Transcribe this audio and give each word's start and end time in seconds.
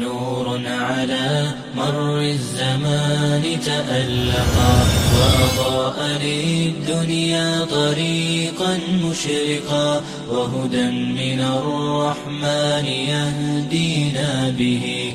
نور 0.00 0.60
على 0.66 1.54
مر 1.76 2.20
الزمان 2.20 3.42
تألقا 3.64 4.86
وأضاء 5.18 6.18
للدنيا 6.24 7.64
طريقا 7.64 8.78
مشرقا 9.04 10.02
وهدى 10.30 10.90
من 10.90 11.40
الرحمن 11.40 12.84
يهدينا 12.86 14.54
به 14.58 15.14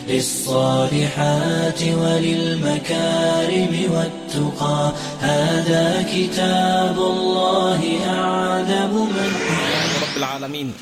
للصالحات 0.10 1.82
وللمكارم 1.82 3.74
والتقى 3.94 4.92
هذا 5.20 6.06
كتاب 6.14 6.98
الله 6.98 7.80
أعذب 8.08 8.92
من 8.94 9.32
رب 10.02 10.16
العالمين 10.16 10.74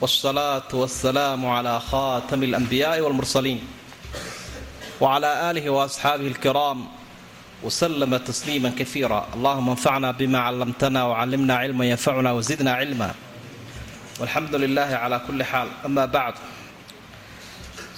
والصلاة 0.00 0.68
والسلام 0.72 1.46
على 1.46 1.80
خاتم 1.80 2.42
الأنبياء 2.42 3.00
والمرسلين 3.00 3.60
وعلى 5.00 5.50
آله 5.50 5.70
وأصحابه 5.70 6.26
الكرام 6.26 6.84
وسلم 7.62 8.16
تسليما 8.16 8.72
كثيرا 8.78 9.26
اللهم 9.34 9.68
انفعنا 9.70 10.10
بما 10.10 10.38
علمتنا 10.38 11.04
وعلمنا 11.04 11.56
علما 11.56 11.84
ينفعنا 11.84 12.32
وزدنا 12.32 12.72
علما 12.72 13.14
والحمد 14.20 14.54
لله 14.54 14.82
على 15.02 15.20
كل 15.26 15.44
حال 15.44 15.68
أما 15.84 16.04
بعد 16.04 16.34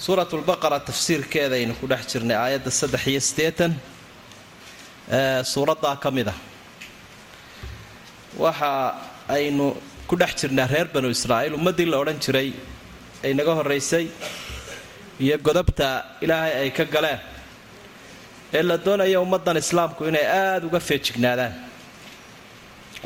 suurat 0.04 0.30
lbaqara 0.40 0.78
tafsiirkeeda 0.88 1.54
aynu 1.60 1.74
ku 1.80 1.86
dhex 1.92 2.02
jirnay 2.12 2.36
aayadda 2.44 2.70
saddex 2.80 3.02
iyo 3.12 3.20
siddeetan 3.28 3.72
ee 5.18 5.44
suuraddaa 5.52 5.96
ka 6.02 6.10
mid 6.16 6.28
ah. 6.34 6.38
Waxa 8.44 8.70
aynu 9.36 9.66
ku 10.08 10.14
dhex 10.20 10.32
jirnaa 10.40 10.66
reer 10.72 10.86
banu 10.94 11.08
israa'iil 11.16 11.54
ummaddii 11.58 11.86
la 11.92 11.96
odhan 12.02 12.18
jiray 12.24 12.48
ay 13.24 13.32
naga 13.38 13.52
horraysay 13.58 14.06
iyo 15.24 15.36
godobta 15.46 15.88
ilaahay 16.24 16.52
ay 16.62 16.70
ka 16.78 16.84
galeen 16.94 17.20
ee 18.56 18.62
la 18.68 18.76
doonaya 18.86 19.18
ummaddan 19.24 19.56
islaamku 19.64 20.00
inay 20.10 20.26
aada 20.40 20.64
uga 20.68 20.80
feejignaadaan 20.88 21.54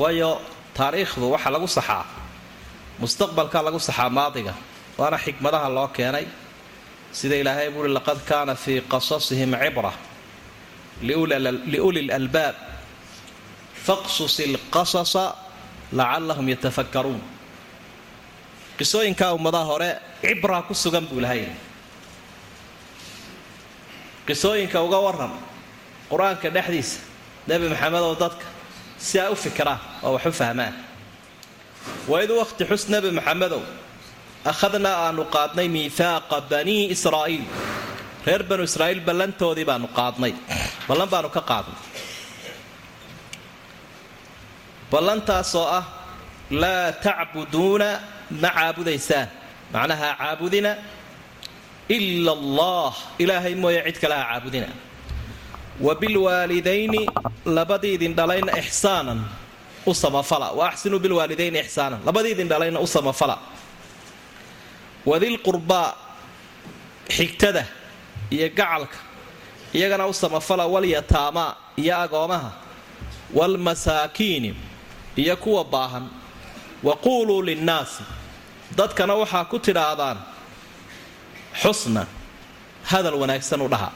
waayo 0.00 0.30
taariikhdu 0.78 1.24
waxaa 1.34 1.52
lagu 1.56 1.68
saxaa 1.78 2.04
mustaqbalka 3.02 3.58
lagu 3.66 3.78
saxaa 3.88 4.10
maadiga 4.18 4.54
waana 5.00 5.18
xikmadaha 5.24 5.68
loo 5.76 5.88
keenay 5.96 6.26
sida 7.12 7.36
ilaahay 7.36 7.70
buuhi 7.70 7.88
laqad 7.96 8.18
kaana 8.28 8.54
fii 8.54 8.80
qasasihim 8.92 9.52
cibra 9.62 9.92
liuli 11.02 12.02
lalbaab 12.10 12.54
faqsus 13.86 14.38
ilqasasa 14.46 15.24
lacallahum 15.92 16.48
yatafakkaruun. 16.48 17.20
Qisooyinkaa 18.78 19.32
ummadaha 19.34 19.64
hore 19.64 19.90
cibraa 20.22 20.62
ku 20.62 20.74
sugan 20.74 21.06
buu 21.08 21.18
ilahay 21.18 21.48
qisooyinka 24.26 24.78
uga 24.86 24.98
waran 25.06 25.32
qur'aanka 26.10 26.50
dhexdiisa 26.56 27.00
nebi 27.48 27.68
maxamedow 27.72 28.14
dadka 28.22 28.44
si 28.98 29.18
ay 29.18 29.32
u 29.32 29.36
fikiraan 29.36 29.80
oo 30.04 30.12
wax 30.14 30.26
u 30.26 30.32
fahmaan. 30.32 30.74
Waid 32.08 32.30
waqti 32.30 32.64
xus 32.68 32.88
nebi 32.92 33.10
maxamedow 33.10 33.62
akhadnaa 34.52 34.96
aanu 35.08 35.22
qaadnay 35.36 35.68
miihaaqa 35.76 36.36
banii 36.50 36.82
israa'iil 36.94 37.44
reer 38.26 38.42
banu 38.50 38.62
israa'iil 38.70 39.00
ballantoodii 39.08 39.66
baanu 39.70 39.86
qaadnay 39.98 40.32
ballan 40.88 41.08
baanu 41.12 41.28
ka 41.36 41.42
qaadnay 41.50 41.78
ballantaasoo 44.92 45.66
ah 45.78 45.84
laa 46.62 46.92
tacbuduuna 47.04 47.88
ma 48.42 48.48
caabudaysaan 48.56 49.28
macnaha 49.74 50.08
caabudina 50.20 50.72
ila 51.96 52.32
allah 52.38 52.92
ilaahay 53.22 53.54
mooye 53.62 53.80
cid 53.86 53.98
kale 54.02 54.14
ha 54.20 54.24
caabudina 54.32 54.68
wa 55.86 55.92
bilwaalidayni 56.00 57.02
labadiidin 57.56 58.12
dhalayna 58.18 58.52
ixsaanan 58.62 59.20
u 59.86 59.92
samafala 60.02 60.48
wa 60.58 60.64
axsinuu 60.72 60.98
bilwaalidayni 61.04 61.58
ixsaanan 61.64 62.00
labadiidin 62.08 62.48
dhalayna 62.52 62.78
u 62.80 62.86
samafala 62.96 63.36
wadilqurbaa 65.10 65.90
xigtada 67.16 67.64
iyo 68.34 68.48
gacalka 68.58 68.98
iyagana 69.76 70.04
u 70.06 70.14
samafala 70.22 70.64
walyataamaa 70.74 71.50
iyo 71.82 71.94
agoomaha 72.04 72.50
waalmasaakiini 73.34 74.50
iyo 75.16 75.36
kuwa 75.36 75.64
baahan. 75.64 76.06
Wa 76.82 76.96
quuluu 76.96 77.42
linnaasi 77.42 78.02
dadkana 78.76 79.14
waxaa 79.20 79.44
ku 79.50 79.58
tidhaahdaan 79.58 80.18
xusna 81.62 82.06
hadal 82.90 83.14
wanaagsan 83.22 83.60
u 83.62 83.68
dhaha. 83.68 83.90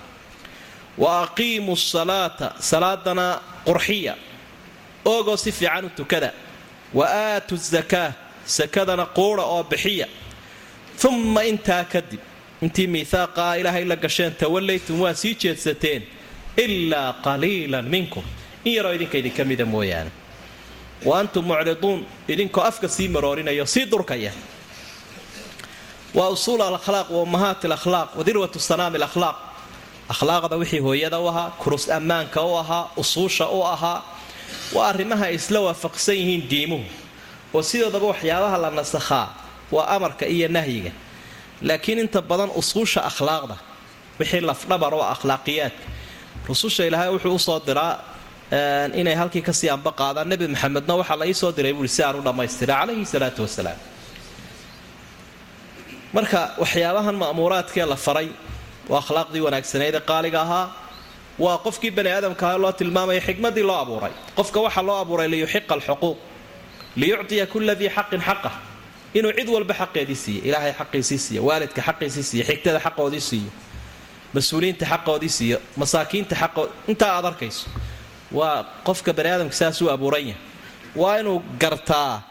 Wa 0.99 1.11
aqiimuu 1.25 1.77
salaata 1.77 2.49
salaadana 2.71 3.27
qurxiya. 3.67 4.15
Oogoo 5.05 5.37
si 5.37 5.53
fiican 5.53 5.85
u 5.85 5.91
tukada. 5.99 6.31
Wa 6.95 7.07
aatu 7.09 7.57
zakaa 7.57 8.13
sakadana 8.57 9.07
quudha 9.17 9.43
oo 9.55 9.63
bixiya 9.71 10.07
uma 11.09 11.43
intaa 11.53 11.85
kadib 11.93 12.21
intii 12.65 12.87
miihaaqaa 12.95 13.55
ilaahay 13.61 13.85
la 13.91 13.97
gasheen 14.05 14.33
tawallaytum 14.41 15.01
waa 15.05 15.15
sii 15.15 15.35
jeedsateen 15.43 16.03
ilaa 16.65 17.13
qaliilan 17.25 17.85
minkum 17.95 18.23
in 18.65 18.73
yaroo 18.77 18.93
idinka 18.97 19.17
idinka 19.19 19.45
mida 19.51 19.65
mooyaane 19.75 20.11
wa 21.09 21.15
antum 21.21 21.45
mucriduun 21.51 22.01
idinkoo 22.33 22.63
afka 22.71 22.89
sii 22.89 23.09
maroorinaya 23.15 23.67
sii 23.67 23.85
durkaya 23.93 24.33
waa 26.15 26.29
usuul 26.29 26.61
alakhlaaq 26.63 27.09
wa 27.11 27.23
ummahaat 27.23 27.65
alakhlaaq 27.65 28.09
wa 28.19 28.23
dirwatu 28.27 28.59
sanaami 28.61 28.97
alakhlaaq 29.01 29.37
akhlaaqda 30.13 30.57
wixii 30.61 30.79
hooyada 30.87 31.19
u 31.21 31.27
ahaa 31.29 31.51
kurus 31.63 31.85
ammaanka 31.91 32.41
u 32.43 32.57
ahaa 32.63 32.85
usuusha 32.97 33.47
u 33.49 33.61
ahaa 33.75 34.03
waa 34.75 34.89
arrimaha 34.93 35.25
ay 35.27 35.35
isla 35.35 35.61
waafaqsan 35.67 36.15
yihiin 36.21 36.43
diimuhu 36.51 36.85
oo 37.55 37.63
sidoodaba 37.63 38.07
waxyaabaha 38.13 38.57
la 38.65 38.71
nasakhaa 38.71 39.27
waa 39.75 39.87
amarka 39.97 40.25
iyo 40.35 40.49
nahyiga. 40.57 40.93
Laakiin 41.69 41.99
inta 42.05 42.21
badan 42.31 42.51
usuusha 42.61 43.01
akhlaaqda 43.11 43.57
wixii 44.19 44.41
lafdhabar 44.51 44.93
oo 44.99 45.05
akhlaaqiyaadka 45.15 45.85
rususha 46.49 46.83
ilaahay 46.89 47.11
wuxuu 47.15 47.35
u 47.35 47.39
soo 47.49 47.59
diraa 47.69 47.95
inay 49.01 49.15
halkii 49.21 49.43
ka 49.49 49.53
sii 49.59 49.71
amba 49.77 49.91
qaadaan 50.01 50.29
nebi 50.31 50.47
maxamedna 50.53 50.95
waxaa 51.01 51.17
la 51.21 51.25
iisoo 51.31 51.53
diray 51.57 51.73
buui 51.79 51.89
si 51.95 52.01
aan 52.07 52.17
u 52.17 52.23
dhammaystira 52.27 52.75
calayhi 52.81 53.05
salaatu 53.15 53.41
wasalaam. 53.47 53.79
Marka 56.17 56.41
waxyaabahan 56.63 57.17
ma'muuraadkee 57.23 57.87
la 57.93 57.97
faray 58.07 58.29
waa 58.91 59.01
akhlaaqdii 59.03 59.41
wanaagsaneyd 59.47 59.95
ee 59.95 60.01
qaaliga 60.11 60.41
ahaa 60.47 60.67
waa 61.45 61.59
qofkii 61.67 61.91
bani 61.97 62.11
aadamkaah 62.17 62.55
loo 62.63 62.73
tilmaamaya 62.81 63.21
xikmadii 63.29 63.63
loo 63.71 63.79
abuuray. 63.85 64.13
Qofka 64.39 64.59
waxaa 64.67 64.83
loo 64.89 64.97
abuuray 65.03 65.29
liyuxiqa 65.33 65.73
alxuquuq 65.77 66.17
liyuctiya 67.01 67.45
kula 67.53 67.75
dii 67.81 67.89
xaqin 67.97 68.21
xaqah 68.29 68.55
inuu 69.15 69.33
cid 69.39 69.49
walba 69.49 69.75
xaqeedii 69.81 70.17
siiyo. 70.25 70.41
Ilaahay 70.49 70.73
xaqiisii 70.81 71.19
siiyo. 71.19 71.41
Waalidka 71.49 71.81
xaqiisii 71.89 72.23
siiyo. 72.31 72.45
Xigtada 72.49 72.79
xaqoodii 72.87 73.21
siiyo. 73.21 73.51
Mas'uuliyiinta 74.35 74.85
xaqoodii 74.93 75.29
siiyo. 75.39 75.59
Masaakiinta 75.77 76.35
xaqood. 76.43 76.71
Intaa 76.89 77.11
aad 77.17 77.25
arkayso. 77.31 77.67
Waa 78.33 78.65
qofka 78.87 79.13
bani 79.17 79.29
aadamka 79.31 79.55
saasuu 79.61 79.89
abuuran 79.95 80.25
yahay. 80.29 80.41
Waa 80.97 81.17
inuu 81.21 81.43
gartaa 81.61 82.23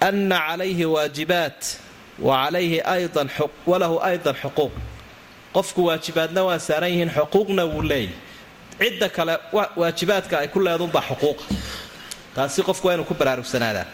ana 0.00 0.38
calayhi 0.48 0.84
waajibaat 0.94 1.60
wa 2.18 2.34
calayhi 2.44 2.80
aydan 2.94 3.28
walahu 3.66 3.96
aydan 4.08 4.34
xuquuq. 4.42 4.72
Qofku 5.54 5.80
waajibaadna 5.88 6.40
waa 6.48 6.58
saaran 6.58 6.90
yihiin 6.90 7.10
xuquuqna 7.16 7.64
wuu 7.72 7.82
leeyahy 7.82 8.14
cidda 8.80 9.08
kale 9.16 9.34
waajibaadka 9.76 10.38
ay 10.38 10.48
ku 10.48 10.58
leedunbaa 10.60 11.02
xuquuqa. 11.08 11.44
Taasi 12.34 12.62
qofku 12.62 12.86
waa 12.88 12.94
inuu 12.94 13.04
ku 13.04 13.14
baraarugsanaadaan 13.14 13.86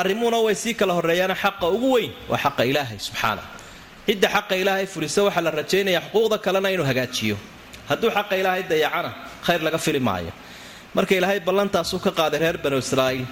arrimuhuna 0.00 0.38
way 0.46 0.54
sii 0.62 0.74
kala 0.80 0.92
horreeyaana 0.98 1.34
xaqa 1.42 1.66
ugu 1.76 1.88
weyn 1.96 2.12
waa 2.30 2.38
xaqa 2.44 2.62
ilaahay 2.70 2.98
subxaana. 3.06 3.42
Cidda 4.06 4.28
xaqa 4.34 4.54
ilaahay 4.62 4.86
fulisa 4.94 5.20
waxaa 5.26 5.44
la 5.46 5.50
rajaynayaa 5.60 6.02
xuquuqda 6.12 6.36
kalena 6.44 6.68
inuu 6.74 6.86
hagaajiyo. 6.90 7.36
Hadduu 7.88 8.10
xaqa 8.16 8.34
ilaahay 8.40 8.62
dayacana 8.72 9.10
khayr 9.46 9.60
laga 9.66 9.78
fili 9.84 10.00
maayo. 10.08 10.32
Marka 10.96 11.12
ilaahay 11.18 11.40
ballantaasuu 11.48 11.98
ka 12.04 12.10
qaaday 12.18 12.38
reer 12.42 12.56
banu 12.64 12.76
israa'iil. 12.84 13.26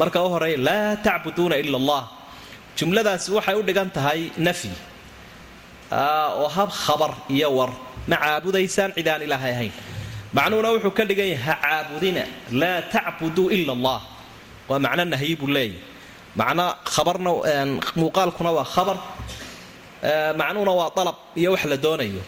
Marka 0.00 0.18
u 0.24 0.28
horreeya 0.34 0.58
laa 0.68 0.96
tacbuduuna 1.06 1.56
ila 1.62 1.76
allah. 1.82 2.02
Jumladaasi 2.78 3.28
waxay 3.36 3.54
u 3.54 3.62
dhigan 3.68 3.88
tahay 3.96 4.20
nafyi 4.46 4.72
oo 5.92 6.48
hab 6.56 6.70
khabar 6.84 7.12
iyo 7.36 7.48
war. 7.58 7.70
Ma 8.10 8.16
caabudaysaan 8.22 8.90
cid 8.96 9.08
aan 9.12 9.22
ilaahay 9.26 9.52
ahayn. 9.56 9.72
Macnuhuna 10.36 10.68
wuxuu 10.74 10.90
ka 10.98 11.04
dhigan 11.08 11.28
yahay 11.34 11.44
ha 11.46 11.54
caabudina. 11.64 12.22
Laa 12.60 12.80
tacbuduu 12.94 13.46
ila 13.56 13.72
allah 13.76 13.98
waa 14.68 14.78
macno 14.84 15.04
nahyi 15.12 15.34
buu 15.40 15.46
leeyahy 15.56 15.78
macno 16.40 16.64
khabarna 16.94 17.30
muuqaalkuna 18.00 18.50
waa 18.58 18.64
khabar. 18.74 18.96
Macnuhuna 20.40 20.72
waa 20.80 20.90
dalab 20.96 21.16
iyo 21.36 21.52
wax 21.54 21.64
la 21.64 21.76
doonayo. 21.76 22.22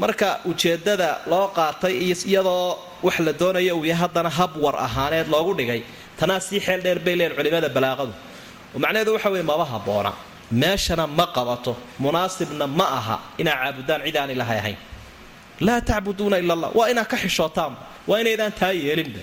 Marka 0.00 0.40
ujeeddada 0.50 1.08
loo 1.30 1.48
qaatay 1.56 1.94
iyadoo 2.30 2.78
wax 3.02 3.16
la 3.26 3.32
doonayo 3.32 3.76
uu 3.78 3.84
yahay 3.84 4.00
haddana 4.02 4.30
hab 4.38 4.52
ahaaneed 4.86 5.28
loogu 5.28 5.52
dhigay 5.58 5.82
tanaa 6.18 6.40
sii 6.40 6.60
xeel 6.60 6.80
dheer 6.84 6.98
bay 6.98 7.16
leen 7.16 7.32
culimada 7.36 7.68
balaaqadu. 7.76 8.12
Oo 8.74 8.78
macnaheedu 8.78 9.12
waxa 9.16 9.28
weye 9.30 9.42
maba 9.50 9.64
habboona 9.72 10.12
meeshana 10.62 11.06
ma 11.06 11.26
qabato 11.36 11.72
munaasibna 11.98 12.66
ma 12.78 12.86
aha 12.98 13.16
inaa 13.40 13.56
caabudaan 13.62 14.00
cid 14.06 14.16
aan 14.16 14.40
ahayn. 14.40 14.76
Laa 15.60 15.80
tacbuduuna 15.80 16.38
ila 16.38 16.52
allah 16.56 16.70
waa 16.78 16.88
inaad 16.92 17.08
ka 17.12 17.16
xishootaanba 17.16 17.78
waa 18.08 18.20
inaydaan 18.22 18.52
taa 18.60 18.72
yeelinba 18.72 19.20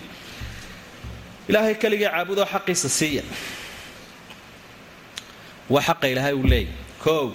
ilaahay 1.50 1.75
keligii 1.84 2.10
caabudoo 2.13 2.45
xaqiisa 2.54 2.90
siiya. 3.00 3.24
Waa 5.74 5.81
xaqa 5.88 6.07
ilaahay 6.13 6.34
uu 6.42 6.48
leeyahy 6.54 6.74
koow 7.04 7.28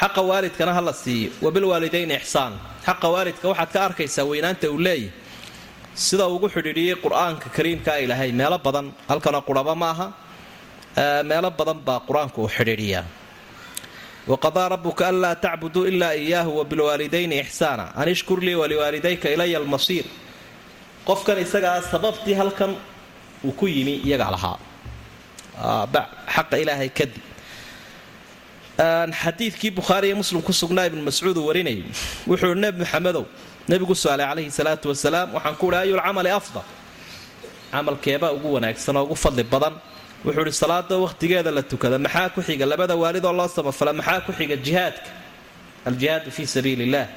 xaqa 0.00 0.20
waalidkana 0.30 0.72
ha 0.76 0.80
la 0.88 0.92
siiyo. 0.92 1.30
Wabilwaalidayni 1.44 2.14
ixsaan. 2.20 2.52
Xaqa 2.86 3.06
waalidka 3.14 3.46
waxaad 3.52 3.70
ka 3.74 3.80
arkaysaa 3.88 4.24
weynaanta 4.30 4.66
uu 4.74 4.78
leeyahy 4.86 5.08
sida 6.06 6.26
ugu 6.34 6.48
xidhiidhiyey 6.54 6.96
qur'aanka 7.04 7.46
kariimkaa 7.56 7.96
ilaahay 8.04 8.30
meelo 8.40 8.58
badan 8.66 8.86
halkana 9.10 9.40
quraba 9.48 9.74
ma 9.82 9.88
aha. 9.94 10.06
Meelo 11.30 11.50
badan 11.58 11.78
baa 11.86 12.00
qur'aanku 12.08 12.38
uu 12.44 12.48
xidhiidhiyaa. 12.56 13.04
Waqadaa 14.30 14.68
rabuka 14.74 15.02
anlaa 15.10 15.34
tacbuduu 15.44 15.84
ilaa 15.90 16.12
iyaahu 16.24 16.50
wabilwaalidayni 16.58 17.36
ixsaana. 17.44 17.84
An 18.00 18.08
ishkur 18.14 18.38
lii 18.46 18.54
waliwaalidayka 18.62 19.28
ilaya 19.34 19.58
almasiir. 19.60 20.04
Qofkan 21.08 21.38
isagaa 21.44 21.82
sababtii 21.92 22.34
halkan 22.40 22.72
uu 23.44 23.52
ku 23.58 23.66
yimi 23.68 23.94
iyagaa 24.06 24.30
lahaa. 24.36 24.56
Xaqa 26.34 26.56
ilaahay 26.62 26.90
kadib 26.98 27.22
xadiidkii 29.22 29.70
bukhaari 29.78 30.06
iyo 30.08 30.16
muslim 30.22 30.42
ku 30.42 30.52
sugnaa 30.52 30.86
ibnu 30.90 31.02
mascuud 31.08 31.36
uu 31.38 31.46
warinayay. 31.48 31.84
Wuxuu 32.28 32.54
nebi 32.54 32.78
maxamedow 32.82 33.24
nebigu 33.68 33.94
su'aalay 34.02 34.26
calayhi 34.30 34.50
salaatu 34.58 34.86
wasalaam 34.92 35.28
waxaan 35.36 35.54
ku 35.60 35.66
uhi 35.68 35.76
ayulcamali 35.76 36.30
afdal? 36.38 36.64
Camalkeebaa 37.72 38.32
ugu 38.36 38.48
wanaagsan 38.56 38.96
oo 38.96 39.04
ugu 39.06 39.14
fadli 39.24 39.44
badan. 39.52 39.74
Wuxuu 40.24 40.42
ihi 40.48 40.52
salaada 40.62 40.96
wakhtigeeda 41.04 41.50
la 41.56 41.62
tukada 41.62 41.98
maxaa 41.98 42.28
ku 42.34 42.40
xiga 42.42 42.66
labada 42.66 42.94
waalidoo 43.02 43.32
loo 43.32 43.48
samafala 43.48 43.92
maxaa 43.92 44.20
ku 44.26 44.32
xiga 44.38 44.56
jihaadka? 44.56 45.10
Aljihaadu 45.88 46.30
fii 46.36 46.46
sabiili 46.46 46.84
illaah 46.88 47.08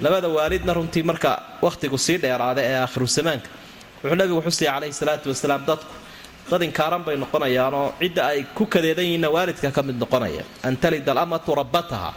labada 0.00 0.28
waalidna 0.28 0.72
runtii 0.74 1.02
marka 1.10 1.30
wakhtigu 1.62 1.96
sii 1.98 2.18
dheeraada 2.22 2.60
ee 2.62 2.76
aakhiru 2.84 3.06
zamaanka 3.06 3.48
wuxuu 4.04 4.16
nabigu 4.20 4.40
xusaya 4.46 4.70
calayhi 4.76 4.92
salaatu 5.00 5.26
wasalaam 5.32 5.62
dadku. 5.68 5.94
Dad 6.50 6.62
inkaaran 6.68 7.02
bay 7.06 7.16
noqonayaanoo 7.16 7.86
cidda 8.00 8.22
ay 8.32 8.40
ku 8.56 8.64
kadeedan 8.66 9.04
yihiinna 9.08 9.28
waalidka 9.36 9.70
ka 9.76 9.82
mid 9.82 9.96
noqonaya. 10.02 10.44
An 10.62 10.76
talida 10.76 11.10
alamatu 11.16 11.50
rabbataha. 11.60 12.10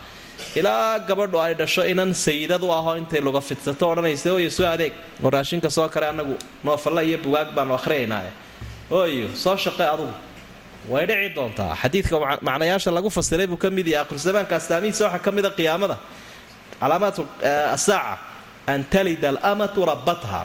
Ilaa 0.60 1.00
gabadhu 1.08 1.38
ay 1.46 1.54
dhasho 1.56 1.84
inan 1.92 2.14
sayidad 2.14 2.62
u 2.62 2.70
ahoo 2.78 2.96
intay 3.02 3.22
luga 3.28 3.42
fidsato 3.42 3.84
odhanaysa 3.92 4.30
oyo 4.38 4.50
soo 4.58 4.68
adeeg. 4.68 4.94
Oo 5.24 5.30
raashinka 5.36 5.70
soo 5.70 5.88
kale 5.94 6.06
annagu 6.12 6.36
noofalla 6.64 7.02
iyo 7.08 7.18
bugaag 7.26 7.50
baanu 7.56 7.74
akhriyaynaaye 7.80 8.32
ooyo 8.92 9.28
soo 9.44 9.56
shaqe 9.56 9.84
adugu. 9.94 10.14
Way 10.92 11.06
dhici 11.10 11.30
doontaa. 11.38 11.72
Xadiidka 11.82 12.16
macnayaasha 12.48 12.92
lagu 12.98 13.10
fasiray 13.18 13.48
buu 13.48 13.58
ka 13.64 13.70
mid 13.78 13.88
yahay 13.88 14.04
akhrisamaanka 14.06 14.54
astaamihiisa 14.60 15.04
waxaa 15.08 15.24
ka 15.26 15.32
mida 15.38 15.50
qiyaamada. 15.58 15.98
Calaamaat 16.82 17.18
asaaca 17.76 18.18
an 18.68 18.84
talida 18.94 19.28
alamatu 19.34 19.80
rabbatha 19.92 20.42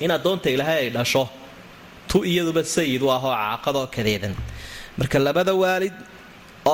in 0.00 0.10
addoonta 0.16 0.48
ilaahay 0.54 0.78
ay 0.86 0.90
dhasho. 0.96 1.24
Tu 2.08 2.18
iyaduba 2.30 2.62
sayid 2.64 3.02
u 3.02 3.08
ahoo 3.16 3.32
caaqadoo 3.34 3.86
kadeedan 3.96 4.34
marka 4.98 5.18
labada 5.26 5.52
waalid 5.62 5.94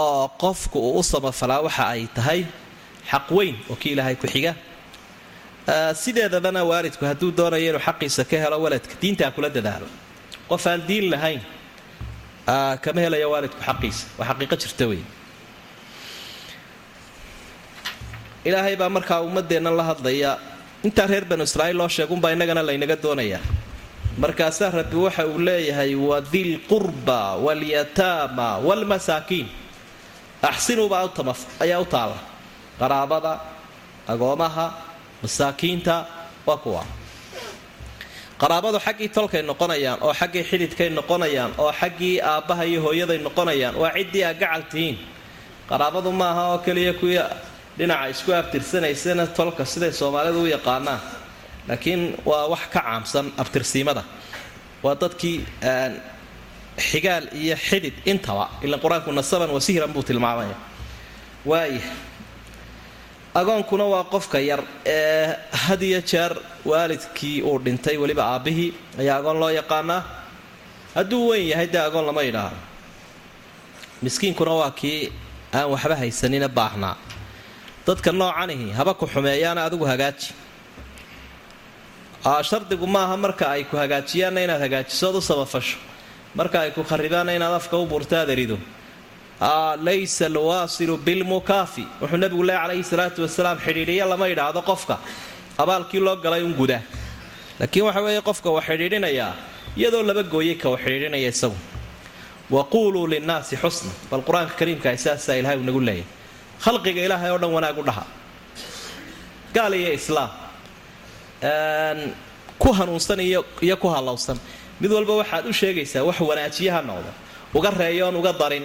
oo 0.00 0.28
qofku 0.42 0.78
uu 0.88 0.98
u 0.98 1.02
samafalaa 1.12 1.60
waxa 1.66 1.84
ay 1.94 2.02
tahay 2.16 2.40
xaq 3.10 3.26
weyn 3.36 3.56
oo 3.70 3.76
kii 3.80 3.92
ilaahay 3.94 4.16
ku 4.22 4.26
xiga. 4.34 4.52
Sideedabana 6.02 6.60
waalidku 6.70 7.04
hadduu 7.10 7.30
doonayo 7.38 7.66
inuu 7.70 7.82
xaqiisa 7.86 8.22
ka 8.30 8.36
helo 8.42 8.56
waladka 8.64 8.94
diintaa 9.02 9.30
kula 9.36 9.48
dadaalo. 9.56 9.86
Qof 10.50 10.64
aan 10.66 10.80
diin 10.88 11.06
lahayn 11.12 11.40
kama 12.84 13.00
helayo 13.04 13.26
waalidku 13.34 13.60
xaqiisa 13.68 14.02
waa 14.18 14.26
xaqiiqo 14.30 14.56
jirta 14.62 14.84
wey 14.90 15.02
ilaahay 18.48 18.74
baa 18.80 18.88
markaa 18.96 19.20
ummadeennan 19.26 19.74
la 19.78 19.84
hadlaya 19.90 20.30
intaa 20.86 21.06
reer 21.10 21.24
banu 21.30 21.44
israa'iil 21.48 21.76
loo 21.80 21.88
sheegunbaa 21.96 22.32
innagana 22.34 22.62
laynaga 22.68 22.96
doonayaa 23.04 23.40
markaasaa 24.22 24.70
rabbi 24.78 24.96
waxa 25.06 25.22
uu 25.32 25.38
leeyahay 25.48 25.92
wadilqurba 26.10 27.20
walyataama 27.44 28.48
waalmasaakiin 28.66 29.46
axsinuubaa 30.50 31.04
ayaa 31.64 31.80
u 31.80 31.86
taalla 31.94 32.18
qaraabada 32.80 33.32
agoomaha 34.12 34.66
masaakiinta 35.22 35.94
waa 36.48 36.56
kuwa. 36.64 36.82
Qaraabadu 38.40 38.78
xaggii 38.86 39.08
tolkay 39.16 39.42
noqonayaan 39.50 39.98
oo 40.06 40.12
xaggii 40.20 40.44
xididkay 40.50 40.88
noqonayaan 40.98 41.52
oo 41.62 41.72
xaggii 41.80 42.14
aabbaha 42.30 42.62
iyo 42.70 42.80
hooyaday 42.86 43.18
noqonayaan 43.26 43.74
waa 43.82 43.92
ciddii 43.96 44.24
aa 44.28 44.32
gacal 44.40 44.62
tihiin 44.72 44.96
qaraabadu 45.70 46.08
maaha 46.20 46.42
oo 46.56 46.58
keliya 46.64 46.92
kuwii 47.00 47.20
dhinaca 47.80 48.06
isku 48.12 48.30
abtirsanaysana 48.40 49.24
tolka 49.38 49.64
siday 49.72 49.92
soomaalidu 50.00 50.40
u 50.42 50.46
yaqaanaan. 50.56 51.00
Laakiin 51.68 52.02
waa 52.30 52.44
wax 52.52 52.62
ka 52.72 52.80
caamsan 52.86 53.26
abtirsiimada. 53.42 54.02
Waa 54.84 54.94
dadkii 55.02 55.36
xigaal 56.88 57.24
iyo 57.42 57.56
xidid 57.66 57.94
intaba 58.10 58.44
ila 58.64 58.76
qur'aanku 58.84 59.10
nasaban 59.18 59.50
wasihran 59.56 59.92
buu 59.94 60.02
tilmaamaya. 60.08 60.56
Waaya 61.50 61.80
agoonkuna 63.40 63.84
waa 63.92 64.04
qofka 64.12 64.38
yar 64.50 64.60
ee 64.86 65.36
had 65.64 65.82
iyo 65.82 66.00
jeer 66.10 66.32
waalidkii 66.70 67.42
uu 67.42 67.58
dhintay 67.64 67.96
weliba 68.02 68.24
aabbihii 68.32 68.70
ayaa 69.00 69.16
agoon 69.20 69.38
loo 69.42 69.50
yaqaanaa. 69.60 70.02
Hadduu 70.94 71.28
weyn 71.30 71.46
yahay 71.52 71.66
dee 71.72 71.78
agoon 71.88 72.06
lama 72.08 72.22
yidhaahdo. 72.28 72.56
Miskiinkuna 74.02 74.52
waa 74.60 74.70
kii 74.80 75.12
aan 75.54 75.66
waxba 75.72 75.96
haysanina 76.00 76.48
baahnaa 76.48 76.96
dadka 77.86 78.12
noocanihi 78.12 78.70
haba 78.78 78.94
ku 78.94 79.06
xumeeyaana 79.06 79.64
adigu 79.64 79.84
hagaaji. 79.84 80.28
Shardigu 82.48 82.86
maaha 82.86 83.16
marka 83.16 83.50
ay 83.50 83.64
ku 83.64 83.76
hagaajiyaanna 83.76 84.40
inaad 84.44 84.60
hagaajisood 84.60 85.16
u 85.16 85.20
samafasho 85.20 85.78
marka 86.34 86.60
ay 86.60 86.70
ku 86.70 86.82
kharibaanna 86.84 87.32
inaad 87.34 87.54
afka 87.60 87.76
u 87.76 87.86
buurtaad 87.86 88.28
erido. 88.30 88.58
Laysa 89.86 90.26
alwaasilu 90.26 90.96
bilmukaafi 91.06 91.84
wuxuu 92.00 92.16
nabigu 92.20 92.42
leey 92.44 92.58
calayhi 92.60 92.84
salaatu 92.84 93.22
wasalaam 93.22 93.58
xidhiidhiya 93.58 94.04
lama 94.06 94.28
yidhaahdo 94.28 94.60
qofka. 94.62 94.98
Abaalkii 95.58 96.00
loo 96.00 96.16
galay 96.16 96.42
un 96.44 96.52
guda 96.54 96.82
laakiin 97.58 97.84
waxa 97.88 98.00
weeye 98.02 98.20
qofka 98.20 98.50
wa 98.50 98.60
xidhiidhinayaa 98.62 99.32
iyadoo 99.76 100.02
laba 100.02 100.22
gooyey 100.22 100.54
ka 100.60 100.68
wa 100.68 100.76
xidhiidhinaya 100.78 101.28
isagu. 101.28 101.56
Wa 102.50 102.64
quuluu 102.64 103.06
linnaasi 103.06 103.56
xusna. 103.56 103.90
Bal 104.10 104.20
qur'aanka 104.20 104.54
kariimka 104.60 104.92
saasaa 104.96 105.36
ilahay 105.40 105.56
uu 105.56 105.64
nagu 105.64 105.80
leeyahy 105.80 106.04
khalqiga 106.64 107.00
ilaahay 107.06 107.30
oo 107.34 107.38
dhan 107.42 107.52
wanaag 107.56 107.78
u 107.78 107.82
dhaha. 107.88 108.04
Gaal 109.54 109.72
iyo 109.74 109.92
islaam. 110.00 110.30
Ku 112.60 112.68
hanuunsan 112.72 113.20
iyo 113.20 113.76
ku 113.82 113.88
hallowsan 113.88 114.36
mid 114.80 114.90
walba 114.92 115.14
waxaad 115.24 115.44
u 115.48 115.52
sheegaysaa 115.52 116.02
wax 116.08 116.18
wanaajiyaha 116.20 116.80
noqdo. 116.88 117.10
Uga 117.54 117.70
reeyoon 117.70 118.16
uga 118.16 118.32
darin 118.32 118.64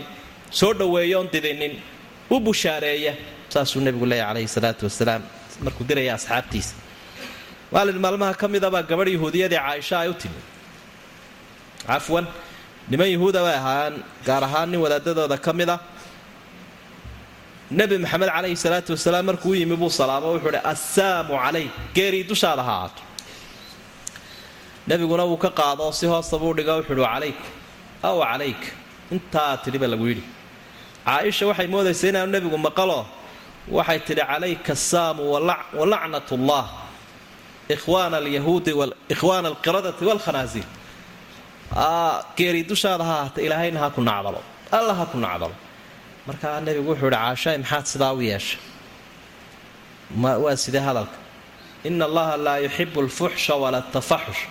soo 0.52 0.74
dhoweeyoon 0.74 1.28
didinin 1.34 1.74
u 2.30 2.40
bushaareeya 2.40 3.14
saasuu 3.50 3.80
nebigu 3.82 4.06
leeyahy 4.06 4.28
calayhi 4.32 4.48
salaatu 4.56 4.84
wasalaam 4.88 5.22
markuu 5.64 5.84
diraya 5.90 6.14
asxaabtiisa. 6.20 6.74
Maalin 7.72 8.00
maalmaha 8.00 8.34
ka 8.34 8.48
midabaa 8.48 8.84
gabadh 8.84 9.10
yahuudiyadii 9.16 9.58
caaisha 9.66 9.96
ay 10.04 10.10
u 10.10 10.14
timi 10.14 10.40
cafwan 11.88 12.26
niman 12.92 13.08
yahuuda 13.16 13.40
bay 13.46 13.56
ahaan 13.62 13.94
gaar 14.28 14.44
ahaan 14.44 14.70
nin 14.72 14.80
wadaadadooda 14.84 15.38
ka 15.46 15.52
mid 15.54 15.70
a 15.70 15.80
nebi 17.72 17.98
maxamed 17.98 18.30
calayhi 18.36 18.56
salaatu 18.66 18.92
wasalaam 18.96 19.26
markuu 19.30 19.54
yimi 19.60 19.76
buu 19.82 19.90
salaamo 19.90 20.28
wuxuu 20.36 20.52
hi 20.56 20.62
assaamu 20.74 21.34
calayk 21.44 21.72
geerii 21.96 22.24
dushaada 22.30 22.64
ha 22.68 22.74
aato 22.84 23.02
nebiguna 24.88 25.24
wuu 25.30 25.38
ka 25.44 25.50
qaado 25.60 25.92
si 25.92 26.06
hoosta 26.12 26.38
buu 26.42 26.54
dhiga 26.58 26.74
wuxuu 26.80 26.96
hi 26.96 27.06
calayk 27.14 27.40
aw 28.08 28.18
calayk 28.30 28.62
intaa 29.16 29.58
tidhiba 29.64 29.88
lagu 29.88 30.06
yidhi. 30.12 30.24
Caaisha 31.06 31.44
waxay 31.50 31.68
moodaysa 31.74 32.06
inaanu 32.10 32.32
nebigu 32.36 32.58
maqalo. 32.68 33.00
Waxay 33.78 34.00
tidhi 34.08 34.22
calayka 34.32 34.72
assaamu 34.78 35.22
walacnat 35.80 36.30
ullah 36.38 36.66
ikhwaana 37.76 38.18
alyahuudi 38.22 38.72
ikhwaana 39.14 39.48
alqiradati 39.54 40.04
waalkhanaasiir 40.10 40.66
geerii 42.38 42.64
dushaada 42.72 43.04
ha 43.10 43.18
ilaahayna 43.46 43.80
ha 43.84 43.88
ku 43.96 44.02
nacdalo 44.10 44.42
alla 44.78 44.94
ha 45.00 45.06
ku 45.12 45.18
nacdalo 45.26 45.56
markaa 46.28 46.60
nebigu 46.66 46.90
wuxuu 46.92 47.08
ihi 47.10 47.16
caashaay 47.18 47.58
maxaad 47.64 47.86
sidaa 47.94 48.14
u 48.18 48.22
yeesha 48.30 48.58
waa 50.44 50.56
sidee 50.64 50.84
hadalka? 50.88 51.18
Ina 51.88 52.06
allaha 52.10 52.38
laa 52.46 52.58
yuxibu 52.66 53.00
alfuxsha 53.06 53.54
wala 53.64 53.80
tafaxush 53.96 54.42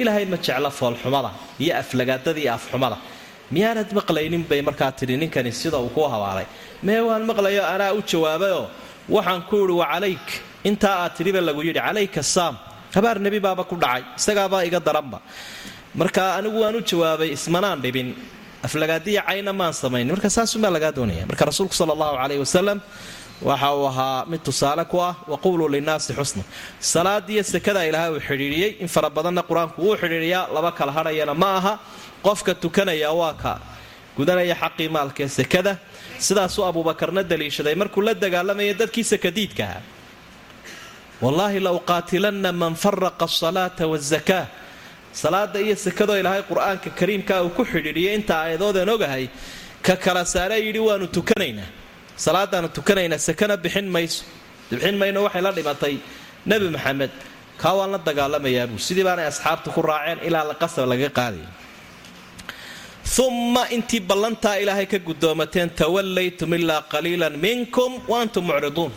ilaahay 0.00 0.24
ma 0.32 0.36
jecla 0.46 0.70
foolxumada 0.78 1.30
iyo 1.62 1.72
aflagaadada 1.82 2.40
iyo 2.44 2.52
afxumada 2.58 2.96
miyaanad 3.54 3.90
maqlaynin 3.98 4.42
bay 4.50 4.60
markaa 4.68 4.90
tidhi 4.98 5.14
ninkani 5.22 5.52
sida 5.60 5.78
uu 5.84 5.88
ku 5.96 6.00
habaalay. 6.14 6.46
Mee 6.86 7.00
waan 7.08 7.22
maqlayo 7.30 7.62
anaa 7.74 7.92
u 7.98 8.00
jawaabayoo 8.10 8.66
waxaan 9.14 9.40
ku 9.48 9.56
idhi 9.64 9.74
wa 9.80 9.86
calayk. 9.92 10.26
Intaa 10.68 10.96
aad 11.04 11.12
tidhiba 11.18 11.40
lagu 11.48 11.60
yidhi 11.68 11.80
calayka 11.86 12.22
saam. 12.34 12.54
Habaar 12.94 13.16
nebi 13.26 13.38
baaba 13.46 13.62
ku 13.70 13.74
dhacay 13.82 14.02
isagaabaa 14.18 14.62
iga 14.68 14.80
daranba. 14.86 15.18
Marka 16.00 16.22
anigu 16.38 16.58
waan 16.64 16.76
u 16.76 16.80
jawaabay 16.90 17.28
ismanaan 17.36 17.78
dhibin 17.84 18.08
aflagaadiya 18.66 19.22
cayna 19.28 19.52
maan 19.52 19.72
samayn. 19.82 20.06
Marka 20.12 20.28
saasumaa 20.36 20.70
lagaa 20.76 20.92
doonaya. 20.96 21.24
Marka 21.30 21.44
rasuulku 21.50 21.74
sala 21.74 21.92
allahu 21.96 22.14
caleyhi 22.22 22.40
wasalam 22.46 22.78
waxa 23.48 23.68
uu 23.74 23.86
ahaa 23.90 24.24
mid 24.30 24.40
tusaale 24.46 24.84
ku 24.92 24.96
ah 25.08 25.14
waquuluu 25.32 25.68
linnaasi 25.74 26.12
xusna. 26.18 26.42
Salaadiiyo 26.92 27.42
sekadaa 27.52 27.84
ilaahay 27.90 28.10
uu 28.16 28.20
xidhiidhiyey 28.28 28.70
in 28.82 28.88
fara 28.94 29.08
badanna 29.16 29.42
qur'aanku 29.48 29.78
wuu 29.84 29.96
xidhiidhiyaa 30.02 30.44
laba 30.54 30.70
kala 30.78 30.92
hadhayana 30.92 31.34
ma 31.34 31.50
aha. 31.58 31.74
Qofka 32.26 32.54
tukanaya 32.54 33.10
waa 33.20 33.34
ka 33.42 33.52
gudanaya 34.16 34.54
xaqii 34.62 34.88
maalkaee 34.96 35.28
sekada 35.38 35.72
sidaasuu 36.26 36.64
abuubakarna 36.70 37.22
daliishaday. 37.30 37.74
Markuu 37.74 38.02
la 38.06 38.14
dagaalamaya 38.14 38.74
dadkii 38.80 39.04
sakadiidkaha 39.12 39.78
wallaahi 41.22 41.58
la 41.66 41.70
uqaatilanna 41.78 42.50
man 42.52 42.74
faraqa 42.84 43.24
asalaata 43.30 43.84
wazakaa 43.92 44.46
salaada 45.12 45.58
iyo 45.66 45.76
sekadoo 45.76 46.16
ilaahay 46.20 46.42
qur'aanka 46.50 46.88
kariimkaa 46.98 47.40
uu 47.44 47.50
ku 47.56 47.62
xidhiidhiyay 47.72 48.14
inta 48.18 48.34
aayadoodan 48.42 48.88
ogahay 48.94 49.24
ka 49.86 49.94
kala 50.04 50.22
saare 50.34 50.56
yidhi 50.66 50.78
waanu 50.88 51.06
tukanaynaa 51.16 51.68
salaadaanu 52.24 52.68
tukanaynaa 52.78 53.18
sekana 53.28 53.54
bixin 53.64 53.88
mayso. 53.94 54.24
Bixin 54.70 54.96
mayno 55.00 55.18
waxay 55.26 55.42
la 55.46 55.50
dhimatay 55.56 55.94
nebi 56.50 56.66
maxamed. 56.74 57.10
Kaa 57.60 57.74
waan 57.78 57.90
la 57.94 57.98
dagaalamayaabuu 58.08 58.78
sidii 58.86 59.04
baanay 59.08 59.26
asxaabta 59.32 59.68
ku 59.74 59.80
raaceen 59.90 60.18
ilaa 60.28 60.44
la 60.50 60.54
qasab 60.62 60.86
laga 60.92 61.08
qaadaya 61.18 61.48
umma 63.26 63.62
intii 63.76 64.00
ballantaa 64.10 64.56
ilaahay 64.62 64.86
ka 64.92 64.98
guddoomateen 65.08 65.70
tawallaytum 65.80 66.50
ilaa 66.58 66.82
qaliilan 66.92 67.34
minkum 67.46 67.92
wa 68.10 68.16
antum 68.22 68.44
mucriduun. 68.50 68.92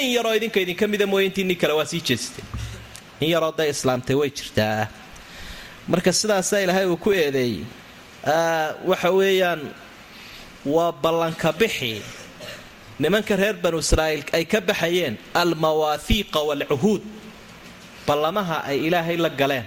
In 0.00 0.08
yaroo 0.16 0.34
idinka 0.38 0.58
idinka 0.64 0.84
mida 0.92 1.06
mooye 1.06 1.24
intiinii 1.30 1.56
kale 1.62 1.72
waa 1.78 1.86
sii 1.92 2.00
jeesteen 2.08 2.46
in 3.20 3.28
yaroo 3.34 3.52
day 3.58 3.68
islaamtay 3.74 4.16
way 4.20 4.30
jirtaa 4.38 4.88
marka 5.88 6.10
sidaasaa 6.12 6.60
ilaahay 6.64 6.86
uu 6.92 6.96
ku 7.04 7.10
eedeeyey. 7.12 7.64
Waxa 8.90 9.10
weeyaan 9.18 9.62
waa 10.74 10.92
ballanka 10.92 11.52
bixi. 11.52 12.02
Nimanka 12.98 13.36
reer 13.36 13.54
banu 13.64 13.78
israa'iil 13.84 14.22
ay 14.36 14.44
ka 14.52 14.60
baxayeen 14.60 15.14
almawaahiiqa 15.40 16.40
waalcuhuud 16.48 17.02
ballamaha 18.06 18.56
ay 18.70 18.78
ilaahay 18.88 19.16
la 19.16 19.28
galeen. 19.40 19.66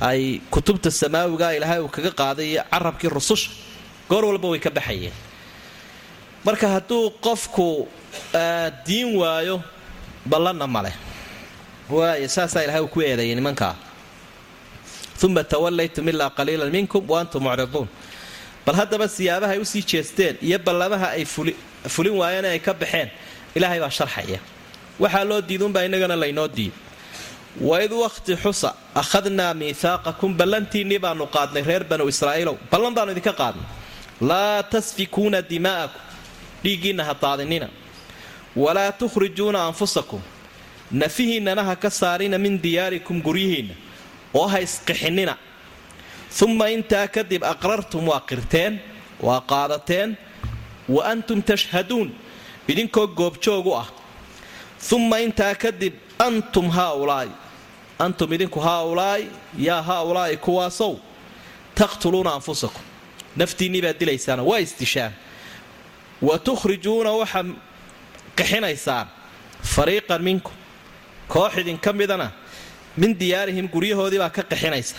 Ay 0.00 0.40
kutubta 0.50 0.90
samaawiga 0.90 1.48
ilaahay 1.56 1.80
uu 1.84 1.88
kaga 1.96 2.10
qaaday 2.20 2.48
iyo 2.56 2.62
carabkii 2.72 3.08
rususha. 3.16 3.50
Goor 4.08 4.24
walba 4.24 4.48
way 4.52 4.58
ka 4.66 4.70
baxayeen. 4.70 5.12
Marka 6.44 6.66
hadduu 6.74 7.10
qofku 7.26 7.86
diin 8.86 9.10
waayo 9.20 9.56
ballanna 10.26 10.66
maleh 10.66 10.94
waay 11.90 12.24
saasaa 12.28 12.62
ilahay 12.66 12.80
uu 12.80 12.88
ku 12.94 13.00
eedeeyay 13.04 13.34
nimankaa 13.38 13.74
uma 15.22 15.44
tawallaytum 15.44 16.08
ilaa 16.08 16.30
qaliilan 16.30 16.70
minkum 16.70 17.02
wa 17.08 17.24
mucriduun 17.24 17.88
bal 18.66 18.76
haddaba 18.76 19.08
siyaabaha 19.08 19.52
ay 19.52 19.58
u 19.58 19.64
sii 19.64 19.82
jeesteen 19.82 20.36
iyo 20.42 20.58
ballamaha 20.58 21.10
ay 21.16 21.24
fulin 21.24 22.14
waayeen 22.20 22.44
ay 22.44 22.58
ka 22.58 22.74
baxeen 22.74 23.10
ilaahay 23.54 23.80
baa 23.80 23.90
sharxaya. 23.90 24.38
Waxaa 25.00 25.24
loo 25.24 25.40
diidunbaa 25.40 25.84
innagana 25.84 26.16
laynoo 26.16 26.48
diid. 26.48 26.72
Waid 27.60 27.92
wakhti 27.92 28.36
xusa 28.36 28.74
akhadnaa 28.94 29.54
miihaaqakum 29.54 30.36
ballantiinnii 30.36 30.98
baanu 30.98 31.26
qaadnay 31.26 31.62
reer 31.62 31.84
banu 31.84 32.08
israa'iilow. 32.08 32.56
Ballan 32.70 32.94
baanu 32.94 33.12
idinka 33.12 33.32
qaadnay. 33.32 33.66
Laa 34.20 34.62
tasfikuuna 34.62 35.42
dimaa'akum 35.42 36.02
dhiiggiinna 36.62 37.04
ha 37.04 37.14
daadinina 37.22 37.68
walaa 38.56 38.92
tukhrijuuna 38.92 39.64
anfusakum 39.66 40.20
nafihiinnana 40.92 41.64
ha 41.64 41.76
ka 41.76 41.90
saarina 41.90 42.38
min 42.38 42.60
diyaarikum 42.60 43.22
guryihiinna 43.22 43.74
oo 44.34 44.46
ha 44.48 44.58
isqixinina 44.60 45.36
uma 46.44 46.66
intaa 46.70 47.06
kadib 47.08 47.42
aqrartum 47.44 48.08
waa 48.08 48.20
qirteen 48.28 48.78
waa 49.20 49.40
qaadateen 49.40 50.16
wa 50.88 51.04
antum 51.12 51.42
tashhaduun 51.42 52.08
idinkoo 52.68 53.06
goobjoogu 53.06 53.74
ah. 53.76 53.88
Uma 54.92 55.18
intaa 55.20 55.54
kadib 55.54 55.94
antum 56.18 56.70
haaulaa'i 56.70 57.30
antum 57.98 58.32
idinku 58.32 58.60
haaulaa'i 58.60 59.28
yaa 59.58 59.82
haaulaa'i 59.82 60.36
kuwaasow 60.36 60.96
taqtuluuna 61.74 62.30
anfusakum. 62.38 62.82
Naftiinnii 63.36 63.82
baad 63.82 63.98
dilaysaana 64.00 64.42
waa 64.42 64.58
isdishaan 64.58 65.12
wa 66.22 66.38
tukhrijuuna 66.38 67.10
waxaa 67.12 67.44
qixinaysaan 68.38 69.06
fariiqan 69.74 70.22
minkum 70.22 70.54
koox 71.28 71.52
idinka 71.62 71.92
midana 71.92 72.30
min 73.00 73.10
diyaarihim 73.20 73.66
guryahoodii 73.74 74.18
baa 74.22 74.30
ka 74.36 74.42
qixinaysa. 74.50 74.96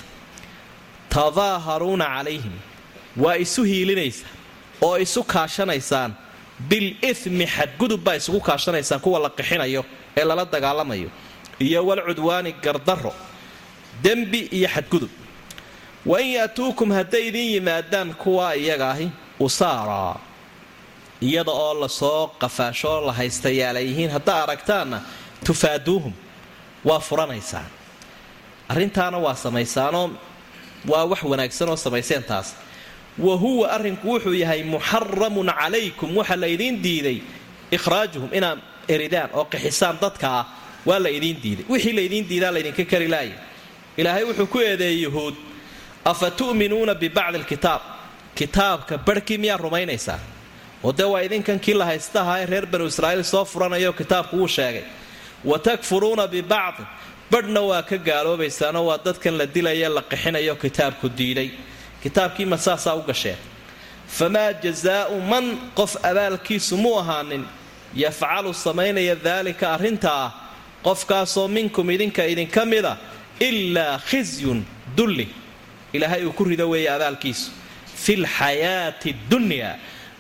Tadaaharuuna 1.10 2.06
calayhim 2.16 2.54
waa 3.24 3.36
isu 3.44 3.62
hiilinaysa 3.64 4.26
oo 4.82 4.98
isu 5.06 5.22
kaashanaysaan. 5.34 6.12
Bil 6.70 6.88
ithmi 7.12 7.46
xadgudub 7.56 8.02
baa 8.06 8.16
isugu 8.20 8.40
kaashanaysaan 8.50 9.02
kuwa 9.04 9.20
la 9.26 9.30
qixinayo 9.38 9.82
ee 10.18 10.24
lala 10.30 10.46
dagaalamayo. 10.54 11.10
Iyo 11.60 11.80
walcudwaani 11.88 12.52
gardarro 12.64 13.14
dembi 14.04 14.40
iyo 14.58 14.70
xadgudub. 14.76 15.10
Wa 16.06 16.18
in 16.22 16.30
ya'tuukum 16.38 16.90
hadday 16.98 17.24
idin 17.30 17.48
yimaadaan 17.54 18.10
kuwaa 18.22 18.54
iyaga 18.56 18.88
ahi 18.94 19.08
usaaraa 19.40 20.16
iyada 21.22 21.52
oo 21.52 21.74
la 21.82 21.90
soo 21.90 22.28
qafaashoo 22.42 23.06
la 23.08 23.14
haystayaala 23.20 23.80
yihiin 23.80 24.10
haddaa 24.16 24.44
aragtaanna 24.44 24.98
tufaaduuhum 25.46 26.14
waa 26.86 27.00
furanaysaan 27.00 27.66
arrintaana 28.72 29.18
waa 29.26 29.36
samaysaanoo 29.44 30.08
waa 30.92 31.06
wax 31.12 31.22
wanaagsan 31.32 31.70
oo 31.70 31.76
samayseen 31.86 32.24
taas 32.32 32.48
wa 33.26 33.36
huwa 33.44 33.66
arrinku 33.76 34.06
wuxuu 34.14 34.34
yahay 34.44 34.62
muxaramun 34.74 35.48
calaykum 35.60 36.10
waxa 36.18 36.36
la 36.42 36.48
idiin 36.56 36.76
diiday. 36.86 37.18
Ikhraajuhum 37.76 38.30
inaad 38.38 38.60
eridaan 38.94 39.30
oo 39.38 39.46
qixisaan 39.52 39.96
dadka 40.02 40.28
ah 40.40 40.46
waa 40.86 41.00
la 41.04 41.10
idiin 41.18 41.38
diiday. 41.44 41.66
Wixii 41.72 41.94
laydiin 41.98 42.26
diidaa 42.30 42.52
laydinka 42.56 42.84
kari 42.92 43.08
laaya 43.14 43.36
ilaahay 43.98 44.24
wuxuu 44.30 44.48
ku 44.54 44.60
eedeeyey 44.60 45.02
yuhuud 45.06 45.36
afa 46.12 46.28
tu'minuuna 46.40 46.94
bibacdi 46.96 47.38
alkitaab? 47.38 47.82
Kitaabka 48.36 48.98
barhkii 48.98 49.38
miyaa 49.38 49.58
rumaynaysaa? 49.58 50.20
Oo 50.84 50.92
dee 50.98 51.04
waa 51.14 51.22
idinkan 51.28 51.60
kii 51.60 51.74
la 51.74 51.86
haystahaa 51.86 52.40
ee 52.42 52.46
reer 52.46 52.66
banu 52.66 52.86
israa'iil 52.92 53.24
soo 53.24 53.46
furanayo 53.46 53.94
kitaabku 53.94 54.36
wuu 54.38 54.48
sheegay. 54.48 54.84
Wa 55.46 55.60
takfuruuna 55.60 56.28
bibacdi 56.28 56.84
badhna 57.32 57.62
waa 57.70 57.82
ka 57.90 57.98
gaaloobaysaanoo 57.98 58.86
waa 58.90 58.98
dadkan 59.06 59.36
la 59.40 59.46
dilaya 59.46 59.90
la 59.90 60.02
qixinayo 60.02 60.56
kitaabku 60.64 61.08
diiday. 61.10 61.50
Kitaabkii 62.04 62.46
ma 62.46 62.58
saasaa 62.58 62.96
u 62.96 63.02
gasheen. 63.10 63.38
Famaa 64.08 64.54
jazaau 64.64 65.20
man 65.32 65.46
qof 65.78 65.96
abaalkiisu 66.10 66.78
mu 66.78 66.92
ahaanin 67.00 67.44
yafcalu 68.04 68.54
samaynaya 68.54 69.16
daalika 69.16 69.66
arrinta 69.76 70.10
ah 70.24 70.30
qofkaasoo 70.86 71.48
minkum 71.48 71.90
idinka 71.96 72.24
idinka 72.34 72.66
mida 72.66 72.98
ilaa 73.40 73.98
khisyun 74.10 74.60
dulli. 74.98 75.28
Ilaahay 75.94 76.26
uu 76.26 76.32
ku 76.34 76.44
rido 76.44 76.70
weeye 76.70 76.90
abaalkiisu. 76.90 77.52
Fi 78.04 78.16
lxayaati 78.24 79.14
dunya 79.30 79.70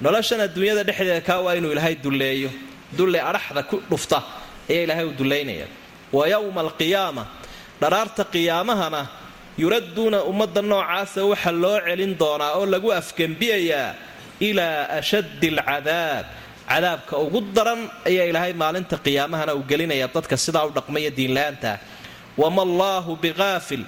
noloshan 0.01 0.39
adduunyada 0.46 0.84
dhexdeeda 0.88 1.22
kaa 1.22 1.39
waa 1.46 1.56
inuu 1.56 1.72
ilaahay 1.72 1.96
dulleeyo. 1.96 2.50
Dulli 2.98 3.20
adhaxda 3.20 3.63
ku 3.70 3.75
dhufta 3.89 4.18
ayaa 4.70 4.84
ilaahay 4.86 5.06
uu 5.06 5.15
dullaynaya 5.20 5.68
wa 6.18 6.24
yowma 6.34 6.62
alqiyaama 6.65 7.24
dharaarta 7.82 8.24
qiyaamahana 8.34 9.01
yuradduuna 9.62 10.20
ummadda 10.32 10.62
noocaasa 10.72 11.22
waxa 11.32 11.51
loo 11.63 11.77
celin 11.88 12.13
doonaa 12.22 12.51
oo 12.60 12.65
lagu 12.74 12.89
afgembiyayaa 13.00 13.89
ilaa 14.48 14.80
ashaddi 15.00 15.48
alcadaab 15.56 16.25
cadaabka 16.72 17.13
ugu 17.25 17.39
daran 17.56 17.82
ayaa 18.10 18.25
ilaahay 18.32 18.53
maalinta 18.62 18.96
qiyaamahana 19.06 19.51
uu 19.60 19.63
gelinaya 19.72 20.08
dadka 20.15 20.36
sidaa 20.46 20.65
u 20.70 20.72
dhaqmaya 20.77 21.10
diinla-aantaa 21.18 21.77
wama 22.41 22.62
allaahu 22.68 23.12
biqaafil 23.24 23.84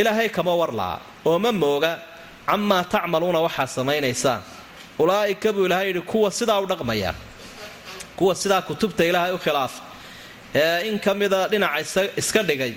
ilaahay 0.00 0.28
kama 0.36 0.52
warlaa 0.60 0.96
oo 1.28 1.38
ma 1.44 1.52
mooga. 1.64 1.92
Camaa 2.50 2.84
tacmaluuna 2.92 3.40
waxaa 3.46 3.66
samaynaysaan 3.76 4.40
ulaa'ika 5.02 5.48
buu 5.54 5.64
ilaahay 5.68 5.86
yidhi 5.90 6.00
kuwa 6.10 6.28
sidaa 6.38 6.58
u 6.62 6.66
dhaqmaya 6.70 7.10
kuwa 8.18 8.32
sidaa 8.42 8.62
kutubta 8.68 9.02
ilaahay 9.10 9.32
u 9.34 9.38
khilaafa 9.44 9.80
ee 10.54 10.88
in 10.88 10.98
ka 10.98 11.14
mida 11.14 11.48
dhinaca 11.48 12.02
iska 12.16 12.42
dhigay. 12.42 12.74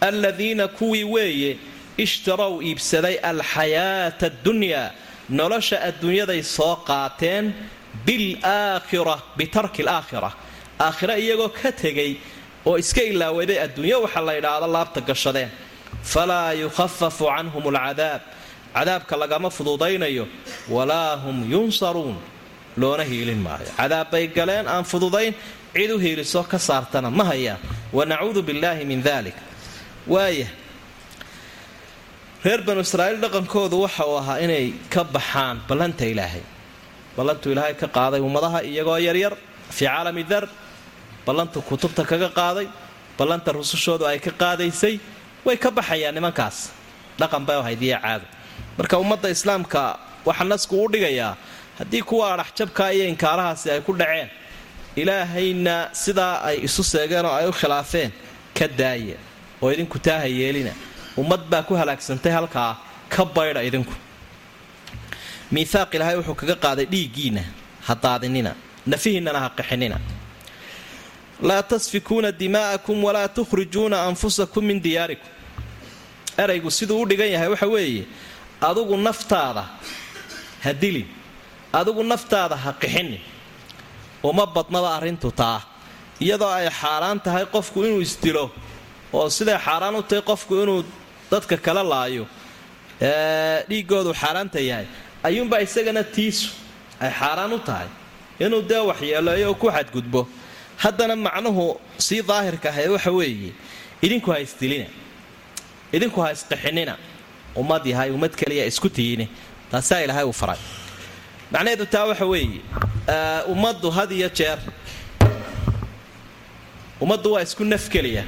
Aladiina 0.00 0.68
kuwii 0.68 1.04
weeye 1.04 1.58
ishtarow 1.96 2.62
iibsaday 2.62 3.16
alxayaata 3.30 4.26
addunyaa 4.26 4.90
nolosha 5.38 5.76
adduunyaday 5.88 6.42
soo 6.42 6.76
qaateen 6.88 7.52
bilaakhira 8.06 9.16
bitarki 9.36 9.82
alaakhira 9.82 10.30
aakhira. 10.80 11.14
Iyagoo 11.18 11.48
ka 11.48 11.72
tegay 11.72 12.16
oo 12.66 12.76
iska 12.78 13.02
ilaawaday 13.02 13.58
adduunyo 13.66 14.02
waxa 14.04 14.20
la 14.20 14.32
yidhaahdo 14.38 14.66
laabta 14.76 15.00
gashadeen. 15.00 15.50
Falaa 16.12 16.52
yukhafafu 16.62 17.24
canhum 17.34 17.64
alcadaab. 17.70 18.20
Cadaabka 18.74 19.14
lagama 19.22 19.48
fududaynayo. 19.50 20.26
Walaa 20.68 21.16
hum 21.16 21.36
yunsaruun. 21.52 22.16
Loona 22.76 23.04
hiilin 23.04 23.38
maayo. 23.46 23.68
Cadaab 23.76 24.10
bay 24.10 24.26
galeen 24.28 24.66
aan 24.66 24.84
fududayn 24.84 25.34
cid 25.74 25.90
u 25.90 25.98
hiiliso 26.04 26.40
ka 26.50 26.58
saartana 26.68 27.08
ma 27.18 27.24
hayaan. 27.30 27.58
Wanacuudu 27.96 28.40
billaahi 28.48 28.84
min 28.90 29.00
dalik 29.08 29.34
waaya 30.12 30.46
reer 32.44 32.60
banu 32.66 32.80
israa'iil 32.86 33.20
dhaqankoodu 33.24 33.76
waxa 33.84 34.04
uu 34.10 34.16
ahaa 34.22 34.38
inay 34.44 34.66
ka 34.92 35.02
baxaan 35.14 35.56
ballanta 35.68 36.04
ilaahay. 36.12 36.42
Ballantuu 37.16 37.52
ilaahay 37.54 37.74
ka 37.82 37.86
qaaday 37.96 38.20
ummadaha 38.28 38.58
iyagoo 38.70 38.98
yaryar 39.08 39.34
fii 39.76 39.86
caalami 39.88 40.24
dar 40.32 40.44
ballantu 41.26 41.58
kutubta 41.68 42.02
kaga 42.10 42.28
qaaday 42.40 42.66
ballanta 43.18 43.50
rusushoodu 43.58 44.04
ay 44.10 44.18
ka 44.26 44.30
qaadaysay 44.42 44.94
way 45.46 45.56
ka 45.64 45.70
baxayaan 45.78 46.14
nimankaas. 46.18 46.56
Dhaqan 47.20 47.42
bay 47.48 47.56
ahayd 47.62 47.82
iyo 47.88 47.98
caado. 48.04 48.26
Marka 48.78 48.94
ummadda 49.02 49.28
islaamka 49.36 49.82
waxaa 50.28 50.48
nasku 50.52 50.74
u 50.84 50.88
dhigayaa 50.92 51.32
haddii 51.78 52.02
kuwa 52.08 52.24
adhaxjabkaa 52.34 52.90
iyo 52.96 53.04
inkaarahaasi 53.12 53.66
ay 53.74 53.80
ku 53.86 53.92
dhaceen 54.00 54.28
ilaahayna 54.96 55.88
sidaa 55.92 56.40
ay 56.48 56.56
isu 56.66 56.82
seegeen 56.84 57.26
oo 57.26 57.34
ay 57.40 57.46
u 57.48 57.52
khilaafeen 57.52 58.10
ka 58.58 58.66
daaya 58.68 59.16
oo 59.62 59.70
idinku 59.72 59.98
taaha 59.98 60.26
yeelina. 60.26 60.72
Ummad 61.16 61.42
baa 61.50 61.62
ku 61.62 61.74
halaagsantay 61.74 62.32
halkaa 62.32 62.76
ka 63.08 63.24
baydha 63.24 63.62
idinku. 63.68 63.92
Miihaaq 65.52 65.94
ilaahay 65.94 66.16
wuxuu 66.20 66.34
kaga 66.40 66.56
qaaday 66.64 66.86
dhiiggiinna 66.92 67.42
ha 67.86 67.94
daadinina 67.94 68.52
nafihiinnana 68.86 69.38
ha 69.44 69.48
qixinina. 69.58 69.98
Laa 71.48 71.62
tasfikuuna 71.62 72.32
dimaa'akum 72.32 72.96
walaa 73.04 73.28
tukhrijuuna 73.28 73.96
anfusakum 74.08 74.64
min 74.64 74.78
diyaarikum. 74.84 75.28
Eraygu 76.38 76.70
siduu 76.70 77.02
u 77.02 77.06
dhigan 77.08 77.30
yahay 77.34 77.48
waxa 77.48 77.66
weeye 77.74 78.04
adugu 78.60 78.96
naftaada 78.96 79.64
ha 80.64 80.72
dilin 80.72 81.06
adigu 81.72 82.02
naftaada 82.12 82.56
ha 82.64 82.70
qixinin 82.82 83.20
uma 84.28 84.44
badnaba 84.54 84.88
arrintu 84.96 85.28
taa 85.40 85.60
iyadoo 86.24 86.50
ay 86.58 86.68
xaaraan 86.80 87.18
tahay 87.24 87.44
qofku 87.54 87.78
inuu 87.86 88.00
isdilo 88.06 88.44
oo 89.16 89.26
siday 89.36 89.58
xaaraan 89.66 89.94
u 89.96 90.02
tahay 90.08 90.22
qofku 90.30 90.52
inuu 90.62 90.80
dadka 91.30 91.56
kala 91.66 91.82
laayo. 91.92 92.24
Dhiigoodu 93.68 94.12
xaaraanta 94.22 94.60
yahay. 94.70 94.86
Ayuunbaa 95.26 95.60
isagana 95.66 96.02
tiisu 96.14 96.48
ay 97.00 97.10
xaaraan 97.20 97.52
u 97.52 97.58
tahay 97.68 97.88
inuu 98.44 98.62
dee 98.70 98.82
waxyeeleeyo 98.90 99.48
oo 99.50 99.54
ku 99.62 99.66
xadgudbo. 99.76 100.20
Haddana 100.82 101.16
macnuhu 101.16 101.64
sii 102.06 102.22
daahirka 102.22 102.68
ahayd 102.72 102.90
waxa 102.96 103.10
weeye 103.18 103.50
idinku 104.04 104.28
ha 104.32 104.38
isdilina 104.46 104.86
idinku 105.96 106.18
ha 106.24 106.28
isqixinina 106.36 106.94
ummad 107.60 107.82
yahay 107.92 108.10
ummad 108.16 108.32
keliya 108.40 108.64
isku 108.70 108.88
tiyine. 108.96 109.26
Taasaa 109.70 110.00
ilaahay 110.04 110.24
uu 110.30 110.32
faray 110.42 110.60
macnaheedu 111.52 111.86
taa 111.94 112.06
waxa 112.10 112.26
weeye 112.32 112.60
ummaddu 113.52 113.88
had 113.90 114.10
iyo 114.12 114.28
jeer. 114.38 114.58
Ummaddu 117.02 117.32
waa 117.34 117.42
isku 117.42 117.64
naf 117.64 117.84
keliya. 117.94 118.24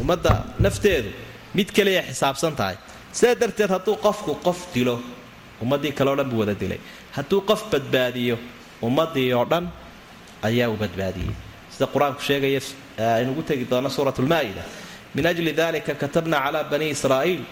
Ummadda 0.00 0.32
nafteedu 0.64 1.10
mid 1.54 1.68
keliya 1.76 2.02
xisaabsan 2.08 2.54
tahay. 2.56 2.76
Sidaa 3.12 3.34
darteed 3.42 3.70
hadduu 3.74 3.96
qofku 4.04 4.32
qof 4.46 4.58
dilo 4.74 4.96
ummaddii 5.62 5.92
kale 5.98 6.10
o 6.10 6.16
dhan 6.16 6.28
buu 6.30 6.40
wada 6.42 6.54
dilay. 6.54 6.80
Hadduu 7.16 7.40
qof 7.48 7.60
badbaadiyo 7.72 8.36
ummaddii 8.82 9.32
oo 9.38 9.44
dhan 9.44 9.64
ayaa 10.48 10.68
uu 10.72 10.76
badbaadiyey. 10.82 11.34
Sida 11.72 11.86
qur'aanku 11.94 12.22
sheegaya 12.28 12.60
aynugu 13.18 13.42
tegi 13.42 13.64
doono 13.70 13.88
suurat 13.96 14.18
lmaa'ida. 14.18 14.62
Min 15.14 15.26
ajli 15.26 15.52
dalika 15.52 15.94
katabna 15.94 16.38
cala 16.44 16.64
bani 16.64 16.86
israa'iil 16.94 17.42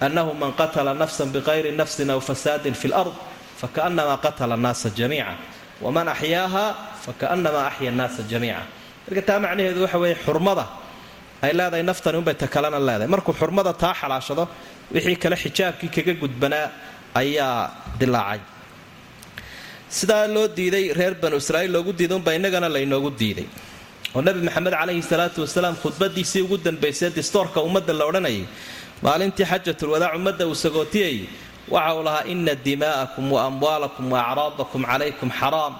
annahu 0.00 0.34
man 0.34 0.52
qatala 0.60 0.94
nafsan 0.94 1.28
biqayri 1.34 1.70
nafsin 1.80 2.10
aw 2.10 2.20
fasaadin 2.20 2.74
fi 2.74 2.88
lard 2.88 3.12
fakaanama 3.60 4.14
qatala 4.24 4.54
annaasa 4.58 4.88
jamiica 4.98 5.32
waman 5.84 6.06
axyaaha 6.14 6.64
fakaanama 7.06 7.60
axya 7.70 7.88
annaasa 7.92 8.20
jamiica 8.32 8.62
marka 9.06 9.22
taa 9.28 9.38
macnaheedu 9.44 9.80
waxa 9.84 9.98
weeye 10.02 10.16
xurmada 10.24 10.64
ay 11.44 11.52
leedahay 11.58 11.82
naftani 11.90 12.16
unbay 12.20 12.34
ta 12.42 12.46
kalena 12.54 12.78
leedahay 12.88 13.08
markuu 13.14 13.34
xurmada 13.40 13.72
taa 13.82 13.94
xalaashado 14.00 14.44
wixii 14.94 15.16
kale 15.22 15.36
xijaabkii 15.44 15.90
kaga 15.96 16.12
gudbanaa 16.22 16.66
ayaa 17.20 17.54
dilaacay 18.00 18.40
sidaa 19.98 20.26
loo 20.34 20.46
diiday 20.58 20.84
reer 20.98 21.14
banu 21.22 21.36
israa'iil 21.42 21.72
loogu 21.76 21.92
diiday 21.98 22.16
unbaa 22.20 22.34
innagana 22.38 22.68
laynoogu 22.76 23.10
diiday 23.20 23.46
oo 24.16 24.20
nebi 24.26 24.40
maxamed 24.46 24.74
calayhi 24.80 25.02
salaatu 25.12 25.38
wasalaam 25.44 25.74
khudbadiisii 25.82 26.42
ugu 26.46 26.56
dambaysay 26.66 27.10
distoorka 27.18 27.58
ummadda 27.68 27.92
la 27.98 28.04
odhanayay 28.10 28.44
maalintii 29.06 29.46
xajatulwadaac 29.52 30.12
ummadda 30.18 30.44
uu 30.50 30.54
sagootiyayay 30.64 31.18
waxa 31.68 31.94
uu 31.96 32.02
lahaa 32.02 32.24
ina 32.32 32.54
dimaa'akum 32.54 33.32
wa 33.32 33.40
amwaalakum 33.48 34.04
wa 34.12 34.18
acraadakum 34.24 34.82
calaykum 34.84 35.30
xaraam. 35.30 35.74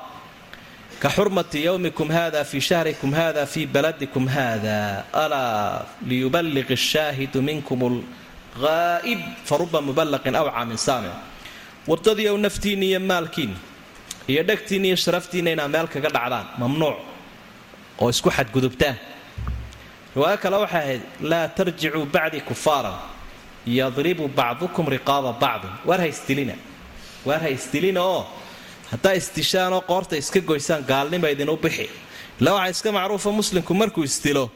Ka 1.00 1.08
xurmati 1.08 1.64
yowmikum 1.64 2.08
hada 2.12 2.44
fii 2.44 2.60
shahrikum 2.60 3.12
hada 3.12 3.46
fii 3.46 3.66
baladikum 3.66 4.26
hada 4.28 5.04
alaa 5.12 5.86
liyuballiq 6.06 6.70
ashaahidu 6.70 7.40
minkum 7.42 7.80
lghaa'ib 8.60 9.20
faruba 9.48 9.80
muballaqin 9.80 10.36
awca 10.36 10.64
min 10.68 10.76
saamic 10.76 11.16
wardadiiow 11.88 12.36
naftiinna 12.36 12.84
iyo 12.84 13.00
maalkiinna 13.00 13.56
iyo 14.28 14.42
dhegtiinna 14.48 14.86
iyo 14.92 14.96
sharaftiinna 14.96 15.50
inaad 15.56 15.70
meel 15.72 15.88
kaga 15.88 16.08
dhacdaan 16.16 16.46
mamnuuc 16.60 16.98
oo 18.00 18.08
isku 18.12 18.28
xadgudubtaan. 18.36 18.96
Riwaayo 20.14 20.38
kale 20.42 20.56
waxay 20.56 20.80
ahayd 20.82 21.02
laa 21.30 21.48
tarjicuu 21.48 22.04
bacdii 22.14 22.44
kufaaran 22.44 22.96
yadribu 23.66 24.28
bacdukum 24.28 24.86
riqaaba 24.88 25.32
bacdin. 25.40 25.70
Waar 25.86 26.00
ha 26.00 26.06
isdilina 26.06 26.54
waar 27.26 27.40
ha 27.40 27.48
isdilina 27.48 28.00
oo? 28.02 28.26
Haddaa 28.90 29.14
isdishaanoo 29.14 29.80
qoorta 29.90 30.16
iska 30.16 30.40
goysaan 30.40 30.82
gaalnima 30.88 31.28
idinu 31.30 31.56
bixi. 31.56 31.88
Ila 32.40 32.52
waxaa 32.54 32.70
iska 32.70 32.92
macruufa 32.92 33.30
muslimku 33.32 33.74
markuu 33.74 34.04
isdilo 34.04 34.50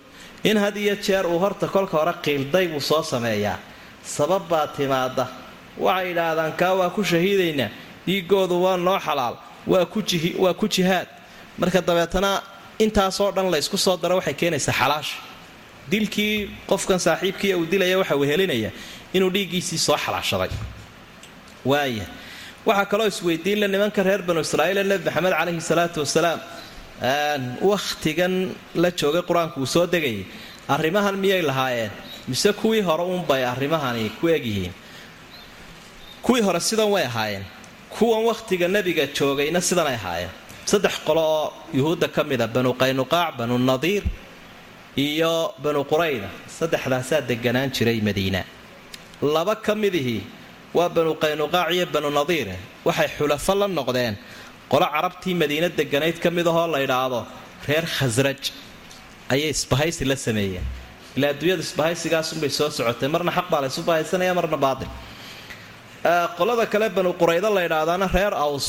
in 0.45 0.57
had 0.57 0.77
iyo 0.77 0.97
jeer 0.97 1.27
uu 1.27 1.39
horta 1.39 1.69
kolka 1.69 1.97
hore 1.99 2.13
qiilday 2.23 2.69
buu 2.69 2.81
soo 2.81 3.03
sameeyaa. 3.03 3.59
Sabab 4.05 4.49
baa 4.49 4.67
timaada 4.67 5.29
waxay 5.79 6.11
idhaahdaan 6.13 6.53
kaa 6.53 6.75
waa 6.75 6.91
ku 6.91 7.05
shahiidaynaa 7.05 7.69
dhiigoodu 8.07 8.63
waa 8.63 8.77
noo 8.77 8.99
xalaal. 8.99 9.37
Waa 9.67 10.55
ku 10.55 10.69
jihaad. 10.69 11.09
Marka 11.59 11.81
dabeetana 11.81 12.43
intaasoo 12.79 13.31
dhan 13.33 13.51
la 13.51 13.59
ysku 13.59 13.77
soo 13.79 13.97
daro 13.97 14.17
waxay 14.17 14.35
keenaysaa 14.35 14.73
xalaasha 14.73 15.17
dilkii 15.91 16.51
qofkan 16.67 16.99
saaxiibkii 16.99 17.55
uu 17.55 17.67
dilaya 17.71 17.99
waxa 17.99 18.17
wehelinaya 18.17 18.71
inuu 19.17 19.31
dhiiggiisii 19.35 19.79
soo 19.87 19.97
xalaashaday. 20.05 20.51
Waaya 21.71 22.07
waxaa 22.67 22.87
kaloo 22.91 23.07
isweydiinle 23.13 23.67
nimanka 23.75 24.03
reer 24.09 24.23
banu 24.29 24.41
israa'iil 24.47 24.79
ee 24.79 24.85
nebi 24.91 25.05
maxamed 25.09 25.33
calayhi 25.39 25.61
salaatu 25.71 25.99
wasalaam 26.05 26.41
wakhtigan 27.71 28.35
la 28.83 28.91
joogay 29.01 29.23
qur'aanku 29.29 29.57
uu 29.61 29.67
soo 29.75 29.87
degayay 29.95 30.25
arrimahan 30.75 31.17
miyay 31.23 31.43
lahaayeen? 31.51 31.91
Mise 32.29 32.53
kuwii 32.61 32.81
hore 32.89 33.03
uunbay 33.11 33.43
arrimahani 33.53 34.11
ku 34.21 34.29
egyihiin 34.37 34.73
kuwii 36.25 36.43
hore 36.47 36.61
sidan 36.61 36.89
way 36.95 37.05
ahaayeen. 37.11 37.45
Kuwan 37.95 38.23
wakhtiga 38.31 38.67
nebiga 38.69 39.05
joogayna 39.17 39.61
sidanay 39.61 39.95
ahaayeen. 40.01 40.31
Saddex 40.71 40.95
qolo 41.07 41.21
oo 41.21 41.53
yuhuudda 41.79 42.09
ka 42.09 42.25
mida 42.25 42.47
banu 42.55 42.71
qaynuqaac 42.83 43.37
banu 43.39 43.59
nadiir 43.59 44.03
iyo 44.97 45.53
banu 45.63 45.85
qurayda. 45.91 46.29
Saddexdaasaa 46.59 47.21
deganaan 47.29 47.71
jiray 47.77 48.01
madiina 48.09 48.41
laba 49.35 49.55
ka 49.67 49.73
midihii 49.83 50.23
waa 50.77 50.89
banu 50.97 51.13
qaynuqaac 51.23 51.69
iyo 51.77 51.87
banu 51.95 52.09
nadiire 52.19 52.57
waxay 52.87 53.09
xulafo 53.17 53.53
la 53.61 53.67
noqdeen. 53.79 54.15
Qolo 54.73 54.87
carabtii 54.95 55.35
madiina 55.43 55.69
deganayd 55.79 56.17
ka 56.25 56.29
mid 56.37 56.47
ahoo 56.47 56.67
la 56.75 56.79
ydhaahdo 56.87 57.21
reer 57.69 57.85
khasraj. 57.97 58.43
Ayay 59.33 59.51
isbahaysi 59.57 60.05
la 60.11 60.17
sameeyeen. 60.27 60.65
Ilaa 61.17 61.31
adduunyadu 61.35 61.63
isbahaysigaasunbay 61.69 62.51
soo 62.59 62.71
socotay. 62.77 63.09
Marna 63.15 63.31
xaq 63.39 63.47
baa 63.53 63.61
laysu 63.65 63.81
bahaysanaya 63.89 64.33
marna 64.39 64.57
baatil. 64.65 64.89
Qolada 66.39 66.67
kale 66.73 66.87
banu 66.97 67.11
quraydo 67.21 67.49
la 67.57 67.63
ydhaahdaana 67.69 68.07
reer 68.17 68.35
aws 68.47 68.67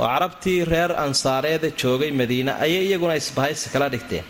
oo 0.00 0.06
carabtii 0.12 0.58
reer 0.72 0.90
ansaareeda 1.04 1.68
joogay 1.80 2.10
madiina 2.20 2.52
ayay 2.64 2.82
iyaguna 2.88 3.14
isbahaysi 3.22 3.66
kala 3.74 3.86
dhigteen. 3.94 4.24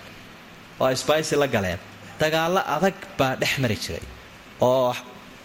Oo 0.81 0.89
isbahaysi 0.97 1.35
la 1.43 1.47
galeen. 1.55 1.79
Dagaallo 2.21 2.61
adag 2.77 2.97
baa 3.19 3.35
dhex 3.41 3.53
mari 3.63 3.77
jiray 3.85 4.05
oo 4.69 4.95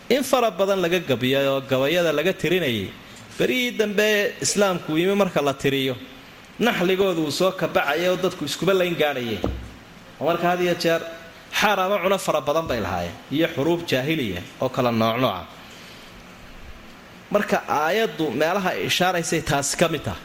in 0.09 0.23
fara 0.23 0.51
badan 0.51 0.79
laga 0.81 0.99
gabiyay 0.99 1.45
gabayada 1.71 2.11
laga 2.19 2.33
tirinayay 2.33 2.89
berihii 3.39 3.71
dambe 3.79 4.33
islaamku 4.41 4.97
yimi 4.97 5.15
marka 5.15 5.41
la 5.41 5.53
tiriyo. 5.53 5.95
Naxligoodu 6.59 7.21
uu 7.27 7.31
soo 7.31 7.51
kabacaya 7.51 8.11
oo 8.11 8.17
dadku 8.23 8.45
iskuba 8.45 8.73
layn 8.73 8.95
gaadhayeen 8.95 9.41
oo 10.19 10.25
marka 10.29 10.45
had 10.51 10.61
iyo 10.61 10.75
jeer 10.83 11.01
xaar 11.59 11.79
ama 11.79 11.97
cuno 12.03 12.17
fara 12.17 12.39
badan 12.47 12.65
bay 12.69 12.79
lahaayeen 12.85 13.15
iyo 13.31 13.47
xuruub 13.55 13.81
jaahiliya 13.91 14.41
oo 14.61 14.69
kala 14.69 14.91
noocnooca. 14.91 15.43
Marka 17.31 17.57
aayaddu 17.67 18.25
meelaha 18.41 18.69
ay 18.75 18.85
ishaaraysay 18.89 19.41
taasi 19.49 19.75
ka 19.77 19.87
mid 19.93 20.03
taha 20.07 20.17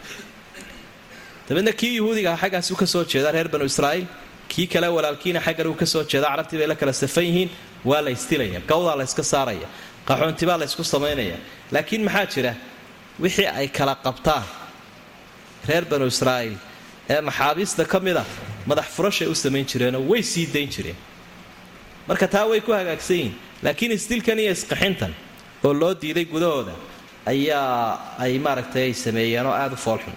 dabeedna 1.49 1.73
kii 1.81 1.97
yuhuudiga 1.99 2.31
aha 2.33 2.47
xaggaas 2.47 2.71
u 2.71 2.77
ka 2.77 2.87
soo 2.87 3.05
jeeda 3.13 3.33
reer 3.35 3.49
banu 3.49 3.65
israa'iil 3.65 4.07
kii 4.53 4.67
kale 4.73 4.87
walaalkiina 4.97 5.41
xaggan 5.47 5.67
uu 5.67 5.75
ka 5.75 5.87
soo 5.87 6.05
jeeda 6.05 6.27
carabtii 6.31 6.59
bay 6.61 6.67
la 6.73 6.77
kala 6.81 6.93
safan 6.93 7.25
yihiin 7.29 7.51
waa 7.85 8.01
la 8.05 8.11
istilaya 8.11 8.61
gawdaa 8.71 8.97
la 9.01 9.05
yska 9.05 9.23
saaraya 9.23 9.69
qaxoontibaa 10.09 10.59
la 10.59 10.65
ysku 10.65 10.85
samaynaya. 10.85 11.37
Laakiin 11.73 12.03
maxaa 12.05 12.27
jira? 12.35 12.53
Wixii 13.23 13.47
ay 13.47 13.69
kala 13.69 13.95
qabtaan 14.05 14.45
reer 15.69 15.85
banu 15.91 16.07
israa'iil 16.07 16.57
ee 17.11 17.21
maxaabiista 17.21 17.85
ka 17.85 17.99
mid 18.01 18.17
a 18.17 18.25
madax 18.67 18.87
furashay 18.97 19.29
u 19.29 19.35
samayn 19.35 19.67
jireenoo 19.71 20.03
way 20.11 20.23
sii 20.23 20.47
dayn 20.55 20.69
jireen. 20.75 20.97
Marka 22.09 22.27
taa 22.29 22.47
way 22.51 22.61
ku 22.61 22.73
hagaagsan 22.73 23.17
yihiin 23.17 23.35
laakiin 23.63 23.93
isdilkan 23.93 24.39
iyo 24.39 24.53
isqaxintan 24.53 25.13
oo 25.65 25.73
loo 25.81 25.95
diiday 26.03 26.25
gudahooda 26.25 26.73
ayaa 27.27 28.17
ay 28.19 28.39
maaragtay 28.39 28.83
ay 28.89 28.95
sameeyeen 28.95 29.47
oo 29.47 29.53
aada 29.53 29.75
u 29.75 29.77
foolxun 29.87 30.15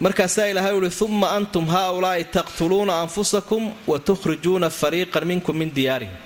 markaasaa 0.00 0.46
ilaahay 0.52 0.74
uhi 0.78 0.90
uma 1.04 1.28
antum 1.38 1.66
haaulaa'i 1.74 2.24
taqtuluuna 2.36 2.94
anfusakum 3.02 3.62
wa 3.90 3.98
tukhrijuuna 3.98 4.68
fariiqan 4.80 5.24
minkum 5.30 5.56
min 5.56 5.70
diyaarihim. 5.76 6.16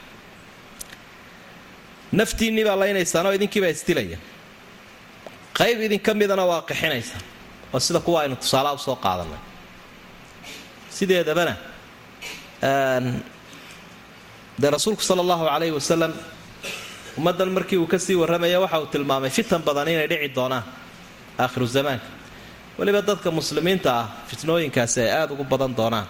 Naftiinnii 2.18 2.64
baa 2.68 2.76
laynaysaanoo 2.83 3.33
idinkiibaa 3.38 3.70
isdilaya 3.76 4.18
qayb 5.59 5.78
idinka 5.87 6.11
midana 6.20 6.44
waa 6.50 6.62
qixinaysaan 6.68 7.22
oo 7.74 7.80
sida 7.87 8.00
kuwa 8.06 8.18
aynu 8.22 8.37
tusaalaha 8.42 8.74
u 8.74 8.78
soo 8.87 8.96
qaadanay 9.04 9.38
sideedabana 10.96 11.54
dee 14.62 14.70
rasuulku 14.76 15.02
sala 15.09 15.20
allahu 15.24 15.44
calayhi 15.50 15.74
wasalam 15.78 16.12
ummaddan 17.18 17.50
markii 17.56 17.78
uu 17.83 17.87
ka 17.92 17.98
sii 17.98 18.16
warramaya 18.22 18.59
waxa 18.64 18.78
uu 18.83 18.87
tilmaamay 18.94 19.30
fitan 19.30 19.62
badan 19.66 19.88
inay 19.94 20.09
dhici 20.11 20.28
doonaan 20.37 20.64
aakhiru 21.42 21.66
zamaanka 21.76 22.06
weliba 22.81 23.01
dadka 23.09 23.29
muslimiinta 23.38 23.90
ah 24.01 24.07
fitnooyinkaasi 24.31 24.99
ay 25.05 25.11
aada 25.19 25.33
ugu 25.35 25.45
badan 25.53 25.73
doonaan. 25.79 26.07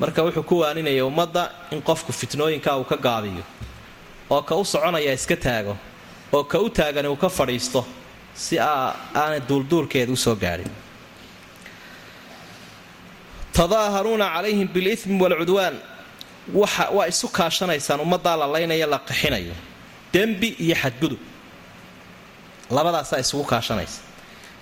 Marka 0.00 0.20
wuxuu 0.26 0.42
ku 0.50 0.54
waaninaya 0.62 1.04
ummadda 1.10 1.42
in 1.74 1.80
qofku 1.88 2.10
fitnooyinka 2.20 2.70
uu 2.80 2.84
ka 2.90 2.96
gaabiyo 3.06 3.44
oo 4.30 4.42
ka 4.48 4.54
u 4.60 4.64
soconaya 4.72 5.12
iska 5.18 5.36
taago 5.36 5.74
oo 6.32 6.44
ka 6.52 6.58
u 6.58 6.68
taagani 6.78 7.08
uu 7.08 7.16
ka 7.22 7.28
fadhiisto 7.38 7.80
si 8.34 8.54
aanay 8.58 9.40
duulduulkeeda 9.48 10.12
u 10.12 10.16
soo 10.16 10.34
gaadhin 10.42 10.70
tadaaharuuna 13.56 14.26
calayhim 14.34 14.68
bilimi 14.74 15.20
waalcudwaan 15.22 15.76
waa 16.96 17.06
isu 17.12 17.26
kaashanaysaan 17.38 18.00
ummaddaa 18.04 18.36
la 18.40 18.46
laynaya 18.54 18.86
la 18.94 18.98
qaxinayo 19.08 19.54
dembi 20.14 20.48
iyo 20.64 20.74
xadgudub. 20.82 21.20
Labadaasaa 22.76 23.18
isugu 23.24 23.44
kaashanaysa 23.52 24.00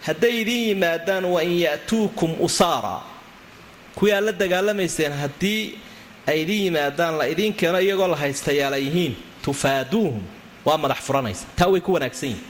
hadday 0.06 0.40
idiin 0.42 0.68
yimaadaan 0.68 1.24
wa 1.24 1.42
in 1.42 1.58
ya'tuukum 1.66 2.30
usaara. 2.40 3.00
Kuwii 3.94 4.12
aad 4.12 4.24
la 4.24 4.32
dagaalamayseen 4.32 5.12
haddii 5.12 5.78
ay 6.26 6.42
idiin 6.42 6.64
yimaadaan 6.64 7.18
la 7.18 7.24
idiin 7.28 7.52
keeno 7.54 7.78
iyagoo 7.80 8.08
la 8.08 8.16
haystayaala 8.16 8.76
yihiin 8.76 9.16
tufaaduuhum. 9.44 10.22
Waa 10.64 10.78
madax 10.78 10.98
furanaysa. 11.06 11.46
Taa 11.56 11.68
way 11.68 11.80
ku 11.80 11.92
wanaagsan 11.92 12.28
yihiin 12.28 12.48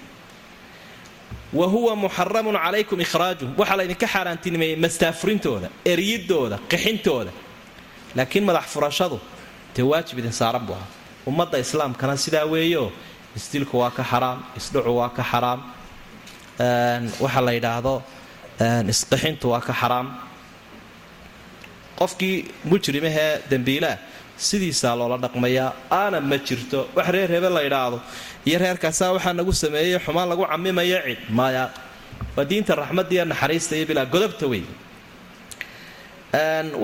wa 1.52 1.66
huwa 1.66 1.96
muxaramun 1.96 2.54
calaykum 2.64 3.00
ikhraajuhum. 3.00 3.54
Waxaa 3.58 3.76
laydinka 3.76 4.06
xaaraantinimeeyey 4.06 4.76
mastaafurintooda 4.76 5.68
eryidooda 5.84 6.58
qixintooda. 6.70 7.30
Laakiin 8.16 8.44
madax 8.44 8.64
furashadu 8.74 9.18
dee 9.76 9.82
waajib 9.82 10.18
idin 10.18 10.32
saaran 10.32 10.62
buu 10.66 10.74
ahaa. 10.74 10.86
Ummadda 11.26 11.58
islaamkana 11.58 12.16
sidaa 12.16 12.44
weeyo 12.44 12.92
isdilku 13.36 13.78
waa 13.78 13.90
ka 13.90 14.04
xaraam 14.04 14.38
isdhucu 14.56 14.96
waa 14.96 15.08
ka 15.08 15.22
xaraam 15.30 15.60
waxa 17.25 17.40
la 17.46 17.53
yidhaahdo 17.57 17.94
isqixintu 18.92 19.46
waa 19.53 19.61
ka 19.68 19.73
xaraam. 19.81 20.09
Qofkii 21.99 22.37
mujrimahee 22.70 23.33
dembiilaah 23.51 23.96
sidiisaa 24.49 24.94
loola 25.01 25.16
dhaqmayaa 25.25 25.70
aana 25.90 26.20
ma 26.20 26.37
jirto. 26.46 26.88
Wax 26.96 27.09
reer 27.14 27.29
hebe 27.35 27.49
la 27.57 27.62
yidhaahdo. 27.66 27.99
Iyo 28.49 28.59
reerkaasaa 28.64 29.12
waxaa 29.16 29.33
nagu 29.38 29.53
sameeyey 29.62 29.99
xumaan 30.05 30.29
lagu 30.33 30.44
camimaya 30.53 30.99
cid. 31.07 31.18
Maya 31.38 31.64
waa 32.37 32.44
diinta 32.51 32.73
raxmadiiyo 32.83 33.25
naxariista 33.33 33.73
iyo 33.77 33.87
bilaa 33.90 34.07
godobta 34.14 34.46
wey 34.53 34.62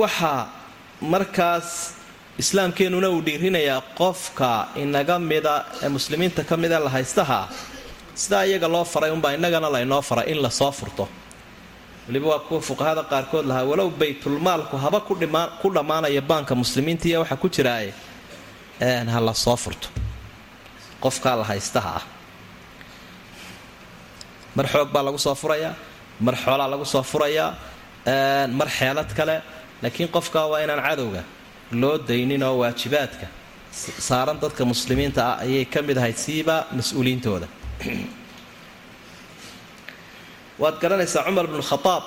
waxaa 0.02 0.48
markaas 1.12 1.68
islaamkeennuna 2.42 3.08
uu 3.14 3.22
dhiirinayaa 3.26 3.80
qofka 4.00 4.50
inaga 4.82 5.18
mida 5.18 5.54
ee 5.84 5.88
muslimiinta 5.96 6.44
ka 6.48 6.56
mida 6.56 6.78
la 6.84 6.90
haystaha 6.96 7.40
sidaa 8.22 8.44
iyaga 8.48 8.68
loo 8.74 8.84
faray 8.92 9.10
unbaa 9.16 9.32
innagana 9.36 9.68
laynoo 9.76 10.02
faray 10.10 10.26
in 10.32 10.38
la 10.44 10.50
soo 10.60 10.72
furto. 10.78 11.04
Waliba 12.08 12.26
waa 12.32 12.38
kuwa 12.46 12.60
fuqahada 12.68 13.02
qaarkood 13.12 13.44
lahaa 13.50 13.64
walow 13.70 13.88
baytulmaalku 14.00 14.76
haba 14.84 15.00
ku 15.60 15.68
dhammaanaya 15.76 16.20
baanka 16.30 16.52
muslimiinta 16.62 17.04
iyo 17.08 17.18
waxa 17.22 17.36
ku 17.42 17.48
jiraaye 17.54 17.92
ha 19.14 19.20
la 19.28 19.34
soo 19.34 19.56
furto. 19.56 19.88
Qofkaa 21.02 21.36
la 21.40 21.44
haystaha 21.50 21.90
ah. 21.98 22.04
Mar 24.56 24.66
xoog 24.72 24.88
baa 24.94 25.02
lagu 25.06 25.18
soo 25.18 25.34
furayaa 25.34 25.74
mar 26.20 26.34
xoolaa 26.44 26.68
lagu 26.72 26.84
soo 26.84 27.02
furayaa 27.02 27.50
mar 28.58 28.68
xeelad 28.78 29.10
kale 29.18 29.36
laakiin 29.82 30.08
qofkaa 30.16 30.46
waa 30.50 30.60
inaan 30.64 30.80
cadowga 30.88 31.22
loo 31.80 31.98
daynin 32.08 32.42
oo 32.42 32.56
waajibaadka 32.62 33.26
saaran 34.08 34.38
dadka 34.40 34.64
muslimiinta 34.64 35.20
ah 35.30 35.36
ayay 35.44 35.64
ka 35.74 35.82
mid 35.82 35.96
ahayd 36.00 36.16
siiba 36.16 36.56
mas'uuliyiintooda 36.78 37.46
waad 40.62 40.76
garanaysaa 40.82 41.24
cumar 41.26 41.46
bnu 41.50 41.62
khadaab 41.70 42.04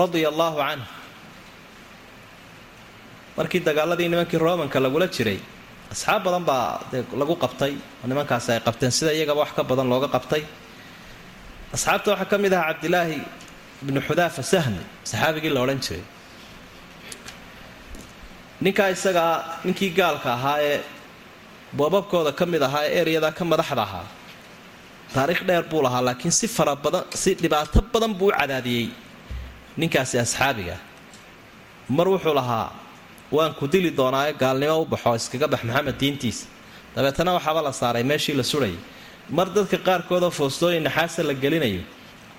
radia 0.00 0.28
allaahu 0.32 0.56
canh 0.62 0.82
markii 3.36 3.60
dagaaladii 3.68 4.08
nimankii 4.12 4.38
romanka 4.46 4.78
lagula 4.84 5.06
jiray 5.16 5.38
asxaab 5.92 6.20
badan 6.26 6.44
baa 6.50 6.66
dee 6.92 7.02
lagu 7.20 7.34
qabtay 7.44 7.72
oo 8.02 8.06
nimankaasi 8.10 8.48
ay 8.54 8.60
qabteen 8.66 8.92
sida 8.96 9.10
iyagaba 9.16 9.40
wax 9.42 9.50
ka 9.58 9.62
badan 9.70 9.86
looga 9.92 10.08
qabtay. 10.16 10.42
Asxaabta 11.74 12.10
waxaa 12.14 12.30
ka 12.30 12.36
mid 12.38 12.52
ahaa 12.52 12.72
cabdilaahi 12.74 13.18
bnu 13.86 14.00
xudaafa 14.08 14.42
sahmi 14.42 14.82
saxaabigii 15.10 15.50
la 15.54 15.60
odhan 15.64 15.78
jiray. 15.84 16.02
Ninkaa 18.60 18.88
isagaa 18.94 19.34
ninkii 19.64 19.90
gaalka 19.98 20.28
ahaa 20.36 20.58
ee 20.68 20.78
boobabkooda 21.72 22.32
ka 22.38 22.44
mid 22.46 22.62
ahaa 22.62 22.84
ee 22.86 23.00
eryadaa 23.02 23.32
ka 23.38 23.44
madaxda 23.44 23.82
ahaa. 23.82 24.06
Taariikh 25.14 25.42
dheer 25.48 25.62
buu 25.70 25.82
lahaa 25.82 26.02
laakiin 26.08 26.30
si 26.32 26.46
fara 26.48 26.74
badan 26.76 27.04
si 27.14 27.34
dhibaato 27.34 27.80
badan 27.92 28.12
buu 28.14 28.28
u 28.28 28.32
cadaadiyey 28.38 28.88
ninkaasi 29.76 30.18
asxaabiga. 30.24 30.76
Mar 31.88 32.06
wuxuu 32.08 32.34
lahaa 32.34 32.70
waan 33.32 33.54
ku 33.58 33.66
dili 33.66 33.90
doonaae 33.90 34.32
gaalnimo 34.42 34.82
u 34.82 34.86
baxo 34.92 35.14
iskaga 35.14 35.46
bax 35.52 35.62
maxamed 35.64 35.96
diintiisa. 36.00 36.46
Dabeetana 36.94 37.32
waxaaba 37.38 37.62
la 37.62 37.72
saaray 37.72 38.04
meeshii 38.10 38.34
la 38.40 38.42
sudhayay 38.42 38.78
mar 39.30 39.46
dadka 39.56 39.76
qaarkoodoo 39.86 40.30
foostooyin 40.30 40.82
naxaasa 40.82 41.22
la 41.22 41.34
gelinayo 41.34 41.82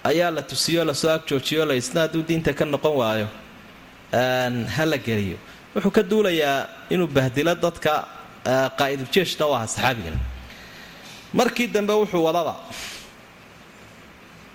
ayaa 0.04 0.32
la 0.32 0.42
tusiyo 0.42 0.84
la 0.86 0.94
soo 0.94 1.10
agjoojiyo 1.18 1.66
la 1.66 1.74
hadduu 2.02 2.24
diinta 2.30 2.54
ka 2.54 2.66
noqon 2.66 2.96
waayo 3.02 3.28
ha 4.76 4.86
la 4.86 4.98
geliyo. 4.98 5.38
Wuxuu 5.76 5.92
ka 5.92 6.04
duulayaa 6.04 6.68
inuu 6.90 7.08
bahdilo 7.08 7.56
dadka 7.56 8.21
qaa'idujeeshna 8.80 9.44
u 9.50 9.54
ahaa 9.56 9.68
saxaabigan 9.76 10.18
markii 11.40 11.68
dambe 11.76 11.94
wuxuu 12.02 12.24
wadaba 12.28 12.54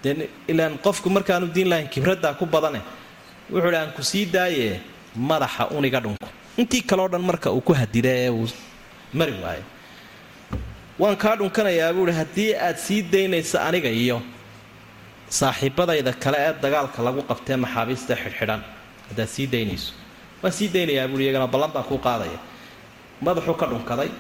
dee 0.02 0.28
ilaan 0.52 0.74
qofku 0.86 1.08
markaanu 1.16 1.46
diin 1.54 1.68
lahayn 1.70 1.88
kibraddaa 1.94 2.34
ku 2.40 2.46
badane 2.46 2.80
wuxuu 3.52 3.70
hi 3.70 3.76
aan 3.76 3.92
ku 3.96 4.02
sii 4.02 4.24
daaye 4.34 4.80
madaxa 5.30 5.64
uniga 5.78 6.00
dhunko 6.04 6.28
intii 6.60 6.82
kaleo 6.90 7.08
dhan 7.12 7.22
marka 7.30 7.48
uu 7.56 7.60
ku 7.68 7.72
hadida 7.80 8.08
ee 8.24 8.30
uu 8.30 8.48
mari 9.18 9.32
waayo 9.44 9.64
waan 10.98 11.16
kaa 11.22 11.36
dhunkanayaa 11.40 11.92
buuhi 11.96 12.12
haddii 12.20 12.50
aad 12.66 12.76
sii 12.86 13.02
daynaysa 13.12 13.58
aniga 13.68 13.88
iyo 14.02 14.18
saaxiibadayda 15.38 16.12
kale 16.22 16.38
ee 16.46 16.52
dagaalka 16.62 16.98
lagu 17.06 17.20
qabtee 17.30 17.56
maxaabiista 17.64 18.14
xidhxidhan 18.22 18.60
haddaad 19.08 19.28
sii 19.36 19.46
daynayso 19.54 19.90
waan 20.42 20.52
sii 20.58 20.68
daynayaa 20.74 21.08
buui 21.10 21.22
iyagana 21.24 21.46
ballan 21.54 21.70
baan 21.74 21.84
kuu 21.90 21.98
qaadaya 22.06 22.38
madaxuu 23.24 23.54
ka 23.60 23.66
dhunkaday 23.66 24.10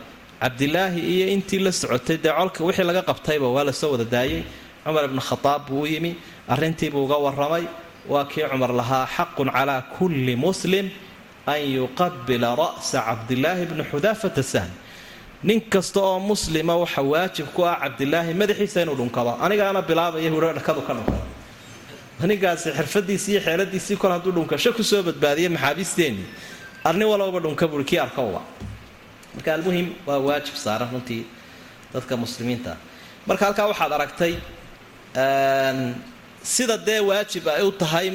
cabdilaahi 0.42 1.00
iyo 1.14 1.26
intii 1.34 1.58
la 1.64 1.72
socotay 1.72 2.16
dee 2.24 2.32
colka 2.38 2.64
wixii 2.64 2.84
laga 2.88 3.02
qabtayba 3.02 3.46
waa 3.54 3.64
la 3.64 3.72
soo 3.72 3.90
wada 3.92 4.04
daayay. 4.04 4.42
Cumar 4.84 5.04
ibnu 5.08 5.20
khadaab 5.28 5.62
buu 5.68 5.86
yimi 5.86 6.16
arrintiibuu 6.48 7.04
uga 7.04 7.16
warramay 7.24 7.64
waa 8.08 8.24
kii 8.24 8.44
cumar 8.50 8.70
lahaa 8.80 9.06
xaqun 9.16 9.48
calaa 9.56 9.82
kulli 9.98 10.36
muslim 10.36 10.86
an 11.46 11.60
yuqabila 11.76 12.48
ra'sa 12.62 12.98
cabdilaahi 13.08 13.64
bni 13.70 13.82
xudaafata 13.90 14.42
sahm 14.42 14.70
nin 15.42 15.60
kasta 15.72 16.00
oo 16.00 16.18
muslima 16.20 16.74
waxa 16.82 17.02
waajib 17.02 17.46
ku 17.54 17.64
ah 17.66 17.76
cabdilaahi 17.82 18.32
madaxiisa 18.34 18.82
inuu 18.82 18.94
dhunkado. 19.00 19.32
Anigaana 19.44 19.80
bilaabaya 19.88 20.30
huro 20.34 20.48
dhakadu 20.58 20.80
ka 20.86 20.92
dhunkado 20.94 21.22
ninkaasi 22.30 22.68
xirfadiisii 22.78 23.32
iyo 23.32 23.40
xeeladiisii 23.46 23.96
kol 23.96 24.10
hadduu 24.14 24.32
dhunkasho 24.36 24.70
ku 24.72 24.82
soo 24.90 25.02
badbaadiyay 25.02 25.48
maxaabiisteenii 25.56 26.26
arnin 26.88 27.06
walbaba 27.12 27.40
dhunka 27.44 27.64
buui 27.70 27.84
kii 27.84 27.98
arkowba 28.06 28.40
marka 29.36 29.50
almuhim 29.54 29.86
waa 30.06 30.18
waajib 30.26 30.56
saaran 30.64 30.88
runtii 30.94 31.22
dadka 31.94 32.14
muslimiinta. 32.16 32.72
Marka 33.28 33.44
halkaa 33.46 33.66
waxaad 33.72 33.92
aragtay 33.96 34.32
sida 36.42 36.76
dee 36.86 37.00
waajib 37.08 37.44
ay 37.48 37.62
u 37.62 37.72
tahay 37.82 38.06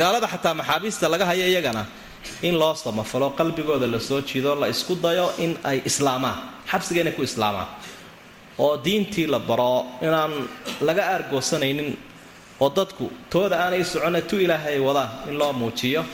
gaalada 0.00 0.26
xataa 0.32 0.54
maxaabiista 0.60 1.08
laga 1.12 1.24
haya 1.30 1.46
iyagana 1.52 1.82
in 2.42 2.54
loo 2.60 2.74
samafalo 2.74 3.26
qalbigooda 3.38 3.86
la 3.94 4.00
soo 4.08 4.20
jiido 4.28 4.54
la 4.60 4.66
isku 4.74 4.94
dayo 5.04 5.26
in 5.44 5.52
ay 5.64 5.78
islaamaan 5.90 6.36
xabsiga 6.70 7.10
ku 7.16 7.22
islaamaan. 7.22 7.68
Oo 8.58 8.76
diintii 8.84 9.26
la 9.26 9.38
baro 9.38 9.86
inaan 10.06 10.32
laga 10.88 11.02
aargoosanaynin 11.12 11.96
oo 12.60 12.68
dadku 12.76 13.10
tooda 13.32 13.56
aanay 13.64 13.84
socona 13.84 14.20
tu 14.20 14.36
ilaahay 14.44 14.74
ay 14.76 14.80
wadaan 14.88 15.08
in 15.28 15.34
loo 15.40 15.52
muujiyo 15.52 16.04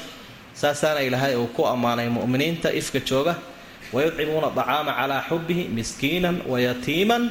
saasaana 0.60 1.00
ilaahay 1.08 1.34
uu 1.36 1.48
ku 1.56 1.62
ammaanay 1.66 2.08
mu'miniinta 2.08 2.68
ifka 2.80 3.00
jooga 3.08 3.34
wayudcimuuna 3.94 4.48
dacaama 4.58 4.92
calaa 4.98 5.22
xubbihi 5.28 5.62
miskiinan 5.78 6.36
wayatiiman 6.52 7.22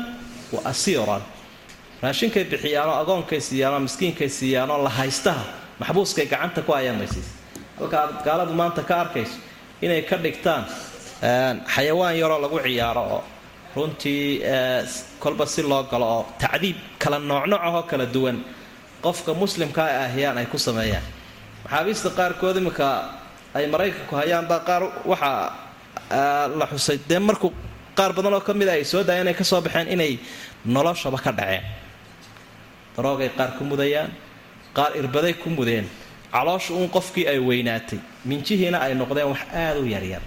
wa 0.53 0.59
asiiran 0.71 1.21
raashinkay 2.03 2.43
bixiyaanoo 2.51 2.95
agoonkay 3.01 3.39
siiyaanoo 3.47 3.79
miskiinkay 3.87 4.29
siiyaanoo 4.39 4.79
la 4.85 4.89
haystaha 4.99 5.43
maxbuuskay 5.79 6.25
gacanta 6.33 6.61
ku 6.67 6.71
hayaan 6.77 6.97
maysiis 7.01 7.27
halka 7.79 7.97
aad 8.03 8.13
gaaladu 8.27 8.53
maanta 8.59 8.81
ka 8.89 8.95
arkayso 9.03 9.37
inay 9.85 10.01
ka 10.09 10.15
dhigtaan 10.23 10.63
xayawaan 11.73 12.15
yaroo 12.21 12.39
lagu 12.43 12.57
ciyaaro 12.65 13.01
oo 13.15 13.21
runtii 13.75 14.41
kolba 15.23 15.45
si 15.53 15.61
loo 15.69 15.83
galo 15.91 16.05
oo 16.15 16.23
tacdiib 16.41 16.77
kala 17.01 17.17
noocnoocahoo 17.29 17.83
kala 17.91 18.05
duwan 18.15 18.37
qofka 19.05 19.31
muslimkaa 19.41 19.87
ay 19.91 19.97
ahyaan 20.07 20.37
ay 20.41 20.45
ku 20.53 20.57
sameeyaan 20.67 21.03
maxaabiista 21.63 22.09
qaarkood 22.19 22.55
iminka 22.61 22.87
ay 23.57 23.65
maraykanku 23.73 24.13
hayaanbaa 24.19 24.59
qaar 24.67 24.83
waxaa 25.11 25.41
la 26.60 26.65
xusay. 26.71 26.97
Dee 27.10 27.19
markuu 27.19 27.51
qaar 27.97 28.13
badan 28.13 28.34
oo 28.34 28.41
ka 28.41 28.53
mida 28.53 28.71
ay 28.71 28.84
soo 28.86 29.03
daayeen 29.03 29.27
ay 29.27 29.34
ka 29.34 29.43
soo 29.43 29.62
baxeen 29.62 29.88
inay 29.88 30.19
noloshaba 30.65 31.17
ka 31.17 31.31
dhaceen. 31.31 31.63
Daroogay 32.95 33.29
qaar 33.38 33.58
ku 33.58 33.63
mudayaan 33.63 34.12
qaar 34.73 34.95
irbaday 34.95 35.34
ku 35.34 35.49
mudeen. 35.49 35.88
Caloosha 36.31 36.73
uun 36.73 36.89
qofkii 36.89 37.27
ay 37.27 37.39
weynaatay. 37.39 37.99
Minjihiina 38.25 38.79
ay 38.79 38.93
noqdeen 38.95 39.27
wax 39.31 39.41
aada 39.53 39.79
u 39.79 39.86
yaryar 39.88 40.21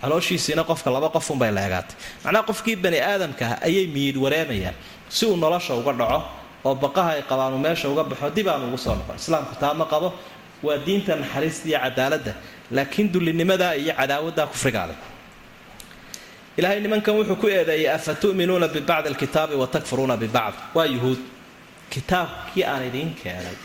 calooshiisiina 0.00 0.62
qofka 0.64 0.90
laba 0.94 1.08
qofunbay 1.10 1.50
leegaatay 1.50 1.96
macnaha 2.24 2.44
qofkii 2.46 2.76
bani 2.76 2.98
aadamka 3.02 3.44
ah 3.46 3.66
ayay 3.66 3.86
miyid 3.90 4.16
wareemayaan. 4.16 4.74
Si 5.08 5.26
uu 5.26 5.36
nolosha 5.36 5.74
uga 5.74 5.92
dhaco 5.92 6.22
oo 6.64 6.74
baqaha 6.74 7.10
ay 7.18 7.22
qabaanu 7.26 7.58
meesha 7.58 7.88
uga 7.90 8.04
baxo 8.04 8.30
dib 8.30 8.46
aan 8.48 8.62
ugu 8.70 8.78
soo 8.78 8.94
noqon. 8.94 9.16
Islaamku 9.16 9.54
taa 9.58 9.74
ma 9.74 9.84
qabo 9.90 10.14
waa 10.62 10.76
diinta 10.86 11.16
naxariista 11.16 11.68
iyo 11.68 11.78
cadaaladda 11.84 12.32
laakiin 12.76 13.12
dullinimadaa 13.12 13.72
iyo 13.82 13.92
cadaawaddaa 14.00 14.46
kufrigaale 14.52 14.94
ilaahay 16.58 16.80
nimankan 16.80 17.14
wuxuu 17.18 17.36
ku 17.42 17.46
eedeeyay 17.48 17.94
afa 17.94 18.14
tu'minuuna 18.22 18.68
bibacdi 18.68 19.08
alkitaabi 19.08 19.54
wa 19.54 19.66
takfuruuna 19.66 20.16
bibacd 20.16 20.58
waa 20.74 20.84
yuhuud. 20.94 21.18
Kitaabkii 21.90 22.64
aan 22.64 22.84
idiin 22.88 23.14
keenay 23.22 23.56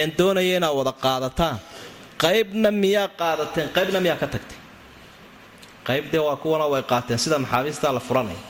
een 0.00 0.12
doonaya 0.18 0.56
inaad 0.56 0.74
wada 0.78 0.92
qaadataan. 0.92 1.58
Qaybna 2.22 2.70
miyaa 2.70 3.08
qaadateen? 3.20 3.68
Qaybna 3.76 4.00
miyaa 4.00 4.16
ka 4.22 4.26
tagtay? 4.26 4.58
Qayb 5.86 6.04
dee 6.12 6.20
waa 6.20 6.36
kuwana 6.36 6.66
way 6.72 6.82
qaateen 6.82 7.18
sida 7.18 7.38
maxaabiistaa 7.38 7.92
la 7.94 8.00
furanaya 8.00 8.42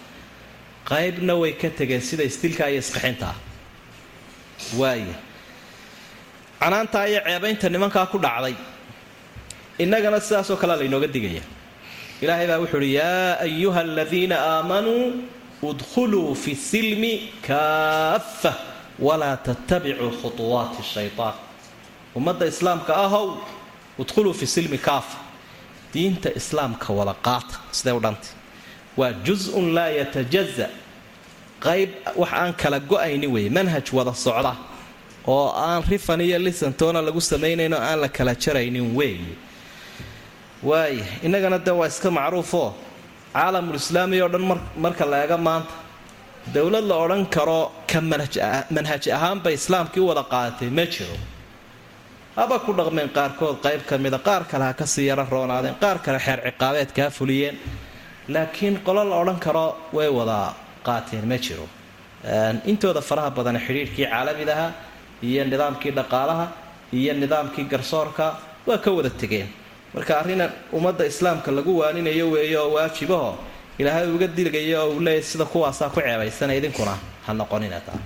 qaybna 0.90 1.34
way 1.40 1.52
ka 1.52 1.68
tegeen 1.78 2.00
sida 2.08 2.22
istilkaa 2.30 2.68
iyo 2.68 2.78
isqixinta 2.84 3.26
ah. 3.32 3.36
Waaya 4.80 5.14
canaantaa 6.60 7.06
iyo 7.08 7.20
ceebaynta 7.26 7.68
nimankaa 7.68 8.06
ku 8.12 8.18
dhacday. 8.18 8.54
Innagana 9.78 10.20
sidaasoo 10.20 10.56
kalea 10.56 10.76
laynooga 10.76 11.06
digaya. 11.14 11.42
Ilaahay 12.22 12.46
baa 12.50 12.58
wuxuu 12.62 12.78
uhi 12.80 12.94
yaa 12.94 13.38
ayuha 13.46 13.80
aladiina 13.80 14.36
aamanuu 14.40 15.04
udkhuluu 15.62 16.34
fi 16.34 16.52
silmi 16.56 17.12
kaaffa 17.46 18.52
walaa 18.98 19.36
tattabicuu 19.36 20.10
khutuwaati 20.22 20.82
shaytaan. 20.94 21.34
Ummadda 22.16 22.46
islaamka 22.46 22.96
ahow 22.96 23.26
udkhuluu 23.98 24.34
fi 24.34 24.46
silmi 24.46 24.78
kaafa 24.78 25.18
diinta 25.92 26.30
islaamka 26.40 26.92
wada 26.92 27.14
qaata 27.26 27.56
siday 27.72 27.92
u 27.96 28.00
dhantay 28.00 28.32
waa 28.96 29.12
jus-un 29.26 29.66
laa 29.76 29.88
yatajaza 30.00 30.68
qayb 31.64 31.90
wax 32.20 32.32
aan 32.32 32.52
kala 32.60 32.78
go'ayni 32.80 33.26
weeye 33.34 33.50
manhaj 33.50 33.86
wada 33.92 34.14
socda 34.14 34.52
oo 35.34 35.48
aan 35.66 35.82
rifan 35.90 36.20
iyo 36.20 36.38
lisantoona 36.46 37.00
lagu 37.06 37.20
samaynayn 37.20 37.72
oo 37.74 37.80
aan 37.88 37.98
la 38.04 38.08
kala 38.16 38.32
jaraynin 38.42 38.86
weeye 38.98 39.34
waaya 40.68 41.04
innagana 41.26 41.58
dee 41.66 41.74
waa 41.80 41.88
iska 41.92 42.10
macruufoo 42.18 42.68
caalamulislaami 43.34 44.16
oo 44.24 44.28
dhan 44.34 44.44
marka 44.84 45.04
la 45.10 45.16
eega 45.24 45.36
maanta. 45.48 45.74
Dowlad 46.54 46.84
la 46.90 46.94
odhan 47.04 47.24
karo 47.36 47.60
ka 47.90 47.98
manhaj 48.76 49.04
ahaanbay 49.16 49.54
islaamkii 49.60 50.00
u 50.00 50.06
wada 50.10 50.22
qaadatay 50.32 50.70
ma 50.78 50.84
jiro. 50.94 51.16
Haba 52.36 52.56
ku 52.64 52.70
dhaqmeen 52.78 53.08
qaarkood 53.16 53.56
qayb 53.64 53.80
ka 53.88 53.94
mida 54.04 54.18
qaar 54.26 54.42
kale 54.50 54.64
ha 54.68 54.72
ka 54.80 54.86
sii 54.92 55.06
yaro 55.10 55.24
roonaadeen 55.34 55.74
qaar 55.82 55.98
kale 56.04 56.18
xeer 56.26 56.38
ciqaabeed 56.46 56.90
kaa 56.96 57.10
fuliyeen. 57.16 57.56
Laakiin 58.34 58.74
qolo 58.86 59.02
la 59.10 59.16
odhan 59.22 59.38
karo 59.46 59.66
way 59.96 60.08
wada 60.18 60.38
qaateen 60.86 61.24
ma 61.30 61.36
jiro. 61.44 61.66
Intooda 62.70 63.00
faraha 63.08 63.30
badan 63.36 63.56
xidhiidhkii 63.66 64.06
caalamidaha 64.12 64.66
iyo 65.22 65.44
nidaamkii 65.44 65.90
dhaqaalaha 65.90 66.46
iyo 66.92 67.12
nidaamkii 67.14 67.64
garsoorka 67.64 68.36
waa 68.66 68.78
ka 68.78 68.90
wada 68.90 69.10
tegeen. 69.10 69.48
Marka 69.94 70.18
arrinan 70.20 70.50
ummadda 70.72 71.06
islaamka 71.06 71.50
lagu 71.50 71.78
waaninayo 71.78 72.30
weeye 72.30 72.56
oo 72.58 72.72
waajibaho 72.76 73.38
ilaahay 73.78 74.08
uga 74.10 74.26
dilgayo 74.26 74.80
oo 74.82 74.90
uu 74.96 75.00
leeyahy 75.00 75.22
sida 75.22 75.44
kuwaasaa 75.44 75.88
ku 75.88 76.00
ceebaysana 76.00 76.54
idinkuna 76.54 76.98
ha 77.26 77.32
noqonina 77.34 77.80
taa. 77.80 77.98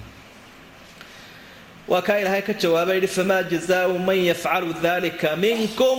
Waa 1.88 2.02
kaa 2.02 2.18
ilaahay 2.20 2.42
ka 2.42 2.52
jawaaba 2.54 2.94
yidhi 2.94 3.08
famaa 3.08 3.42
jazaau 3.42 3.98
man 3.98 4.16
yafcalu 4.24 4.74
dalika 4.82 5.36
minkum 5.36 5.98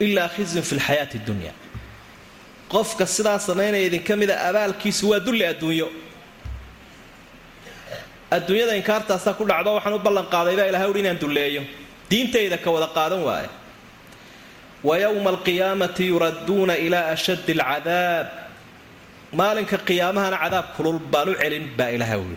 ilaa 0.00 0.28
khizyun 0.28 0.62
fi 0.62 0.74
lxayaati 0.76 1.18
dunya. 1.18 1.52
Qofka 2.68 3.06
sidaa 3.06 3.38
samaynaya 3.38 3.84
idinka 3.86 4.16
mida 4.16 4.40
abaalkiisu 4.48 5.10
waa 5.10 5.20
dulli 5.20 5.44
adduunyo 5.46 5.88
adduunyada 8.36 8.72
inkaartaasaa 8.80 9.34
ku 9.38 9.44
dhacdo 9.50 9.70
waxaan 9.76 9.94
u 9.94 9.98
ballan 10.06 10.26
qaaday 10.34 10.54
baa 10.58 10.68
ilahay 10.70 10.88
uhi 10.92 11.00
inaan 11.04 11.18
dulleeyo. 11.22 11.62
Diintayda 12.10 12.56
ka 12.64 12.68
wada 12.74 12.88
qaadan 12.96 13.22
waaye. 13.28 13.48
Wa 14.86 14.94
yowma 15.04 15.30
alqiyaamati 15.34 16.04
yuradduuna 16.12 16.74
ilaa 16.86 17.06
ashaddi 17.14 17.52
alcadaab. 17.58 18.26
Maalinka 19.38 19.76
qiyaamahana 19.88 20.36
cadaab 20.44 20.66
kulul 20.76 20.98
baan 21.12 21.28
u 21.28 21.34
celin 21.40 21.64
baa 21.78 21.90
ilahay 21.96 22.18
uhi 22.24 22.36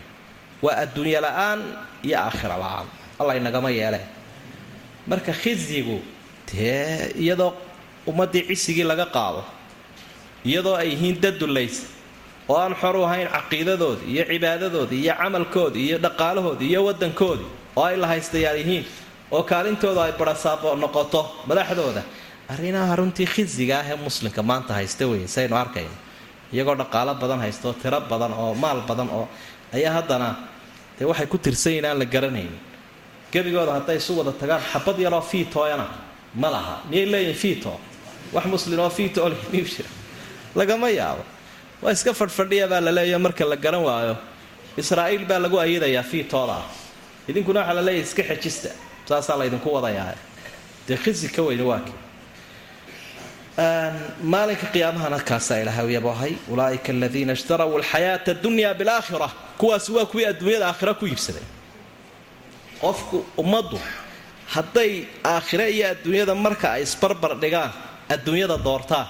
waa 0.64 0.76
adduunyo 0.84 1.20
la'aan 1.26 1.60
iyo 2.06 2.16
aakhira 2.24 2.56
la'aan. 2.62 2.86
Alla 3.20 3.32
inagama 3.40 3.70
yeele 3.78 4.00
marka 5.10 5.32
khizyigu 5.42 5.96
dee 6.50 7.12
iyadoo 7.22 7.50
ummaddii 8.10 8.42
cisigii 8.50 8.86
laga 8.90 9.06
qaado 9.16 9.42
iyadoo 10.48 10.74
ay 10.82 10.88
yihiin 10.92 11.16
dad 11.22 11.36
dullaysa 11.42 11.82
oo 12.48 12.56
aan 12.56 12.74
xor 12.80 12.96
u 12.96 13.02
ahayn 13.04 13.28
caqiidadoodi 13.36 14.04
iyo 14.12 14.24
cibaadadoodii 14.30 15.00
iyo 15.04 15.14
camalkoodii 15.22 15.84
iyo 15.88 15.98
dhaqaalahoodii 16.04 16.68
iyo 16.72 16.80
waddankoodii 16.88 17.48
oo 17.76 17.84
ay 17.84 17.96
la 18.02 18.06
haystayaal 18.12 18.56
yihiin 18.62 18.84
oo 19.34 19.42
kaalintooda 19.50 20.00
ay 20.06 20.12
barasaabo 20.20 20.68
noqoto 20.82 21.20
madaxdooda 21.48 22.02
arrinaha 22.52 22.96
runtii 23.00 23.26
khisiga 23.34 23.74
ah 23.80 23.86
ee 23.92 23.96
muslimka 24.06 24.42
maanta 24.50 24.72
haysta 24.78 25.04
weeye 25.10 25.28
saynu 25.28 25.56
arkayno. 25.62 25.96
Iyagoo 26.52 26.74
dhaqaalo 26.80 27.12
badan 27.22 27.40
haysta 27.44 27.64
oo 27.68 27.74
tiro 27.82 28.00
badan 28.10 28.32
oo 28.42 28.54
maal 28.62 28.80
badan 28.88 29.08
oo 29.18 29.28
ayaa 29.76 29.92
haddana 30.00 30.28
dee 30.98 31.04
waxay 31.10 31.26
ku 31.32 31.36
tirsan 31.38 31.72
yihiin 31.72 31.86
aan 31.90 31.98
la 31.98 32.04
garanaynin 32.14 32.56
gebigooda 33.32 33.72
hadday 33.76 33.96
isu 34.00 34.12
wada 34.18 34.32
tagaan 34.40 34.62
xabad 34.72 34.96
yaroo 35.04 35.20
fiitooyana 35.30 35.86
ma 36.34 36.48
laha. 36.54 36.74
Miyay 36.90 37.06
leeyihiin 37.12 37.36
fiito? 37.42 37.72
Wax 38.32 38.44
muslim 38.52 38.78
oo 38.80 38.90
fiito 38.90 39.20
miyuu 39.52 39.68
jira 39.74 39.88
lagama 40.56 40.88
yaabo 41.00 41.22
waa 41.82 41.92
iska 41.96 42.12
fadhfadhiya 42.20 42.66
baa 42.72 42.80
la 42.86 42.92
leeya 42.98 43.18
marka 43.18 43.44
la 43.52 43.56
garan 43.64 43.82
waayo. 43.88 44.16
Israa'iil 44.82 45.24
baa 45.30 45.38
lagu 45.44 45.56
ayadayaa 45.64 46.02
fiitooda 46.10 46.52
ah 46.62 46.64
idinkuna 47.30 47.60
waxaa 47.60 47.74
la 47.78 47.82
leeyahy 47.88 48.02
iska 48.08 48.22
xejista 48.30 48.70
saasaa 49.08 49.36
la 49.40 49.44
ydinku 49.48 49.68
wadayaa 49.76 50.14
dee 50.88 50.96
khisi 51.04 51.28
ka 51.34 51.42
weyne 51.46 51.62
waaki 51.70 51.92
maalinka 54.32 54.66
qiyaamahana 54.74 55.18
kaasaa 55.30 55.58
ilahay 55.62 55.88
yabohay 55.96 56.32
ulaaika 56.52 56.90
aladiina 56.96 57.32
ishtaraw 57.38 57.70
alxayaata 57.78 58.30
adunya 58.36 58.70
bilaakhira 58.80 59.28
kuwaasi 59.60 59.90
waa 59.96 60.06
kuwii 60.10 60.26
adduunyada 60.32 60.66
aakhira 60.70 60.92
ku 61.00 61.04
iibsaday. 61.10 61.42
Qofku 62.82 63.16
ummaddu 63.42 63.78
hadday 64.54 64.92
aakhire 65.32 65.66
iyo 65.76 65.86
adduunyada 65.94 66.34
marka 66.44 66.66
ay 66.76 66.82
isbarbar 66.86 67.32
dhigaan 67.42 67.70
adduunyada 68.14 68.56
doortaan 68.66 69.06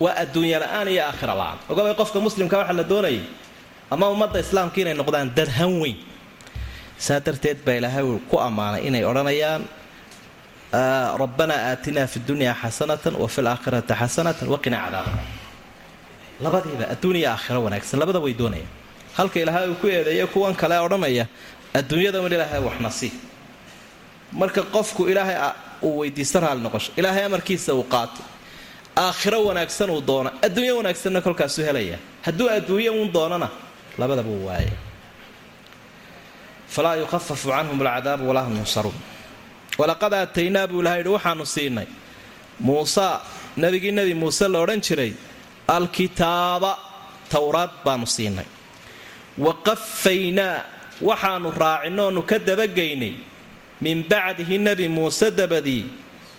waa 0.00 0.14
adduunya 0.22 0.58
la'aan 0.60 0.88
iyo 0.88 1.02
aakhira 1.04 1.34
la'aan. 1.34 1.58
Ogabay 1.68 1.94
qofka 1.94 2.20
muslimka 2.20 2.58
waxaa 2.58 2.76
la 2.76 2.84
doonayay 2.84 3.20
ama 3.90 4.08
ummadda 4.08 4.40
islaamka 4.40 4.80
inay 4.80 4.94
noqdaan 4.94 5.34
dad 5.34 5.48
han 5.48 5.80
weyn. 5.80 5.96
Saa 6.98 7.20
darteed 7.20 7.58
baa 7.66 7.76
ilaahay 7.80 8.04
ku 8.30 8.36
ammaanay 8.38 8.86
inay 8.88 9.04
odhanayaan 9.04 9.62
rabbanaa 11.22 11.60
aatinaa 11.70 12.06
fi 12.06 12.20
dunya 12.20 12.54
xasanatan 12.54 13.14
wa 13.16 13.28
fi 13.28 13.42
laakhirati 13.42 13.94
xasanatan 13.94 14.48
waqinaa 14.48 14.84
cadaaba 14.86 15.12
labadiiba 16.40 16.84
adduuniya 16.94 17.28
aakhiro 17.34 17.60
wanaagsan 17.66 18.00
labada 18.00 18.20
way 18.20 18.34
doonayaan. 18.34 18.70
Halka 19.18 19.40
ilaahay 19.40 19.68
uu 19.68 19.74
ku 19.82 19.86
eedeeya 19.86 20.26
kuwan 20.26 20.54
kale 20.54 20.78
odhanaya 20.78 21.26
adduunyada 21.74 22.20
un 22.20 22.32
ilaahay 22.32 22.60
waxna 22.60 22.90
marka 24.32 24.62
qofku 24.62 25.08
ilaahay 25.12 25.36
uu 25.82 25.98
weydiisto 26.00 26.40
raali 26.40 26.60
noqosho. 26.62 26.92
Ilaahay 26.96 27.24
amarkiisa 27.24 27.74
uu 27.74 27.84
qaato 27.84 28.22
aakhiro 28.96 29.38
wanaagsan 29.48 29.90
uu 29.90 30.00
doono 30.06 30.30
adduunyo 30.46 30.76
wanaagsanna 30.76 31.20
kolkaasuu 31.20 31.64
helaya. 31.64 31.98
Hadduu 32.26 32.48
adduunyo 32.50 32.92
uun 32.94 33.12
doonana 33.12 33.48
labadaba 33.98 34.28
uu 34.30 34.46
waaya 34.46 34.72
falaa 36.68 36.96
yukhafafu 36.96 37.48
canhum 37.48 37.80
alcadaabu 37.80 38.28
walaa 38.28 38.44
hum 38.48 38.56
yunsaruun. 38.56 38.94
Walaqad 39.78 40.12
aataynaa 40.14 40.66
buu 40.70 40.80
ilahay 40.80 40.98
yidhi 41.00 41.08
waxaanu 41.16 41.46
siinay. 41.46 41.86
Muusa 42.60 43.20
nebigii 43.56 43.92
nebi 43.92 44.14
muuse 44.14 44.48
la 44.48 44.58
odhan 44.64 44.80
jiray 44.80 45.12
alkitaaba 45.68 46.72
towraad 47.32 47.70
baanu 47.84 48.06
siinay. 48.06 48.44
Wa 49.38 49.52
qafaynaa 49.66 50.64
waxaanu 51.08 51.48
raacinnoonu 51.62 52.22
ka 52.30 52.38
dabageynay 52.38 53.14
min 53.84 54.04
bacdihi 54.10 54.58
nebi 54.58 54.88
muuse 54.88 55.30
dabadii 55.30 55.84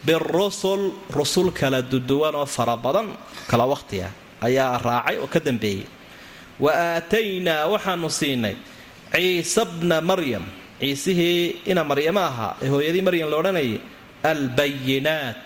birusul 0.05 0.91
rusul 1.17 1.51
kala 1.59 1.79
duduwan 1.81 2.35
oo 2.35 2.45
fara 2.45 2.75
badan 2.77 3.07
kala 3.49 3.65
wakhtiah 3.73 4.11
ayaa 4.47 4.77
raacay 4.87 5.15
oo 5.23 5.27
ka 5.33 5.39
dambeeyey 5.39 5.85
wa 6.63 6.71
aataynaa 6.71 7.67
waxaanu 7.73 8.09
siinay 8.19 8.55
ciise 9.13 9.63
bna 9.79 9.97
maryam 10.01 10.43
ciisihii 10.79 11.63
ina 11.71 11.83
maryamo 11.83 12.19
ahaa 12.29 12.51
ee 12.63 12.67
hooyadii 12.73 13.01
maryam 13.07 13.27
la 13.31 13.37
odhanayay 13.41 13.79
albayinaat 14.31 15.45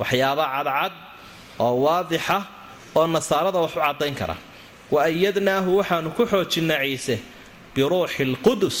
waxyaaba 0.00 0.44
cadcad 0.54 0.92
oo 1.64 1.74
waadixa 1.86 2.38
oo 2.98 3.06
nasaarada 3.14 3.58
wax 3.64 3.72
u 3.76 3.80
caddayn 3.86 4.14
kara 4.20 4.36
wa 4.94 4.98
ayadnaahu 5.10 5.70
waxaanu 5.80 6.08
ku 6.16 6.22
xoojinnay 6.32 6.90
ciise 6.98 7.16
biruuxi 7.74 8.24
lqudus 8.34 8.78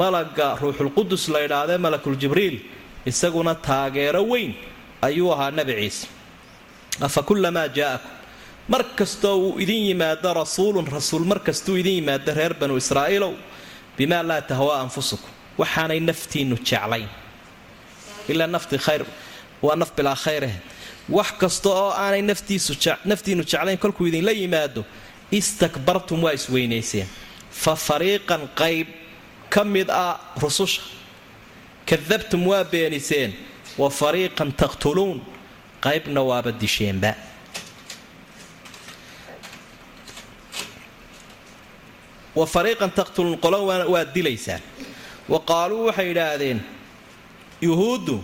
malaga 0.00 0.48
ruuxulqudus 0.62 1.22
la 1.32 1.38
ydhaadee 1.46 1.78
malakuljibriil 1.86 2.56
isaguna 3.10 3.54
taageero 3.66 4.22
weyn 4.32 4.52
ayuu 5.06 5.32
ahaa 5.34 5.50
nebi 5.58 5.72
ciise. 5.80 6.06
Afa 7.06 7.20
kullamaa 7.28 7.68
jaa'akum 7.78 8.10
mar 8.72 8.82
kastoo 8.98 9.36
uu 9.46 9.58
idin 9.62 9.82
yimaado 9.88 10.28
rasuulun 10.40 10.86
rasuul 10.96 11.24
mar 11.30 11.38
kastuu 11.46 11.76
idin 11.82 11.94
yimaado 12.00 12.30
reer 12.38 12.54
banu 12.60 12.74
israa'iilow 12.82 13.32
bimaa 13.98 14.22
laa 14.28 14.40
tahwaa 14.50 14.78
anfusukum. 14.84 15.30
Waxaanay 15.60 16.00
naftiinnu 16.08 16.56
jeclayn. 16.68 17.08
Ilaa 18.32 18.46
nafti 18.54 18.76
khayr 18.86 19.02
waa 19.62 19.76
naf 19.80 19.90
bilaa 19.96 20.16
khayreh 20.24 20.54
wax 21.16 21.30
kasta 21.40 21.68
oo 21.80 21.90
aanay 22.02 22.22
naftiinnu 23.10 23.44
jeclayn 23.50 23.78
kolkuu 23.82 24.06
idinla 24.10 24.32
yimaado 24.40 24.82
istakbartum 25.38 26.18
waa 26.24 26.32
isweynayseen 26.38 27.08
fa 27.62 27.72
fariiqan 27.86 28.42
qayb 28.60 28.88
ka 29.54 29.62
mid 29.74 29.88
ah 29.90 30.14
rususha 30.42 30.82
kadabtum 31.88 32.42
waa 32.50 32.64
beeniseen 32.72 33.30
wa 33.80 33.88
fariiqan 34.00 34.50
taqtuluun 34.60 35.18
qaybna 35.84 36.20
waaba 36.30 36.50
disheenba 36.62 37.12
wa 42.34 42.46
fariiqan 42.46 42.90
taqtuluun 42.98 43.38
qolo 43.44 43.58
waad 43.94 44.08
dilaysaan 44.14 44.60
wa 45.28 45.38
qaaluu 45.50 45.86
waxay 45.88 46.08
yidhaahdeen 46.10 46.60
yuhuuddu 47.62 48.16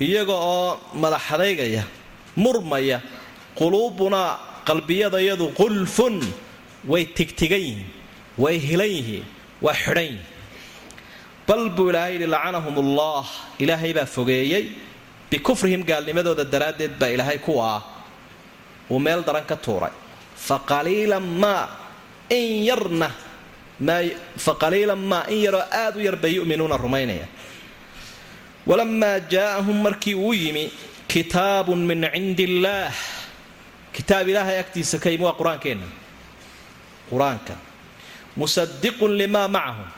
iyaga 0.00 0.32
oo 0.32 0.80
madaxadaygaya 1.02 1.82
murmaya 2.36 2.98
quluubunaa 3.58 4.30
qalbiyadayadu 4.68 5.46
qulfun 5.60 6.16
way 6.90 7.04
tigtigan 7.16 7.60
yihiin 7.60 7.84
way 8.42 8.56
hilan 8.68 8.88
yihiin 8.96 9.24
waa 9.64 9.74
xidhan 9.84 10.04
yihiin 10.04 10.24
bal 11.46 11.70
buu 11.70 11.90
ilaahay 11.90 12.18
yidhi 12.18 12.26
lacanahum 12.26 12.74
ullah 12.82 13.24
ilaahay 13.58 13.94
baa 13.94 14.06
fogeeyey. 14.06 14.64
Bikufrihim 15.30 15.82
gaalnimadooda 15.82 16.44
daraaddeed 16.44 16.98
baa 16.98 17.10
ilaahay 17.14 17.38
kuwa 17.38 17.64
ah. 17.76 17.82
Uu 18.90 18.98
meel 18.98 19.22
daran 19.26 19.44
ka 19.46 19.56
tuuray. 19.56 19.90
Fa 20.36 20.58
qaliilan 20.58 21.22
maa 21.22 21.68
in 22.30 22.66
maa 23.80 25.24
in 25.28 25.38
yaroo 25.42 25.64
aad 25.70 25.96
u 25.96 26.00
yar 26.00 26.16
bay 26.16 26.34
yu'minuuna 26.38 26.76
rumaynaya. 26.76 27.26
Walamaa 28.66 29.18
jaa'ahum 29.30 29.82
markii 29.82 30.14
uu 30.14 30.34
yimi 30.34 30.70
kitaabun 31.08 31.78
min 31.86 32.02
cindi 32.12 32.44
illaah 32.44 32.94
kitaab 33.94 34.28
ilaahay 34.28 34.58
agtiisa 34.58 34.98
ka 34.98 35.10
yimi 35.10 35.24
waa 35.24 35.38
qur'aankeenna 35.38 35.86
qur'aanka. 37.10 37.54
Musadiqun 38.36 39.14
limaa 39.16 39.48
macahum 39.48 39.88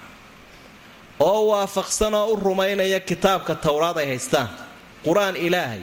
oo 1.20 1.46
waafaqsan 1.50 2.14
oo 2.14 2.26
u 2.32 2.36
rumaynaya 2.36 3.00
kitaabka 3.00 3.54
towraad 3.54 3.96
ay 3.98 4.06
haystaan. 4.06 4.48
Qur'aan 5.04 5.36
ilaahay 5.36 5.80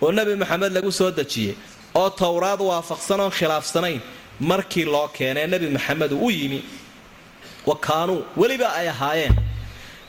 oo 0.00 0.12
nebi 0.12 0.34
maxamed 0.36 0.72
lagu 0.72 0.92
soo 0.92 1.10
dejiyey 1.10 1.54
oo 1.94 2.10
towraad 2.10 2.60
waafaqsan 2.60 3.20
oon 3.20 3.30
khilaafsanayn 3.38 4.00
markii 4.40 4.84
loo 4.84 5.08
keenee 5.08 5.46
nebi 5.46 5.68
maxamed 5.76 6.12
uu 6.12 6.26
u 6.26 6.30
yimi. 6.30 6.60
Wa 7.66 7.76
kaanuu 7.76 8.24
weliba 8.36 8.68
ay 8.80 8.88
ahaayeen. 8.88 9.34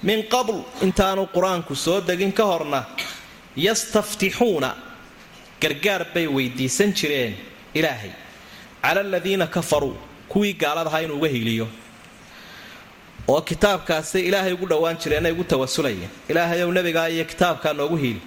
Min 0.04 0.24
qabl 0.34 0.58
intaanu 0.82 1.28
qur'aanku 1.36 1.76
soo 1.76 2.00
degin 2.02 2.32
ka 2.32 2.44
horna 2.46 2.86
yastaftixuuna 3.58 4.76
gargaar 5.62 6.06
bay 6.14 6.28
weydiisan 6.28 6.94
jireen 6.94 7.36
ilaahay. 7.74 8.12
Cala 8.82 9.02
aladiina 9.02 9.48
kafaruu 9.48 9.96
kuwii 10.32 10.54
gaaladahaa 10.54 11.00
inuu 11.02 11.18
uga 11.18 11.28
hiliyo 11.28 11.68
oo 13.32 13.42
kitaabkaasay 13.50 14.22
ilaahay 14.30 14.54
ugu 14.58 14.66
dhowaan 14.72 14.98
jireenay 15.02 15.32
ugu 15.36 15.44
tawasulayeen 15.52 16.12
ilaahayow 16.32 16.70
nebigaa 16.78 17.08
iyo 17.16 17.26
kitaabkaa 17.32 17.74
noogu 17.80 17.98
hiili 18.04 18.22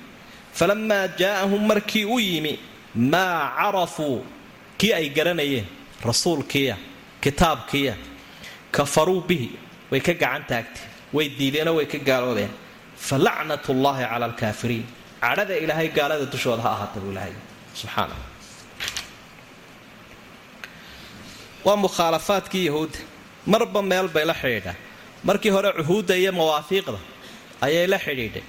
falamaa 0.58 1.04
jaa'ahum 1.20 1.62
markii 1.70 2.04
u 2.04 2.18
yimi 2.28 2.54
maa 3.12 3.38
carafuu 3.58 4.18
kii 4.78 4.92
ay 4.98 5.06
garanayeen 5.16 5.66
rasuulkiiya 6.08 6.76
kitaabkiiya 7.24 7.94
kafaruu 8.76 9.20
bihi 9.28 9.48
way 9.90 10.00
ka 10.06 10.12
gacan 10.22 10.44
taagteen 10.50 10.88
way 11.16 11.26
diideenoo 11.38 11.74
way 11.78 11.86
ka 11.94 11.98
gaaloobeen 12.08 12.52
fa 13.06 13.16
lacnatullaahi 13.26 14.04
cala 14.10 14.24
alkaafiriin. 14.30 14.86
Cadhada 15.22 15.54
ilaahay 15.64 15.88
gaalada 15.96 16.24
dushooda 16.32 16.62
ha 16.66 16.70
ahaata 16.76 16.98
buu 17.02 17.10
ilaahay 17.14 17.34
subxaana 17.80 18.14
waa 21.66 21.76
mukhaalafaadkii 21.84 22.64
yahuudda 22.68 22.98
marba 23.52 23.80
meel 23.90 24.08
bay 24.14 24.24
la 24.30 24.34
xidhiidhaan 24.42 24.76
markii 25.24 25.50
hore 25.50 25.72
cuhuudda 25.72 26.14
iyo 26.16 26.32
mawaafiiqda 26.32 26.98
ayay 27.60 27.86
la 27.86 27.98
xidhiidhay. 27.98 28.42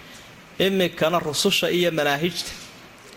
Iminkana 0.60 1.20
rususha 1.20 1.70
iyo 1.72 1.92
manaahijta 1.92 2.52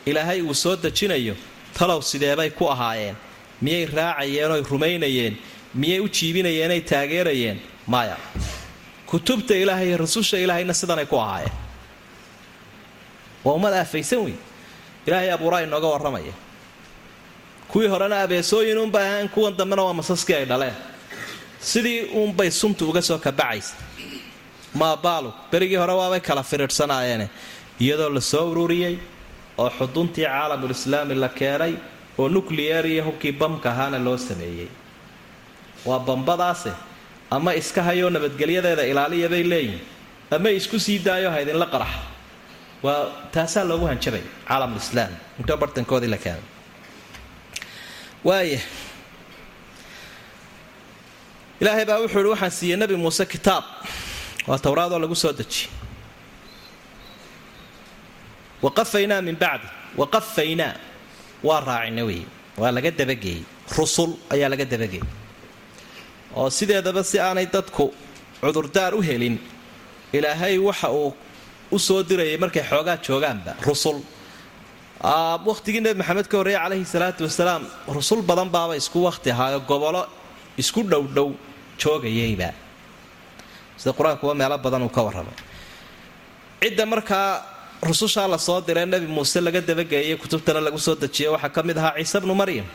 ilaahay 0.06 0.40
uu 0.42 0.54
soo 0.54 0.76
dejinayo 0.76 1.34
talow 1.78 2.00
sideebay 2.02 2.50
ku 2.50 2.64
ahaayeen? 2.70 3.16
Miyay 3.62 3.86
raacayeen 3.86 4.50
oy 4.50 4.62
rumaynayeen? 4.70 5.34
Miyay 5.74 6.00
u 6.00 6.08
jiibinayeenay 6.08 6.80
taageerayeen? 6.80 7.58
Maya. 7.86 8.16
Kutubta 9.06 9.54
ilaahay 9.54 9.96
rususha 9.96 10.36
ilaahayna 10.38 10.74
sidanay 10.74 11.06
ku 11.06 11.16
ahaayeen. 11.20 11.52
Waa 13.44 13.54
ummad 13.54 13.72
aafaysan 13.72 14.20
wey 14.24 14.34
ilaahay 15.06 15.30
abuuraa 15.32 15.60
inooga 15.62 15.86
warramaya. 15.88 16.32
Kuwii 17.68 17.88
horena 17.88 18.20
abeesooyin 18.22 18.78
uunbay 18.78 19.04
ahayn 19.08 19.28
kuwan 19.28 19.56
dambena 19.56 19.82
waa 19.82 19.92
masaskii 19.92 20.34
ay 20.34 20.44
dhaleen 20.44 20.74
sidii 21.60 22.00
uunbay 22.14 22.50
suntu 22.50 22.88
uga 22.90 23.02
soo 23.02 23.18
kabacaysa. 23.18 23.74
Maabaalu 24.74 25.32
berigii 25.52 25.76
hore 25.76 25.92
waabay 25.92 26.20
kala 26.20 26.42
firiidhsanaayeene 26.42 27.28
iyadoo 27.80 28.10
la 28.10 28.20
soo 28.20 28.50
ururiyey 28.50 28.96
oo 29.58 29.70
xuduntii 29.78 30.24
caalamulislaami 30.26 31.14
la 31.14 31.28
keenay 31.28 31.74
oo 32.18 32.28
nuclear 32.28 32.86
iyo 32.86 33.04
hubkii 33.04 33.32
bamka 33.32 33.70
ahaana 33.70 33.98
loo 33.98 34.16
sameeyey. 34.18 34.68
Waa 35.86 35.98
bambadaase 35.98 36.72
ama 37.30 37.54
iska 37.54 37.82
hayoo 37.82 38.10
nabadgelyadeeda 38.10 38.84
ilaaliya 38.86 39.28
bay 39.28 39.42
leeyihiin 39.42 39.80
ama 40.30 40.50
isku 40.50 40.78
sii 40.80 40.98
daayo 40.98 41.30
ha 41.30 41.40
idinla 41.40 41.66
qarax. 41.66 41.88
Waa 42.82 43.02
taasaa 43.32 43.64
loogu 43.64 43.86
hanjabay 43.86 44.22
caalamulislaam 44.48 45.12
intoo 45.40 45.56
bartankoodii 45.56 46.10
la 46.14 46.16
keenay. 46.24 46.44
Waaya 48.24 48.60
ilaahay 51.60 51.84
baa 51.88 51.98
wuxuu 52.02 52.20
ihi 52.22 52.30
waxaan 52.34 52.50
siiyey 52.58 52.76
nebi 52.80 52.96
muuse 53.02 53.24
kitaab. 53.34 53.64
Waa 54.48 54.58
towraadoo 54.64 54.98
lagu 55.02 55.14
soo 55.22 55.32
dejiyey 55.32 55.70
waqafaynaa 58.64 59.20
min 59.28 59.36
bacdi 59.42 59.66
waqafaynaa 60.00 60.74
waa 61.46 61.60
raacina 61.68 62.02
wey 62.08 62.22
waa 62.60 62.70
laga 62.76 62.90
dabageeyey. 63.00 63.42
Rusul 63.78 64.10
ayaa 64.34 64.48
laga 64.52 64.64
dabageeyey. 64.72 65.06
Oo 66.36 66.50
sideedaba 66.50 67.02
si 67.10 67.16
aanay 67.20 67.46
dadku 67.54 67.84
cudurdaar 68.40 68.92
u 68.94 69.00
helin 69.08 69.36
ilaahay 70.12 70.58
waxa 70.58 70.88
uu 70.90 71.14
u 71.72 71.78
soo 71.78 72.02
dirayay 72.08 72.38
markay 72.38 72.62
xoogaa 72.70 72.96
joogaanba 73.06 73.52
rusul. 73.66 73.98
Wakhtigii 75.48 75.80
nebi 75.84 75.98
maxamed 76.00 76.26
ka 76.30 76.36
horreeyey 76.38 76.60
calayhi 76.62 76.84
salaatu 76.94 77.24
wasalaam 77.28 77.62
rusul 77.96 78.20
badan 78.22 78.48
baaba 78.54 78.72
isku 78.80 78.98
wakhti 79.08 79.30
ahaayo 79.34 79.60
gobolo 79.70 80.02
isku 80.62 80.80
dhowdhow 80.92 81.28
joogayayba 81.80 82.48
sida 83.80 83.92
qur'aankuwa 83.98 84.32
meelo 84.40 84.56
badan 84.64 84.82
uu 84.86 84.92
ka 84.96 85.02
warramay 85.06 85.36
cidda 86.62 86.84
markaa 86.92 87.28
rusushaa 87.88 88.26
la 88.32 88.38
soo 88.46 88.60
diree 88.66 88.86
nebi 88.92 89.06
muuse 89.16 89.38
laga 89.46 89.60
dabageeyey 89.68 90.16
kutubtana 90.22 90.60
lagu 90.66 90.78
soo 90.86 90.94
dejiyey 91.02 91.30
waxaa 91.34 91.52
ka 91.56 91.60
mid 91.68 91.76
ahaa 91.80 91.94
ciise 92.00 92.18
bnu 92.24 92.34
maryam. 92.40 92.66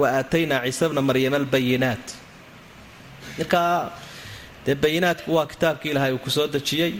Wa 0.00 0.06
aataynaa 0.18 0.60
ciise 0.66 0.84
bna 0.90 1.00
maryam 1.08 1.34
albayinaat. 1.38 2.04
Markaa 3.38 3.92
dee 4.66 4.74
bayinaatku 4.84 5.28
waa 5.36 5.46
kitaabkii 5.52 5.90
ilaahay 5.94 6.12
uu 6.12 6.18
ku 6.26 6.30
soo 6.36 6.46
dejiyey 6.54 6.92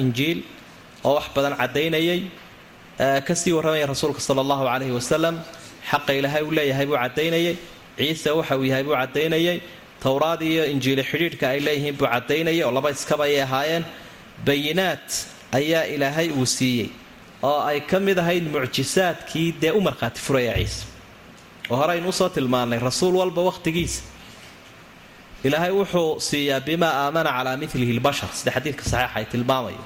injiil 0.00 0.38
oo 1.04 1.14
wax 1.16 1.26
badan 1.36 1.54
caddaynayay 1.60 2.20
ka 3.26 3.34
sii 3.40 3.52
warramaya 3.56 3.86
rasuulka 3.92 4.20
sala 4.20 4.40
allahu 4.44 4.64
calayhi 4.64 4.94
wasalam 4.98 5.36
xaqa 5.90 6.12
ilaahay 6.18 6.42
uu 6.42 6.50
leeyahay 6.58 6.86
buu 6.86 6.96
caddaynayay 7.04 7.54
ciise 7.98 8.30
waxa 8.38 8.54
uu 8.58 8.64
yahay 8.70 8.82
buu 8.86 8.96
caddaynayay. 9.00 9.58
Towraad 10.02 10.40
iyo 10.42 10.64
injiili 10.72 11.02
xidhiidhka 11.10 11.44
ay 11.52 11.60
leeyihiin 11.66 11.96
buu 12.00 12.06
caddaynayay 12.14 12.62
oo 12.66 12.72
laba 12.76 12.90
iskaba 12.96 13.24
ayay 13.28 13.42
ahaayeen. 13.46 13.84
Bayinaat 14.46 15.08
ayaa 15.58 15.84
ilaahay 15.94 16.28
uu 16.38 16.46
siiyey 16.46 16.88
oo 17.42 17.60
ay 17.70 17.80
ka 17.90 17.96
mid 18.06 18.18
ahayd 18.18 18.44
mucjisaadkii 18.54 19.48
dee 19.62 19.70
u 19.70 19.80
markhaati 19.80 20.20
furaya 20.26 20.54
ciise. 20.60 20.84
Oo 21.70 21.76
hore 21.80 21.92
aynu 21.96 22.08
u 22.08 22.12
soo 22.12 22.28
tilmaannay 22.28 22.78
rasuul 22.78 23.14
walba 23.20 23.42
wakhtigiisa 23.50 24.02
ilaahay 25.46 25.72
wuxuu 25.78 26.20
siiyaa 26.28 26.60
bimaa 26.66 26.92
aamana 27.04 27.30
calaa 27.36 27.56
milihi 27.62 27.92
lbashar. 27.98 28.28
Sida 28.38 28.50
xadiidka 28.56 28.82
saxiixa 28.92 29.16
ay 29.18 29.24
tilmaamayo. 29.32 29.82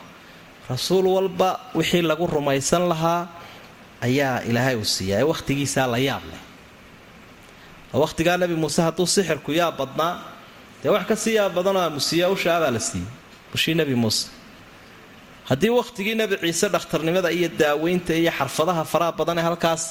Rasuul 0.70 1.06
walba 1.16 1.50
wixii 1.78 2.02
lagu 2.11 2.26
rumaysan 2.26 2.84
lahaa 2.92 3.22
ayaa 4.06 4.36
ilaahay 4.50 4.76
uu 4.76 4.84
siiyaa 4.96 5.20
ee 5.22 5.26
wakhtigiisaa 5.32 5.86
la 5.92 5.98
yaab 6.09 6.22
leh 6.32 6.40
wakhtigaa 7.93 8.36
nebi 8.36 8.55
muuse 8.55 8.82
hadduu 8.82 9.07
sixirku 9.07 9.53
yaa 9.53 9.70
badnaa 9.72 10.14
dee 10.82 10.91
wax 10.95 11.05
ka 11.11 11.16
sii 11.16 11.34
yaab 11.39 11.55
badanoo 11.55 11.82
aamusiiya 11.82 12.28
ushaabaa 12.30 12.70
la 12.76 12.80
siiyey 12.80 13.07
bushii 13.53 13.74
nebi 13.74 13.95
muuse 13.95 14.28
haddii 15.49 15.68
wakhtigii 15.78 16.14
nebi 16.14 16.36
ciise 16.43 16.68
dhakhtarnimada 16.68 17.30
iyo 17.32 17.49
daaweynta 17.61 18.12
iyo 18.14 18.30
xarfadaha 18.39 18.84
faraha 18.93 19.12
badan 19.18 19.39
ee 19.39 19.43
halkaas 19.49 19.82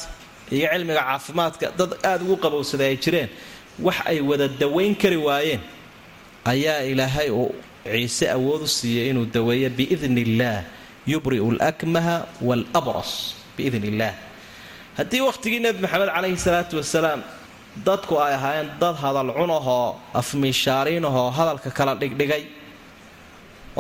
iyo 0.52 0.68
cilmiga 0.74 1.02
caafimaadka 1.10 1.66
dad 1.80 1.91
aada 2.10 2.24
ugu 2.26 2.38
qabowsaday 2.43 2.88
ay 2.93 2.98
jireen 3.04 3.30
wax 3.86 3.98
ay 4.12 4.20
wada 4.30 4.48
dawayn 4.62 4.93
kari 5.02 5.18
waayeen 5.28 5.62
ayaa 6.45 6.82
ilaahay 6.91 7.30
uu 7.32 7.52
ciise 7.86 8.26
awood 8.38 8.62
u 8.62 8.68
siiyey 8.68 9.10
inuu 9.10 9.26
daweeyo 9.36 9.70
biidni 9.78 10.22
illaah 10.28 10.62
yubri'u 11.12 11.52
lakmaha 11.62 12.16
waalabras 12.48 13.12
biidn 13.58 13.84
illaah 13.91 14.14
haddii 14.98 15.22
wakhtigii 15.30 15.60
nebi 15.66 15.80
maxamed 15.84 16.10
calayhi 16.16 16.38
salaatu 16.45 16.74
wasalaam 16.82 17.22
dadku 17.86 18.15
ay 18.25 18.34
ahaayeen 18.38 18.69
dad 18.82 18.95
hadal 19.03 19.30
cunahoo 19.39 19.95
afmiishaariinahoo 20.21 21.30
hadalka 21.38 21.69
kala 21.78 21.93
dhigdhigay 22.01 22.43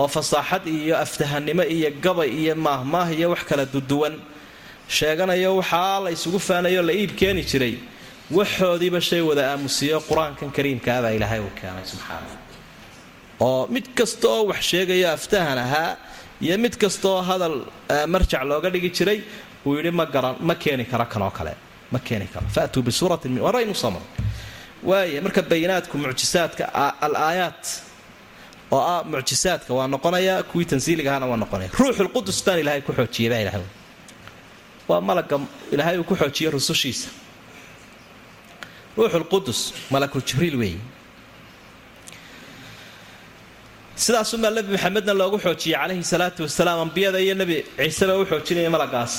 oo 0.01 0.07
fasaaxad 0.15 0.63
iyo 0.67 0.95
aftahanimo 1.05 1.63
iyo 1.75 1.89
gabay 2.05 2.29
iyo 2.41 2.53
maahmaah 2.65 3.07
iyo 3.17 3.27
wax 3.33 3.41
kala 3.49 3.63
duduwan 3.73 4.15
sheeganayo 4.97 5.51
waxaa 5.59 5.99
la 6.05 6.09
isugu 6.15 6.39
faanayo 6.47 6.81
la 6.89 6.93
iib 7.01 7.11
keeni 7.19 7.43
jiray. 7.51 7.75
Waxoodiiba 8.37 8.99
shay 9.09 9.21
wada 9.29 9.43
aamusiiyo 9.51 9.97
qur'aankan 10.09 10.49
kariimkaabaa 10.55 11.11
ilaahay 11.17 11.39
uu 11.45 11.53
keenay 11.59 11.85
subxaana 11.91 12.33
oo 13.47 13.61
mid 13.75 13.85
kasta 13.97 14.27
oo 14.33 14.41
wax 14.51 14.61
sheegayo 14.71 15.07
aftahan 15.17 15.57
ahaa 15.65 15.91
iyo 16.45 16.55
mid 16.63 16.73
kastaoo 16.83 17.21
hadal 17.29 17.55
marjac 18.13 18.43
looga 18.51 18.69
dhigi 18.73 18.89
jiray 18.97 19.19
uu 19.65 19.73
yidhi 19.77 19.91
ma 19.99 20.05
garan 20.13 20.35
ma 20.47 20.53
keeni 20.63 20.83
karo 20.91 21.05
kanoo 21.13 21.31
kale 21.37 21.53
ma 21.91 21.99
keeni 22.07 22.27
karo 22.33 22.47
faatuu 22.55 22.81
bisuuratin 22.87 23.31
min 23.35 23.41
waraynu 23.47 23.75
samr 23.83 24.01
waaya 24.89 25.21
marka 25.25 25.41
bayinaadku 25.51 25.95
mucjisaadka 26.03 26.63
al 27.05 27.15
aayaat 27.27 27.63
oo 28.75 28.81
ah 28.93 29.01
mucjisaadka 29.13 29.71
waa 29.77 29.87
noqonaya 29.93 30.43
kuwii 30.49 30.65
tansiiligahana 30.71 31.25
waa 31.31 31.39
noqonaya. 31.43 31.69
Ruuxulqudus 31.79 32.39
baan 32.45 32.59
ilaahay 32.63 32.81
ku 32.87 32.91
xoojiyey 32.99 33.29
baa 33.33 33.41
ilahay 33.45 33.63
waa 34.89 35.01
malaga 35.09 35.35
ilaahay 35.73 35.95
uu 35.99 36.03
ku 36.09 36.15
xoojiyey 36.21 36.51
rusushiisa. 36.57 37.07
Ruuxulqudus 38.97 39.59
malakul 39.93 40.21
jibriil 40.27 40.55
weeye 40.61 40.79
sidaasumaa 44.03 44.51
nebi 44.57 44.69
maxamedna 44.75 45.13
loogu 45.21 45.37
xoojiyey 45.45 45.77
calayhi 45.81 46.03
salaatu 46.13 46.39
wasalaam 46.45 46.79
ambiyada 46.85 47.19
iyo 47.25 47.35
nebi 47.41 47.55
ciiseba 47.77 48.13
u 48.21 48.25
xoojinaya 48.31 48.69
malagaas. 48.75 49.13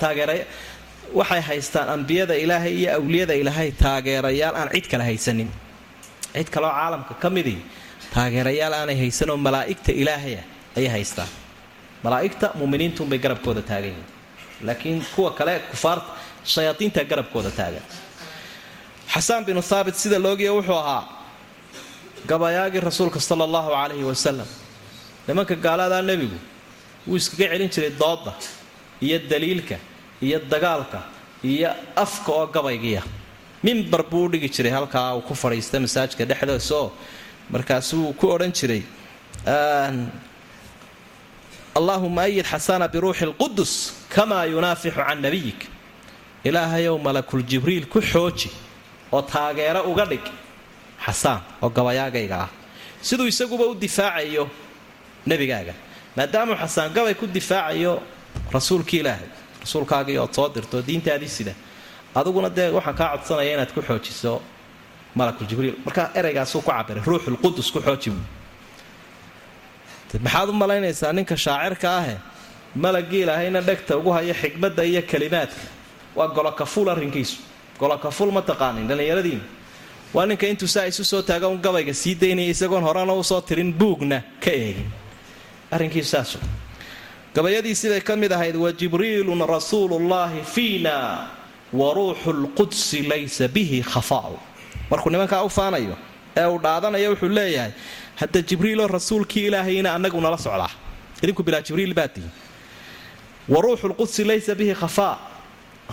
Taageera 0.00 0.34
waxay 1.12 1.40
haystaan 1.48 1.88
ambiyada 1.96 2.34
ilaahay 2.44 2.74
iyo 2.80 2.90
awliyada 2.98 3.34
ilaahay 3.42 3.70
taageerayaal 3.82 4.54
aan 4.60 4.68
cid 4.74 4.86
kale 4.90 5.04
haysanin. 5.10 5.50
Cid 6.34 6.48
kaloo 6.54 6.70
caalamka 6.78 7.14
ka 7.22 7.28
midii 7.36 7.60
taageerayaal 8.14 8.74
aanay 8.80 8.96
haysanoo 9.02 9.36
malaa'igta 9.46 9.92
ilaahaya 10.02 10.42
ayay 10.76 10.88
haystaan. 10.96 11.28
Malaa'igta 12.04 12.46
muminiintuunbay 12.60 13.18
garabkooda 13.24 13.62
taagan 13.70 13.90
yihiin 13.94 14.06
laakiin 14.66 14.98
kuwa 15.16 15.30
kale 15.38 15.54
kufaarta 15.70 16.10
shayaadiinta 16.52 17.00
garabkooda 17.10 17.50
taagan. 17.58 17.84
Xasaan 19.12 19.44
binu 19.46 19.62
haabit 19.70 19.94
sida 20.02 20.18
loogiya 20.24 20.52
wuxuu 20.56 20.74
ahaa 20.82 21.02
gabayaagii 22.30 22.80
rasuulka 22.88 23.20
sala 23.20 23.44
allahu 23.48 23.70
calayhi 23.76 24.04
wasalam 24.10 24.48
nimanka 25.28 25.54
gaaladaa 25.64 26.02
nebigu 26.08 26.38
wuu 27.08 27.16
iskaga 27.20 27.46
celin 27.52 27.68
jiray 27.74 27.90
dooda 28.02 28.32
iyo 29.06 29.18
daliilka 29.30 29.76
iyo 30.26 30.38
dagaalka 30.52 31.00
iyo 31.52 31.70
afka 32.04 32.30
oo 32.32 32.46
gabaygiya. 32.54 33.02
Mimbar 33.64 34.02
buu 34.10 34.28
dhigi 34.32 34.48
jiray 34.54 34.72
halkaa 34.78 35.14
uu 35.16 35.22
ku 35.28 35.34
fadhiista 35.42 35.80
masaajka 35.84 36.24
dhexdoosoo 36.30 36.86
markaasuu 37.52 38.12
ku 38.18 38.24
odhan 38.34 38.52
jiray 38.58 38.82
allaahuma 41.78 42.22
ayid 42.22 42.46
xasana 42.52 42.88
biruuxi 42.88 43.24
lqudus 43.30 43.72
kamaa 44.14 44.44
yunaafixu 44.54 45.00
can 45.06 45.18
nabiyik 45.26 45.60
ilaahayow 46.44 46.96
malakul 47.06 47.42
jibriil 47.50 47.86
ku 47.92 48.00
xooji 48.00 48.50
oo 49.12 49.22
taageero 49.22 49.80
uga 49.90 50.04
dhig 50.10 50.24
xasaan 51.06 51.40
oo 51.62 51.68
gabayaagayga 51.76 52.36
ah. 52.46 52.50
Siduu 53.02 53.26
isaguba 53.26 53.64
u 53.66 53.74
difaacayo 53.74 54.48
nebigaaga 55.26 55.74
maadaamuu 56.16 56.56
xasaan 56.62 56.92
gabay 56.96 57.14
ku 57.14 57.26
difaacayo 57.26 57.92
rasuulkii 58.52 59.00
ilaahay 59.02 59.28
rasuulkaagii 59.64 60.18
ood 60.24 60.32
soo 60.36 60.48
dirto 60.54 60.76
diintaadii 60.88 61.28
sida 61.36 61.54
aduguna 62.14 62.48
dee 62.56 62.68
waxaan 62.76 62.96
kaa 63.00 63.08
codsanaya 63.16 63.52
inaad 63.56 63.70
ku 63.74 63.80
xoojiso 63.88 64.32
malakul 65.14 65.46
jibriil. 65.50 65.74
Markaa 65.86 66.10
ereygaasuu 66.18 66.60
ku 66.62 66.70
cabiray 66.70 67.02
ruuxulqudus 67.06 67.68
ku 67.74 67.80
xooji 67.86 68.10
maxaad 70.24 70.48
u 70.48 70.52
malaynaysaa 70.52 71.12
ninka 71.12 71.36
shaacirka 71.36 71.88
ahe 71.98 72.16
malagii 72.84 73.22
ilaahayna 73.24 73.60
dhegta 73.68 73.96
ugu 73.98 74.10
haya 74.16 74.34
xikmadda 74.42 74.82
iyo 74.84 75.02
kalimaadka 75.10 75.62
waa 76.16 76.28
golokafuul 76.28 76.88
arrinkiisu. 76.94 77.36
Golokafuul 77.80 78.30
ma 78.32 78.42
taqaanin 78.42 78.86
dhallinyaradiina 78.88 79.44
waa 80.14 80.26
ninka 80.26 80.46
intuu 80.46 80.68
saa 80.68 80.86
isu 80.86 81.04
soo 81.04 81.22
taaga 81.22 81.48
un 81.48 81.58
gabayga 81.62 81.94
sii 81.94 82.14
daynaya 82.14 82.50
isagoon 82.54 82.82
horena 82.82 83.12
u 83.12 83.22
soo 83.24 83.40
tirin 83.40 83.72
buugna 83.80 84.22
ka 84.44 84.50
eegin. 84.50 84.90
Arrinkiisu 85.74 86.10
saasu 86.10 86.38
gabayadii 87.34 87.74
siday 87.74 88.00
ka 88.00 88.16
mid 88.16 88.32
ahayd 88.32 88.56
wa 88.56 88.70
jibriilun 88.72 89.40
rasuulullaahi 89.54 90.42
fiina 90.54 90.96
wa 91.72 91.94
ruuxu 91.94 92.30
lqudsi 92.32 93.02
laysa 93.10 93.48
bihi 93.48 93.82
khafaa'u 93.82 94.38
markuu 94.90 95.10
nimankaa 95.10 95.42
u 95.42 95.48
faanayo 95.50 95.96
ee 96.36 96.46
uu 96.46 96.58
dhaadanayo 96.64 97.10
wuxuu 97.14 97.28
leeyahay 97.38 97.72
hadda 98.20 98.40
jibriiloo 98.48 98.86
rasuulkii 98.96 99.46
ilaahayna 99.48 99.94
annagu 99.96 100.20
nala 100.20 100.38
socdaa. 100.38 100.70
Idinku 101.22 101.42
bilaa 101.46 101.62
jibriil 101.66 101.94
baa 101.94 102.08
tihi 102.14 102.28
wa 103.48 103.58
ruuxu 103.64 103.86
lqudsi 103.92 104.24
laysa 104.30 104.54
bihi 104.54 104.74
khafaa 104.74 105.14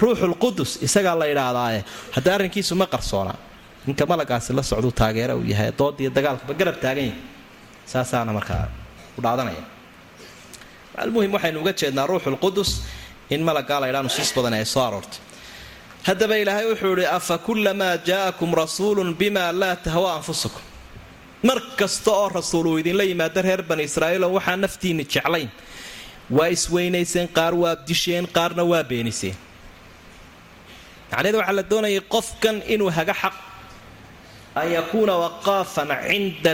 ruuxu 0.02 0.26
lqudus 0.34 0.72
isagaa 0.86 1.16
la 1.22 1.26
yidhaahdaaye 1.32 1.80
hadda 2.16 2.30
arrinkiisu 2.36 2.74
ma 2.82 2.86
qarsoonaa. 2.94 3.38
Ninka 3.88 4.06
malagaasi 4.12 4.54
la 4.54 4.64
socduu 4.72 4.92
taageera 5.00 5.34
uu 5.36 5.46
yahay 5.54 5.72
doodiiyo 5.80 6.10
dagaalkaba 6.18 6.54
garab 6.60 6.78
taagan 6.84 7.06
yahay. 7.10 7.20
Saasaana 7.92 8.32
markaa 8.38 8.66
u 9.18 9.22
dhaadanaya 9.26 9.64
almuhim 10.98 11.32
waxaynu 11.36 11.60
uga 11.62 11.74
jeednaa 11.74 12.08
ruuxulqudus 12.12 12.70
in 13.30 13.42
malagaa 13.48 13.80
laydhaa 13.84 14.04
nusuus 14.08 14.32
badan 14.36 14.54
ay 14.54 14.66
soo 14.66 14.84
aroortay. 14.88 15.20
Haddaba 16.08 16.36
ilaahay 16.42 16.66
wuxuu 16.72 16.94
idhi 16.98 17.06
afa 17.06 17.38
kullamaa 17.38 17.98
jaa'akum 18.10 18.52
rasuulun 18.62 19.14
bima 19.20 19.52
laa 19.62 19.76
tahwa 19.86 20.10
anfusakum 20.18 20.62
mar 21.48 21.60
kasta 21.80 22.12
oo 22.12 22.30
rasuul 22.30 22.68
uu 22.68 22.78
idinla 22.82 23.04
yimaado 23.04 23.42
reer 23.42 23.62
bani 23.70 23.84
israa'iiloo 23.89 24.32
waxaa 24.38 24.56
naftiinni 24.64 25.06
jeclayn. 25.14 25.50
Waa 26.38 26.48
isweynayseen 26.56 27.28
qaar 27.38 27.54
waa 27.64 27.76
disheen 27.88 28.26
qaarna 28.36 28.64
waa 28.72 28.84
beeniseen. 28.92 29.36
Macnaheeda 31.12 31.38
waxaa 31.39 31.54
la 31.60 31.64
doonayay 31.72 32.02
qofkan 32.14 32.56
inuu 32.74 32.89
haga 32.98 33.14
xaq 33.22 33.36
an 34.60 34.68
yakuuna 34.78 35.14
waqaafan 35.24 35.89
cinda 36.08 36.52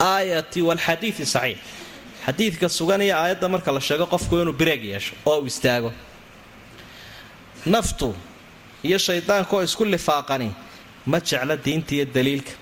alaayati 0.00 0.60
waalxadiidi 0.68 1.24
saxiix 1.34 1.58
xadiidka 2.26 2.68
sugan 2.68 3.02
iyo 3.06 3.14
aayadda 3.22 3.48
marka 3.54 3.70
la 3.76 3.80
sheego 3.80 4.06
qofku 4.12 4.34
inuu 4.42 4.52
bireeg 4.60 4.82
yeesho 4.92 5.14
oo 5.26 5.38
uu 5.40 5.46
istaago. 5.46 5.90
Naftu 7.74 8.08
iyo 8.88 8.98
shaydaankaoo 9.06 9.62
isku 9.68 9.84
lifaaqani 9.84 10.48
ma 11.10 11.18
jecla 11.28 11.56
diinta 11.64 11.92
iyo 11.96 12.04
daliilka. 12.14 12.52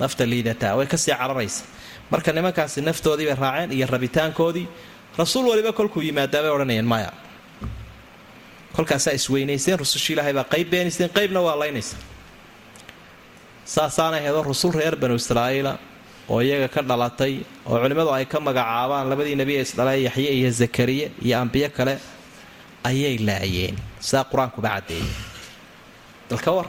Nafta 0.00 0.22
liidataa 0.30 0.76
way 0.78 0.86
ka 0.86 0.96
sii 0.96 1.12
cararaysa. 1.20 1.62
Marka 2.10 2.32
nimankaasi 2.32 2.80
naftoodii 2.88 3.26
bay 3.26 3.34
raaceen 3.44 3.72
iyo 3.72 3.86
rabitaankoodii 3.94 4.66
rasuul 5.18 5.46
waliba 5.50 5.72
kolkuu 5.72 6.02
yimaadaa 6.02 6.42
bay 6.42 6.50
odhanayeen 6.56 6.84
maya 6.92 7.12
kolkaasaa 8.76 9.12
isweynayseen 9.18 9.78
rusushii 9.78 10.12
ilaahay 10.14 10.32
baa 10.38 10.44
qayb 10.52 10.68
beenayseen 10.70 11.10
qaybna 11.16 11.40
waa 11.46 11.56
laynaysa. 11.62 11.96
Saasaanay 13.64 14.20
heedoo 14.22 14.42
rusul 14.42 14.72
reer 14.78 14.96
banu 14.96 15.14
israa'iila 15.22 15.72
oo 16.28 16.42
iyaga 16.42 16.68
ka 16.68 16.82
dhalatay 16.82 17.46
oo 17.66 17.78
culimmadu 17.78 18.10
ay 18.10 18.26
ka 18.26 18.40
magacaabaan 18.40 19.06
labadii 19.10 19.38
nebi 19.38 19.56
ee 19.56 19.62
isdhalay 19.62 20.02
yaxye 20.06 20.30
iyo 20.38 20.50
zakariye 20.50 21.06
iyo 21.22 21.38
ambiyo 21.38 21.70
kale 21.70 21.98
ayay 22.82 23.18
laayeen. 23.18 23.78
Sidaa 24.00 24.26
qur'aankuba 24.30 24.68
caddeeyay 24.74 25.06
dalka 26.30 26.50
war 26.50 26.66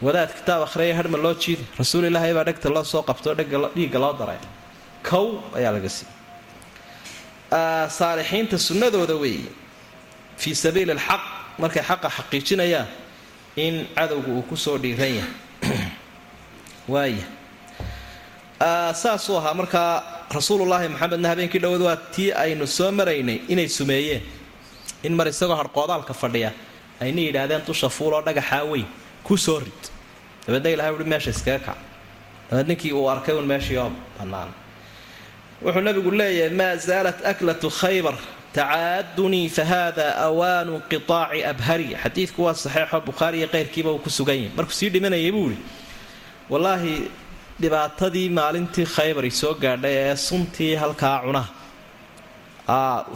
wadaad 0.00 0.32
kitaab 0.38 0.62
akhriya 0.64 0.96
hadhma 0.96 1.18
loo 1.18 1.34
jiiday 1.34 1.66
rasuul 1.76 2.04
ilaahay 2.08 2.32
baa 2.32 2.44
dhegta 2.48 2.72
loo 2.72 2.84
soo 2.84 3.02
qabtoo 3.04 3.34
dhiigga 3.36 3.98
loo 4.00 4.14
daray. 4.16 4.40
Kow 5.04 5.44
ayaa 5.52 5.72
laga 5.76 5.88
siiyey. 5.88 6.16
Saalixiinta 7.98 8.56
sunnadooda 8.58 9.14
weeye 9.20 9.52
fii 10.40 10.54
sabiili 10.54 10.92
alxaq 10.96 11.22
markay 11.58 11.84
xaqa 11.84 12.08
xaqiijinayaan 12.16 12.88
in 13.56 13.86
cadowga 13.94 14.28
uu 14.32 14.42
ku 14.48 14.56
soo 14.56 14.78
dhiiran 14.80 15.20
yahay. 15.20 15.36
Waaya 16.92 17.41
saasuu 19.02 19.36
ahaa 19.38 19.54
markaa 19.54 20.02
rasuulullaahi 20.34 20.88
maxamedna 20.88 21.28
habeenkii 21.28 21.58
dhowad 21.64 21.80
waa 21.88 21.96
tii 21.96 22.30
aynu 22.32 22.66
soo 22.66 22.90
maraynay 22.92 23.38
inay 23.48 23.68
sumeeyeen. 23.68 24.22
In 25.02 25.12
mar 25.18 25.26
isagoo 25.28 25.56
harqoodaalka 25.56 26.14
fadhiya 26.14 26.50
ayna 27.00 27.20
yidhaahdeen 27.20 27.62
dusha 27.66 27.88
fuuloo 27.88 28.22
dhagaxaa 28.22 28.64
weyn 28.70 28.86
ku 29.24 29.36
soo 29.36 29.58
rid. 29.60 29.82
Dabeedna 30.46 30.70
ilahay 30.70 30.92
uhi 30.94 31.04
meesha 31.04 31.30
iskaga 31.30 31.58
kac 31.66 31.78
dabeed 32.50 32.66
ninkii 32.68 32.92
uu 32.92 33.08
arkay 33.10 33.34
un 33.34 33.46
meeshii 33.46 33.76
oo 33.78 33.90
bannaan. 34.18 34.50
Wuxuu 35.64 35.80
nabigu 35.82 36.10
leeyahay 36.10 36.54
maa 36.60 36.76
zaalat 36.76 37.18
aklatu 37.26 37.68
khaybar 37.70 38.14
tacaadunii 38.54 39.48
fa 39.56 39.64
hada 39.64 40.06
awaanu 40.26 40.72
inqiaaci 40.78 41.44
abhari. 41.52 41.88
Xadiidku 42.02 42.40
waa 42.46 42.54
saxeexo 42.54 43.00
bukhaari 43.00 43.38
iyo 43.38 43.48
keyrkiiba 43.48 43.90
uu 43.92 43.98
ku 43.98 44.10
sugan 44.10 44.36
yahay. 44.36 44.50
Markuu 44.56 44.74
sii 44.78 44.90
dhimanayay 44.94 45.32
buu 45.32 45.50
ihi 45.50 45.58
wallaahi 46.50 46.94
dhibaatadii 47.62 48.28
maalintii 48.38 48.86
khaybar 48.94 49.24
soo 49.40 49.54
gaadhay 49.62 49.94
ee 50.04 50.16
suntii 50.28 50.74
halkaa 50.82 51.16
cunaha 51.24 51.50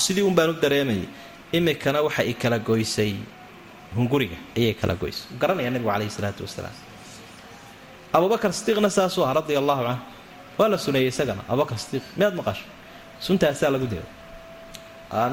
sidii 0.07 0.23
un 0.29 0.35
baan 0.39 0.51
u 0.51 0.55
dareemayay 0.65 1.07
imikana 1.53 1.99
waxa 2.07 2.23
i 2.25 2.35
kala 2.35 2.59
goysay. 2.59 3.15
Hunguriga 3.97 4.37
ayay 4.57 4.75
kala 4.81 4.95
goysay. 5.03 5.27
Garanaya 5.41 5.71
nabigu 5.71 5.89
caleyhi 5.91 6.11
salaatu 6.17 6.43
wasalaam. 6.47 6.75
Abubakar 8.17 8.51
sidiiqna 8.59 8.91
saasuu 8.91 9.25
aha 9.25 9.35
radia 9.41 9.59
allahu 9.63 9.83
canhu. 9.87 10.03
Waa 10.59 10.69
la 10.73 10.79
suneeyey 10.79 11.09
isagana 11.13 11.43
abubakar 11.49 11.79
sidiiq 11.85 12.05
miyaad 12.19 12.35
maqasho 12.41 12.65
suntaasaa 13.27 13.71
lagu 13.75 13.87
deeday 13.93 14.11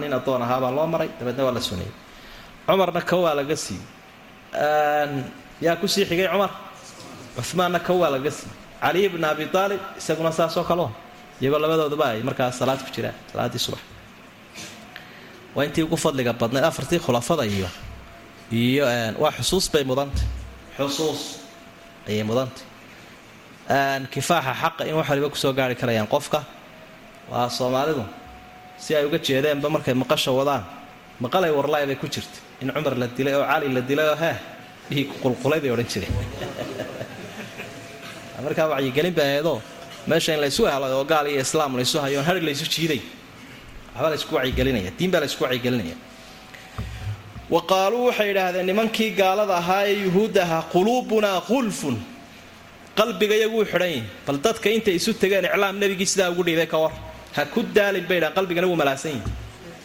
nin 0.02 0.14
addoon 0.18 0.42
ahaabaa 0.46 0.72
loo 0.78 0.88
maray 0.94 1.10
dabeedna 1.20 1.44
waa 1.48 1.56
la 1.58 1.62
suneeyey. 1.70 1.94
Cumarna 2.68 3.02
ka 3.10 3.16
waa 3.24 3.34
laga 3.40 3.56
siiyey 3.66 3.86
yaa 5.66 5.76
ku 5.82 5.88
sii 5.94 6.06
xigay 6.10 6.28
cumar? 6.34 6.52
Cumaanna 7.50 7.80
ka 7.88 7.94
waa 8.02 8.10
laga 8.16 8.32
siiyey 8.32 8.56
cali 8.84 9.10
bna 9.10 9.28
abi 9.34 9.46
aalib 9.54 9.82
isaguna 10.00 10.32
saasoo 10.32 10.64
kaleo 10.70 10.90
iyagoo 11.42 11.60
labadooduba 11.64 12.06
ay 12.12 12.22
markaas 12.28 12.60
salaad 12.60 12.80
ku 12.86 12.90
jiraan 12.96 13.16
salaaddii 13.32 13.62
subax. 13.66 13.82
Waa 15.56 15.66
intii 15.68 15.84
ugu 15.88 15.98
fadliga 15.98 16.34
badnayd 16.34 16.66
afartii 16.70 17.00
khulafada 17.06 17.44
iyo 17.46 17.70
iyo 18.52 18.86
waa 19.24 19.32
xusuus 19.38 19.72
bay 19.72 19.84
mudantay. 19.84 20.28
Xusuus. 20.78 21.22
Ayay 22.08 22.24
mudantay. 22.24 22.66
Kifaaxa 24.14 24.54
xaqa 24.62 24.82
in 24.90 24.96
wax 25.00 25.08
waliba 25.10 25.30
ku 25.30 25.38
soo 25.38 25.54
gaari 25.54 25.76
karayaan 25.76 26.08
qofka. 26.08 26.44
Waa 27.32 27.50
soomaalidu. 27.50 28.04
Si 28.78 28.96
ay 28.96 29.06
uga 29.06 29.18
jeedeenba 29.18 29.70
markay 29.70 29.94
maqasha 29.94 30.32
wadaan 30.32 30.64
maqalay 31.24 31.52
warlaay 31.52 31.86
bay 31.86 31.96
ku 31.96 32.08
jirta 32.08 32.38
in 32.62 32.72
cumar 32.74 32.98
la 32.98 33.08
dilay 33.08 33.34
oo 33.38 33.46
cali 33.46 33.68
la 33.74 33.82
dilay 33.82 34.08
oo 34.10 34.18
heh 34.24 34.38
bihii 34.90 35.06
qulqulay 35.22 35.60
bay 35.62 35.72
odhan 35.72 35.88
jireen 35.88 36.14
markaa 38.48 38.68
wacyigelin 38.74 39.14
ba 39.18 39.24
aheedoo 39.30 39.58
meesha 40.10 40.38
laysu 40.44 40.64
helo 40.72 40.86
oo 41.00 41.04
gaal 41.12 41.26
iyo 41.34 41.42
islaam 41.48 41.72
laysu 41.80 41.98
hayo 42.04 42.20
on 42.22 42.26
harig 42.30 42.44
laysu 42.50 42.66
jiiday. 42.74 43.02
Waxba 43.96 44.10
laysku 44.14 44.32
wacyigelinaya 44.38 44.92
diin 45.00 45.12
baa 45.14 45.22
laysku 45.24 45.42
wacyigelinaya 45.46 45.96
wa 47.54 47.62
qaaluu 47.72 48.04
waxay 48.10 48.30
idhaahdeen 48.34 48.66
nimankii 48.72 49.10
gaalada 49.20 49.56
ahaa 49.62 49.84
ee 49.90 49.96
yuhuudda 50.06 50.42
ahaa 50.48 50.62
quluubunaa 50.74 51.40
qulfun 51.52 51.96
qalbigayagu 53.00 53.56
wuu 53.58 53.66
xidhan 53.72 53.90
yihiin 53.94 54.08
bal 54.28 54.38
dadka 54.46 54.68
intay 54.76 54.96
isu 55.00 55.12
tegeen 55.22 55.46
iclaam 55.50 55.76
nebigii 55.84 56.10
sidaa 56.14 56.30
ugu 56.34 56.44
dhiibay 56.48 56.68
ka 56.74 56.78
war. 56.84 56.94
Ha 57.36 57.42
ku 57.54 57.60
daalin 57.78 58.06
bay 58.10 58.20
dhahan 58.22 58.34
qalbigana 58.38 58.68
wuu 58.70 58.78
malaasan 58.82 59.12
yihiin 59.16 59.32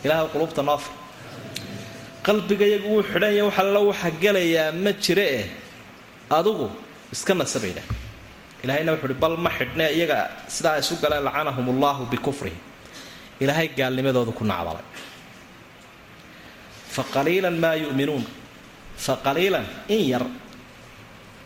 ilaah 0.05 0.21
quluubta 0.33 0.63
noofa 0.69 0.91
qalbigayagu 2.27 2.89
wuu 2.95 3.03
xidhan 3.13 3.33
yahay 3.39 3.47
wax 3.49 3.57
alla 3.63 3.81
waxa 3.91 4.11
gelayaa 4.23 4.73
ma 4.85 4.93
jire 5.05 5.27
eh 5.41 5.47
adugu 6.39 6.67
iska 7.15 7.33
nasa 7.41 7.59
bay 7.63 7.73
dhahan 7.77 7.97
ilaahayna 8.65 8.93
wuxu 8.93 9.07
uhi 9.07 9.15
bal 9.23 9.37
ma 9.45 9.51
xidhne 9.59 9.85
iyaga 9.97 10.19
sidaa 10.49 10.79
isu 10.83 10.95
galeen 11.03 11.25
lacanahum 11.25 11.67
allaahu 11.75 12.03
bikufrihim. 12.13 12.59
Ilaahay 13.41 13.69
gaalnimadooda 13.79 14.33
ku 14.39 14.45
nacdalay. 14.45 14.83
Fa 16.95 17.03
qaliilan 17.15 17.55
maa 17.63 17.75
yu'minuun. 17.75 18.25
Fa 18.97 19.15
qaliilan 19.27 19.65
in 19.89 20.01
yar. 20.13 20.25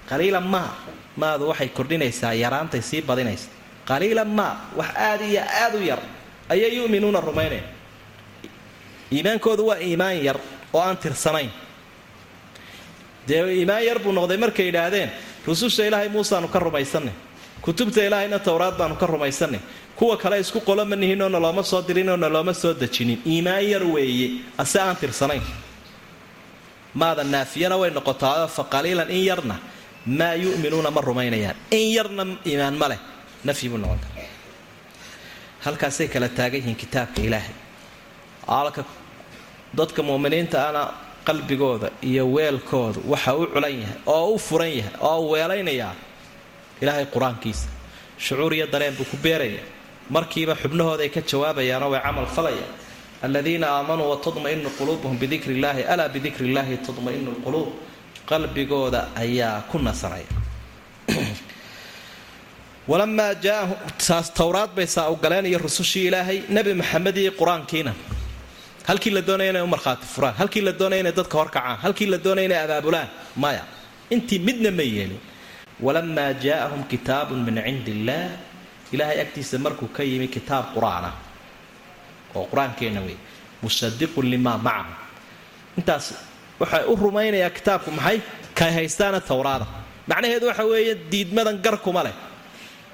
Qaliilan 0.09 0.47
maa 0.55 0.73
maadu 1.17 1.45
waxay 1.53 1.69
kordhinaysaa 1.69 2.33
yaraantay 2.43 2.81
sii 2.81 3.03
badinaysa 3.09 3.49
qaliilan 3.89 4.29
maa 4.39 4.55
wax 4.79 4.89
aada 4.97 5.25
iyo 5.33 5.43
aada 5.63 5.77
u 5.79 5.83
yar 5.91 6.01
ayay 6.53 6.71
yu'minuuna 6.81 7.21
rumaynaya 7.21 7.63
iimaankoodu 9.13 9.63
waa 9.69 9.77
iimaan 9.87 10.17
yar 10.25 10.39
oo 10.73 10.81
aan 10.81 10.97
tirsanayn. 10.97 11.51
Dee 13.29 13.43
iimaan 13.61 13.85
yar 13.89 13.99
buu 14.05 14.13
noqday 14.13 14.37
markay 14.45 14.67
yidhaahdeen 14.73 15.11
rususha 15.47 15.82
ilaahay 15.88 16.09
muuseaanu 16.09 16.49
ka 16.55 16.59
rumaysanay 16.59 17.12
kutubta 17.64 18.01
ilaahayna 18.07 18.38
towraad 18.38 18.74
baanu 18.80 18.95
ka 19.01 19.07
rumaysanay 19.07 19.61
kuwa 19.99 20.16
kale 20.22 20.36
isku 20.40 20.61
qolo 20.68 20.84
ma 20.84 20.97
nihin 20.97 21.22
oo 21.22 21.28
nalooma 21.28 21.62
soo 21.62 21.82
dirin 21.88 22.09
oo 22.09 22.16
nalooma 22.16 22.55
soo 22.55 22.72
dejinin. 22.74 23.18
Iimaan 23.26 23.64
yar 23.72 23.84
weeye 23.95 24.28
ase 24.59 24.78
aan 24.80 24.97
tirsanayn. 24.97 25.43
Maada 26.95 27.24
naafiyana 27.24 27.76
way 27.80 27.90
noqotaao 27.90 28.49
fa 28.57 28.62
qaliilan 28.74 29.11
in 29.11 29.24
yarna 29.30 29.57
maa 30.07 30.34
yu'minuuna 30.34 30.90
ma 30.90 31.01
rumaynayaan. 31.01 31.57
In 31.70 31.86
yarna 31.97 32.22
iimaan 32.47 32.74
ma 32.80 32.86
leh 32.88 32.99
nafyi 33.45 33.68
buu 33.70 33.78
noqon 33.78 33.99
kara 34.05 34.26
halkaasay 35.64 36.09
kala 36.09 36.28
taagan 36.28 36.59
yihiin 36.61 36.76
kitaabka 36.82 37.20
ilaahay. 37.26 37.55
Alka 38.49 38.82
dadka 39.78 40.01
mu'miniinta 40.03 40.59
ana 40.68 40.82
qalbigooda 41.25 41.91
iyo 42.03 42.27
weelkooda 42.27 43.01
waxa 43.07 43.37
u 43.37 43.47
culan 43.47 43.81
yahay 43.81 43.99
oo 44.07 44.35
u 44.35 44.39
furan 44.39 44.68
yahay 44.68 44.95
oo 45.01 45.31
weelaynayaa 45.33 45.95
ilaahay 46.81 47.07
qur'aankiisa. 47.07 47.68
Shucuur 48.18 48.55
iyo 48.55 48.66
dareen 48.66 48.95
buu 48.95 49.05
ku 49.05 49.16
beeraya. 49.16 49.62
Markiiba 50.11 50.55
xubnahooday 50.55 51.09
ka 51.09 51.20
jawaabayaanoo 51.20 51.91
way 51.91 52.01
camal 52.01 52.27
falayaan 52.27 52.75
aladiina 53.23 53.66
aamanuu 53.68 54.11
watadma'inu 54.11 54.70
quluubuhum 54.79 55.18
bidikri 55.18 55.55
illaahi 55.55 55.85
alaa 55.85 56.09
bidikri 56.09 56.49
illaahi 56.49 56.77
tadma'inu 56.79 57.31
lquluub. 57.39 57.68
Qalbigooda 58.27 59.09
ayaa 59.14 59.62
ku 59.70 59.79
nasanaya 59.79 60.27
walamaa 62.89 63.35
jaahum 63.35 63.77
saas 63.99 64.31
towraad 64.31 64.75
bay 64.75 64.87
saa 64.87 65.11
u 65.11 65.16
galeen 65.16 65.47
iyo 65.47 65.59
rusushii 65.59 66.07
ilaahay 66.07 66.43
nebi 66.49 66.75
maxamed 66.75 67.18
qur'aankiina 67.39 67.95
halkii 68.89 69.11
la 69.16 69.20
doonaya 69.28 69.51
inay 69.51 69.62
u 69.62 69.66
markhaati 69.74 70.07
furaan. 70.14 70.35
Halkii 70.41 70.62
la 70.66 70.72
doonaya 70.72 71.01
inay 71.01 71.12
dadka 71.12 71.39
horkacaan 71.39 71.76
halkii 71.85 72.07
la 72.12 72.18
doonaya 72.24 72.47
inay 72.49 72.61
abaabulaan. 72.64 73.09
Maya 73.37 73.62
intii 74.11 74.39
midna 74.47 74.70
ma 74.70 74.83
yeelin. 74.83 75.20
Walamaa 75.85 76.33
jaa'ahum 76.45 76.83
kitaabun 76.93 77.39
min 77.47 77.57
cindi 77.66 77.91
illaah 77.91 78.30
ilaahay 78.93 79.18
agtiisa 79.24 79.59
markuu 79.59 79.89
ka 79.97 80.03
yimi 80.03 80.28
kitaab 80.28 80.64
qur'aan 80.74 81.05
ah 81.11 81.14
oo 82.35 82.45
qur'aankeenna 82.51 83.01
wey 83.07 83.16
musadiqun 83.62 84.26
limaa 84.33 84.59
macahum. 84.66 84.95
Intaas 85.78 86.07
waxay 86.61 86.85
u 86.87 86.95
rumaynayaa 86.97 87.51
kitaabku 87.57 87.91
maxay? 87.91 88.18
Kay 88.59 88.70
haystaana 88.76 89.20
towraada 89.20 89.66
macnaheedu 90.11 90.47
waxa 90.51 90.64
weeye 90.70 90.95
diidmadan 91.11 91.57
gar 91.64 91.76
kuma 91.85 92.03
leh. 92.07 92.14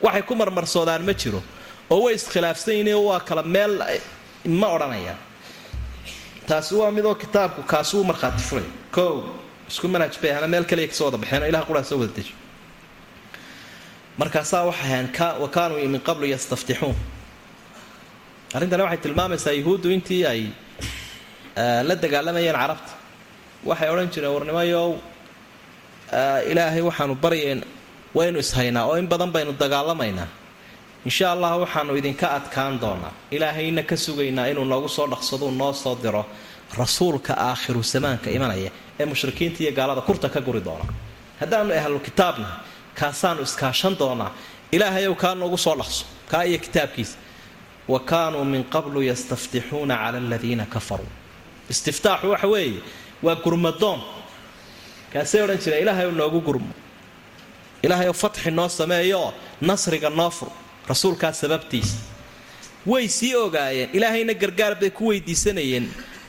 Waxay 0.05 0.23
ku 0.23 0.35
marmarsoodaan 0.35 1.03
ma 1.09 1.13
jiro. 1.21 1.43
Oo 1.91 2.01
way 2.05 2.15
iskhilaafsan 2.15 2.75
yihiin 2.75 2.97
waa 3.09 3.21
kala 3.29 3.43
meel 3.43 3.73
ma 4.61 4.67
odhanayaan 4.77 5.19
taasi 6.49 6.73
waa 6.81 6.91
midoo 6.97 7.15
kitaabku 7.23 7.63
kaasi 7.73 7.93
uu 7.97 8.05
markhaati 8.11 8.43
furay 8.49 8.69
kow 8.97 9.13
isku 9.71 9.87
manhaj 9.95 10.15
bay 10.23 10.31
ahana 10.33 10.49
meel 10.53 10.65
kaliya 10.71 10.89
ka 10.91 10.95
soo 10.99 11.07
wada 11.09 11.19
baxeen 11.23 11.43
oo 11.45 11.49
ilaha 11.53 11.65
quraas 11.69 11.91
wada 12.01 12.13
deji 12.17 12.33
markaasaa 14.21 14.63
waxay 14.69 14.91
ahayn 14.93 15.07
wa 15.43 15.49
kaanuu 15.57 15.79
min 15.95 16.01
qablu 16.09 16.27
yastaftixuun. 16.35 16.97
Arrintani 18.57 18.83
waxay 18.87 19.01
tilmaamaysaa 19.05 19.53
yuhuuddu 19.61 19.89
intii 19.97 20.23
ay 20.33 20.43
la 21.89 21.95
dagaalamayeen 22.03 22.57
carabta. 22.63 22.93
Waxay 23.69 23.89
odhan 23.93 24.09
jireen 24.15 24.33
warnimayow 24.37 24.89
ilaahay 26.51 26.83
waxaanu 26.89 27.15
baryeen 27.25 27.61
waynu 28.17 28.39
ishaynaa 28.45 28.85
oo 28.91 28.97
in 29.01 29.07
badan 29.13 29.31
baynu 29.35 29.53
dagaalamaynaa 29.63 30.29
insha 31.05 31.27
allah 31.33 31.53
waxaanu 31.63 31.93
idinka 32.01 32.27
adkaan 32.39 32.81
doonaa. 32.81 33.13
Ilaahayna 33.31 33.83
ka 33.83 33.97
sugaynaa 33.97 34.47
inuu 34.53 34.65
noogu 34.65 34.89
soo 34.89 35.07
dhaqsaduu 35.13 35.51
noo 35.51 35.73
soo 35.73 35.97
diro 36.03 36.27
rasuulka 36.79 37.33
aakhiru 37.49 37.83
samaanka 37.83 38.31
imanaya 38.31 38.71
ee 39.01 39.05
mushrikiinta 39.11 39.59
iyo 39.63 39.73
gaalada 39.79 40.01
kurta 40.01 40.29
ka 40.29 40.41
guri 40.41 40.61
doona. 40.65 40.85
Haddaanu 41.41 41.73
ahlu 41.81 41.99
kitaabna 42.01 42.49
kaasaanu 42.99 43.43
iskaashan 43.43 43.95
doonaa. 43.99 44.31
Ilaahayow 44.73 45.15
kaa 45.23 45.35
noogu 45.35 45.59
soo 45.59 45.75
dhaqso 45.81 46.05
kaa 46.31 46.43
iyo 46.45 46.59
kitaabkiisa. 46.59 47.17
Wa 47.89 48.01
kaanuu 48.01 48.45
min 48.45 48.65
qablu 48.65 49.01
yastaftixuuna 49.11 49.95
cala 49.97 50.19
aladiina 50.19 50.67
kafaruu. 50.67 51.09
Istiftaaxu 51.73 52.27
waxa 52.31 52.47
weeye 52.53 52.81
waa 53.23 53.37
gurmadoon. 53.45 54.01
Kaasay 55.13 55.41
odhan 55.45 55.59
jireen 55.63 55.83
ilaahayow 55.83 56.13
noogu 56.21 56.41
gurmo. 56.41 56.73
Ilaahayow 57.83 58.13
fatxi 58.23 58.51
noo 58.51 58.69
sameeyooo 58.69 59.33
nasriga 59.61 60.11
noo 60.11 60.31
fur 60.31 60.49
rasuulkaa 60.89 61.33
sababtiisa 61.33 61.97
way 62.87 63.09
sii 63.09 63.35
ogaayeen 63.35 63.91
ilaahayna 63.93 64.35
gargaar 64.35 64.75
bay 64.81 64.91
ku 64.91 65.05
weydiisanayeen. 65.11 65.87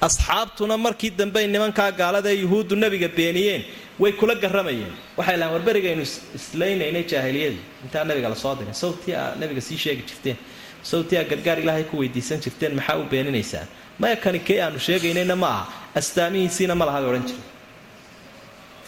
Asxaabtuna 0.07 0.77
markii 0.77 1.09
dambey 1.19 1.47
nimankaa 1.47 1.91
gaalada 1.91 2.31
yuhuuddu 2.31 2.75
nebiga 2.75 3.07
beeniyeen 3.17 3.63
way 3.99 4.11
kula 4.19 4.35
garamayeen 4.35 4.93
waxay 5.17 5.37
lahaan 5.37 5.53
warberigaynu 5.55 6.03
islaynaynay 6.39 7.03
jaahiliyadii 7.11 7.63
intaa 7.83 8.03
nabiga 8.03 8.29
la 8.29 8.35
soo 8.35 8.55
diray 8.59 8.73
sawtii 8.73 9.13
aa 9.21 9.35
nabiga 9.39 9.61
sii 9.61 9.77
sheegi 9.77 10.03
jirteen. 10.09 10.37
Sawtii 10.83 11.17
aa 11.17 11.23
gargaar 11.31 11.59
ilaahay 11.59 11.83
ku 11.83 11.95
weydiisan 12.01 12.39
jirteen 12.45 12.73
maxaa 12.79 12.97
u 12.97 13.03
beeninaysaan 13.11 13.67
maya 13.99 14.15
kani 14.15 14.39
kee 14.39 14.61
aanu 14.63 14.79
sheegaynayna 14.79 15.35
ma 15.35 15.47
aha. 15.47 15.63
Astaamihiisiina 15.99 16.75
ma 16.79 16.85
laha 16.85 16.99
bay 17.01 17.09
odhan 17.09 17.25
jireen 17.29 17.47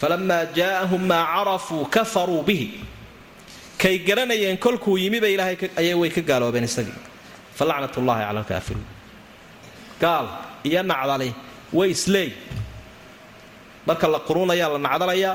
falamaa 0.00 0.44
jaaahum 0.56 1.02
maa 1.12 1.24
carafuu 1.34 1.84
kafaruu 1.96 2.42
bihi 2.42 2.66
kay 3.82 3.94
garanayeen 4.08 4.56
kolkuu 4.64 4.96
yimiba 5.02 5.26
ilaahay 5.34 5.56
ayay 5.80 5.94
way 6.00 6.10
ka 6.16 6.20
gaaloobeen 6.30 6.64
isagii. 6.70 6.94
Fa 7.58 7.64
lacnat 7.68 7.94
ullaahi 8.00 8.22
cala 8.28 8.40
alkaafiriin 8.42 8.86
gaal 10.02 10.26
iyo 10.68 10.82
nacdali 10.92 11.28
way 11.78 11.88
isleey 11.96 12.28
marka 13.88 14.06
la 14.14 14.18
quruunayaa 14.28 14.68
la 14.74 14.78
nacdalayaa 14.88 15.34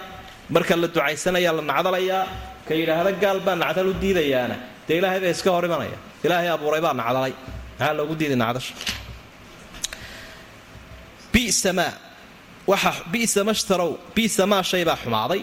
marka 0.56 0.74
la 0.82 0.88
ducaysanayaa 0.96 1.54
la 1.58 1.62
nacdalayaa 1.72 2.24
ka 2.68 2.74
yidhaahda 2.80 3.12
gaal 3.24 3.40
baa 3.46 3.56
nacdal 3.64 3.88
u 3.88 3.94
diidayaana. 4.04 4.56
Dee 4.88 4.96
ilaahay 5.00 5.20
baa 5.24 5.32
iska 5.36 5.50
hor 5.56 5.64
imanaya 5.70 5.98
ilaahay 6.26 6.50
abuuray 6.56 6.82
baa 6.86 6.94
nacdalay. 7.02 7.34
Maxaa 7.80 7.94
loogu 7.98 8.14
diiday 8.20 8.36
nacdasha? 8.44 8.74
Bisa 11.34 11.72
maa. 11.80 11.94
Waxa 12.72 12.92
bisa 13.14 13.42
ma 13.48 13.54
shtarow 13.60 13.92
bisa 14.16 14.44
maa 14.52 14.64
shay 14.70 14.84
baa 14.90 14.98
xumaaday 15.04 15.42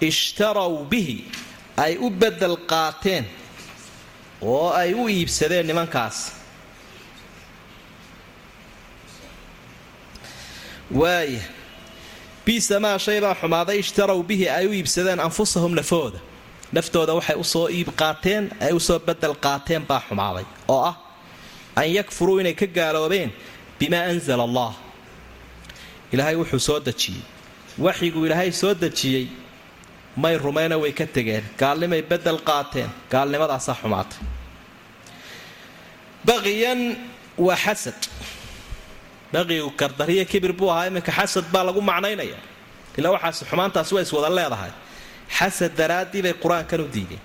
ishtarow 0.00 0.84
bihi 0.90 1.18
ay 1.76 1.96
u 2.00 2.10
bedel 2.10 2.56
qaateen 2.70 3.24
oo 4.42 4.70
ay 4.72 4.94
u 4.94 5.08
iibsadeen 5.08 5.66
nimankaas. 5.66 6.32
Waaya 10.90 11.40
bisa 12.46 12.80
maa 12.80 12.98
shay 12.98 13.20
baa 13.20 13.34
xumaaday 13.40 13.78
ishtarow 13.78 14.20
bihi 14.28 14.46
ay 14.48 14.66
u 14.66 14.72
iibsadeen 14.72 15.20
anfusahum 15.20 15.72
nafooda. 15.74 16.18
Naftooda 16.72 17.12
waxay 17.18 17.36
u 17.36 17.44
soo 17.44 17.68
iib 17.68 17.88
qaateen 18.00 18.44
ay 18.60 18.72
u 18.72 18.80
soo 18.80 18.98
bedel 18.98 19.34
qaateen 19.44 19.82
baa 19.88 20.00
xumaaday 20.08 20.44
oo 20.68 20.82
ah 20.90 20.96
an 21.76 21.86
yakfuruu 21.96 22.40
inay 22.40 22.54
ka 22.54 22.66
gaaloobeen 22.66 23.30
bimaa 23.78 24.04
anzala 24.10 24.42
allah. 24.48 24.72
Ilaahay 26.12 26.36
wuxuu 26.36 26.58
soo 26.68 26.80
dejiyey. 26.80 27.22
Waxyiguu 27.78 28.26
ilaahay 28.26 28.52
soo 28.52 28.74
dejiyey 28.74 29.24
may 30.16 30.36
rumayna 30.38 30.76
way 30.80 30.92
ka 30.92 31.06
tegeen. 31.06 31.44
Gaalnimay 31.58 32.02
bedel 32.02 32.38
qaateen. 32.48 32.90
Gaalnimadaasaa 33.10 33.74
xumaatay. 33.82 34.18
Baqiyan 36.24 36.80
waa 37.38 37.56
xasad. 37.56 38.00
Baqigu 39.32 39.70
kardariya 39.80 40.24
kibir 40.24 40.52
buu 40.52 40.70
ahaa 40.70 40.86
iminka 40.90 41.12
xasad 41.12 41.44
baa 41.52 41.64
lagu 41.68 41.80
macnaynaya. 41.80 42.38
Ilaa 42.98 43.12
waxaas 43.16 43.44
xumaantaasi 43.50 43.92
waa 43.94 44.02
iswada 44.06 44.28
leedahay. 44.38 44.72
Xasad 45.36 45.72
daraaddii 45.78 46.22
bay 46.22 46.34
qur'aankan 46.42 46.80
u 46.80 46.88
diideen. 46.94 47.20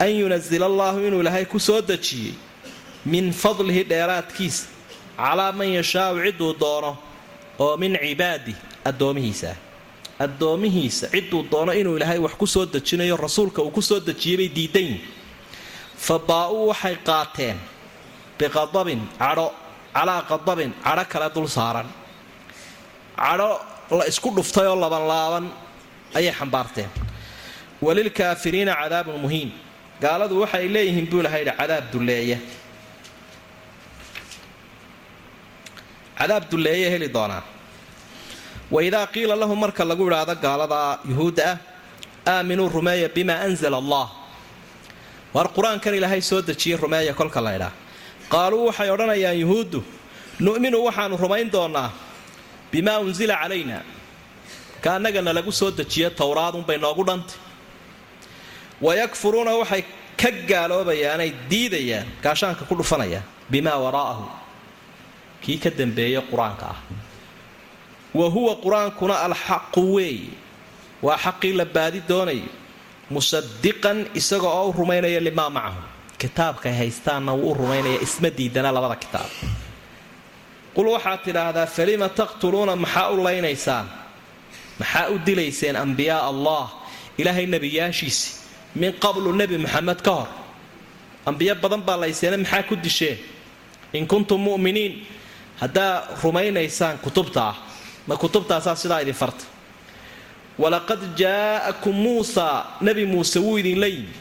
An 0.00 0.10
yunazila 0.20 0.66
allaahu 0.66 0.98
inuu 1.06 1.20
ilaahay 1.20 1.44
ku 1.44 1.58
soo 1.60 1.80
dejiyey 1.82 2.34
min 3.06 3.32
fadlihi 3.32 3.82
dheeraadkiisa 3.90 4.66
calaa 5.16 5.52
man 5.52 5.68
yashaau 5.78 6.16
cidduu 6.24 6.52
doono 6.60 6.96
oo 7.58 7.76
min 7.76 7.92
cibaadi 8.02 8.54
addoomihiisa 8.84 9.54
addoomihiisa 10.18 11.06
cidduu 11.14 11.42
doono 11.50 11.72
inuu 11.72 11.96
ilaahay 11.96 12.18
wax 12.18 12.34
ku 12.40 12.46
soo 12.46 12.66
dejinayo 12.66 13.16
rasuulka 13.16 13.62
uu 13.62 13.70
ku 13.70 13.82
soo 13.82 14.00
dejiyey 14.00 14.36
bay 14.36 14.48
diidan 14.56 14.90
fa 16.06 16.18
baa-uu 16.18 16.68
waxay 16.70 16.96
qaateen 17.08 17.56
biqadabin 18.38 19.00
cadho 19.18 19.46
calaa 19.94 20.22
qadabin 20.30 20.70
cadho 20.84 21.04
kale 21.12 21.28
dul 21.34 21.48
saaran. 21.56 21.86
Cadho 23.16 23.50
la 23.98 24.04
isku 24.10 24.28
dhuftay 24.36 24.66
oo 24.70 24.76
labanlaaban 24.84 25.44
ayay 26.18 26.32
xambaarteen. 26.38 26.90
Walilkaafiriina 27.84 28.72
cadaabun 28.80 29.18
muhiin 29.24 29.50
gaaladu 30.02 30.34
waxay 30.42 30.66
leeyihiin 30.74 31.06
buu 31.10 31.20
ilahay 31.22 31.40
yidhi 31.42 31.54
cadaab 31.60 31.84
dulleeya 31.92 32.38
cadaab 36.18 36.44
dulleeya 36.50 36.88
heli 36.94 37.08
doonaa 37.16 37.42
wa 38.70 38.78
idaa 38.82 39.06
qiila 39.14 39.34
lahum 39.42 39.58
marka 39.64 39.84
lagu 39.84 40.04
idhaahdo 40.08 40.34
gaalada 40.44 40.98
yuhuudda 41.10 41.44
ah 41.52 41.58
aaminuu 42.38 42.68
rumeeya 42.76 43.08
bimaa 43.16 43.40
anzala 43.46 43.76
allah 43.82 44.06
war 45.34 45.46
qur'aankan 45.56 45.94
ilaahay 45.98 46.22
soo 46.30 46.40
dejiyey 46.48 46.76
rumeeya 46.84 47.12
kolka 47.20 47.40
la 47.46 47.50
ydhaa 47.58 47.72
qaaluu 48.32 48.62
waxay 48.68 48.88
odhanayaan 48.94 49.36
yuhuuddu 49.44 49.80
nu'minu 50.46 50.78
waxaanu 50.86 51.14
rumayn 51.24 51.48
doonnaa 51.56 51.88
bimaa 52.72 52.98
unsila 53.06 53.34
calayna 53.42 53.78
ka 54.84 54.88
annagana 54.96 55.30
lagu 55.38 55.52
soo 55.60 55.70
dejiyo 55.80 56.08
towraadunbay 56.20 56.78
noogu 56.84 57.02
dhantay 57.08 57.36
wayakfuruuna 58.86 59.52
waxay 59.60 59.82
ka 60.20 60.30
gaaloobayaanay 60.50 61.30
diidayaan 61.50 62.06
gaashaanka 62.24 62.62
ku 62.68 62.74
dhufanayaan 62.80 63.24
bimaa 63.52 63.78
waraa'ahu 63.84 64.24
kii 65.44 65.58
ka 65.64 65.70
dambeeya 65.80 66.20
qur'aanka 66.30 66.64
ah 66.74 66.78
wa 68.14 68.26
huwa 68.34 68.52
qur'aankuna 68.64 69.14
alxaqu 69.26 69.80
weeye 69.94 70.30
waa 71.02 71.16
xaqii 71.24 71.52
la 71.60 71.64
baadi 71.64 72.00
doonayo 72.08 72.48
musadiqan 73.10 73.98
isaga 74.14 74.48
oo 74.48 74.68
u 74.70 74.72
rumaynaya 74.72 75.20
limaa 75.20 75.50
macahu. 75.50 75.82
Kitaabkay 76.18 76.72
haystaanna 76.80 77.32
wuu 77.34 77.50
u 77.50 77.54
rumaynaya 77.54 77.98
isma 78.06 78.30
diidana 78.30 78.70
labada 78.76 78.96
kitaab. 78.96 79.28
Qul 80.74 80.86
waxaad 80.94 81.20
tidhaahdaa 81.26 81.66
falima 81.76 82.08
taqtuluuna 82.08 82.74
maxaa 82.84 83.10
u 83.10 83.16
laynaysaan 83.26 83.86
maxaa 84.80 85.06
u 85.12 85.18
dilayseen 85.26 85.76
ambiyaa 85.76 86.22
allah 86.30 86.64
ilaahay 87.20 87.46
nebiyaashiisi 87.54 88.24
min 88.80 88.92
qablu 89.04 89.30
nebi 89.40 89.58
maxamed 89.58 90.00
ka 90.06 90.10
hor? 90.18 90.28
Ambiyo 91.26 91.54
badan 91.62 91.82
baa 91.86 91.96
layseena 92.02 92.36
maxaa 92.42 92.62
ku 92.68 92.74
disheen 92.76 93.18
in 93.92 94.06
kuntum 94.06 94.40
mu'miniin 94.48 94.92
haddaa 95.60 95.92
rumaynaysaan 96.22 96.98
kutubta 97.04 97.42
ah 97.52 97.56
ma 98.06 98.16
kutubtaasaa 98.16 98.76
sidaa 98.76 99.00
idin 99.02 99.14
farta 99.14 99.44
walaqad 100.58 101.00
jaa'akum 101.18 101.94
muusaa 102.04 102.76
nebi 102.80 103.06
muuse 103.06 103.38
wuu 103.38 103.58
idinla 103.58 103.86
yimi 103.86 104.14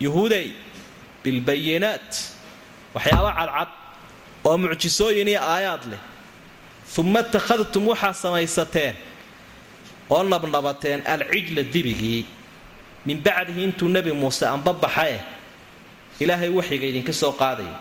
yuhuudey 0.00 0.46
bilbayinaat 1.24 2.10
waxyaaba 2.94 3.30
cadcad 3.38 3.68
oo 4.44 4.56
mucjisooyin 4.58 5.28
iyo 5.28 5.40
aayaad 5.42 5.82
leh. 5.90 6.02
Uma 6.98 7.20
ittakhadtum 7.20 7.88
waxaa 7.90 8.12
samaysateen 8.22 8.94
oo 10.10 10.22
nabnabateen 10.22 11.00
alcijla 11.12 11.62
dibigii 11.74 12.26
min 13.06 13.18
bacdihi 13.24 13.64
intuu 13.64 13.88
nebi 13.88 14.12
muuse 14.12 14.46
anbabaxae 14.46 15.18
ilaahay 16.20 16.48
waxiga 16.58 16.86
idinka 16.86 17.12
soo 17.12 17.32
qaadaya. 17.32 17.76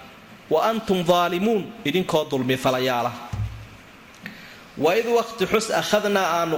Wa 0.49 0.59
antum 0.69 1.03
daalimuun 1.05 1.63
idinkoo 1.85 2.25
dulmi 2.31 2.57
falayaala 2.57 3.11
waid 4.77 5.05
waqti 5.17 5.45
xus 5.51 5.67
akhadnaa 5.81 6.27
aanu 6.43 6.57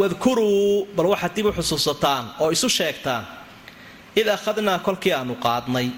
wadkuruu 0.00 0.86
bal 0.96 1.06
waxaad 1.12 1.32
dib 1.36 1.46
u 1.46 1.52
xusuusataan 1.58 2.24
oo 2.40 2.50
isu 2.56 2.68
sheegtaan 2.78 3.24
id 4.20 4.28
akhadnaa 4.36 4.78
kolkii 4.86 5.12
aanu 5.18 5.34
qaadnay 5.46 5.88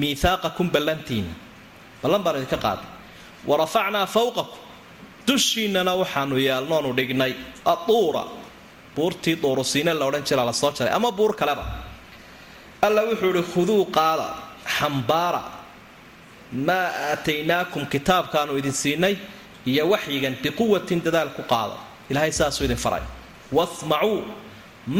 miihaaqakum 0.00 0.66
ballantiinna 0.74 1.34
ballan 2.02 2.22
baanu 2.24 2.38
idinka 2.38 2.58
qaadnay 2.66 2.90
wa 3.48 3.54
rafacnaa 3.62 4.06
fawqakum. 4.16 4.58
Dushiinnana 5.28 5.92
waxaanu 6.00 6.34
yeelnoonu 6.46 6.90
dhignay 6.98 7.32
atuura. 7.72 8.24
Buurtii 8.96 9.36
duurusiine 9.42 9.92
la 9.98 10.04
odhan 10.08 10.24
jira 10.28 10.44
la 10.48 10.52
soo 10.52 10.70
jaray 10.76 10.92
ama 10.98 11.10
buur 11.18 11.32
kaleba. 11.40 11.64
Alla 12.86 13.00
wuxuu 13.08 13.30
idhi 13.32 13.42
khuduu 13.52 13.84
qaada 13.96 14.26
xambaara. 14.76 15.42
Maa 16.66 16.88
aataynaakum 17.12 17.82
kitaabkaanu 17.92 18.52
idin 18.60 18.72
siinay 18.82 19.14
iyo 19.70 19.82
waxyigan 19.92 20.34
biquwatin 20.42 20.98
dadaal 21.06 21.30
ku 21.36 21.42
qaada. 21.52 21.76
Ilaahay 22.10 22.32
saasuu 22.38 22.64
idin 22.68 22.76
faray. 22.84 23.02
Wasmacuu 23.56 24.20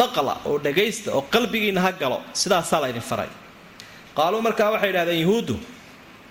maqla 0.01 0.35
oo 0.49 0.57
dhagaysta 0.67 1.09
oo 1.17 1.23
qalbigiinna 1.35 1.81
ha 1.87 1.91
galo 2.01 2.19
sidaasaa 2.41 2.81
la 2.83 2.89
ydin 2.93 3.03
faray. 3.11 3.31
Qaaluu 4.17 4.41
markaa 4.47 4.71
waxay 4.75 4.91
idhahdeen 4.93 5.21
yuhuuddu 5.25 5.57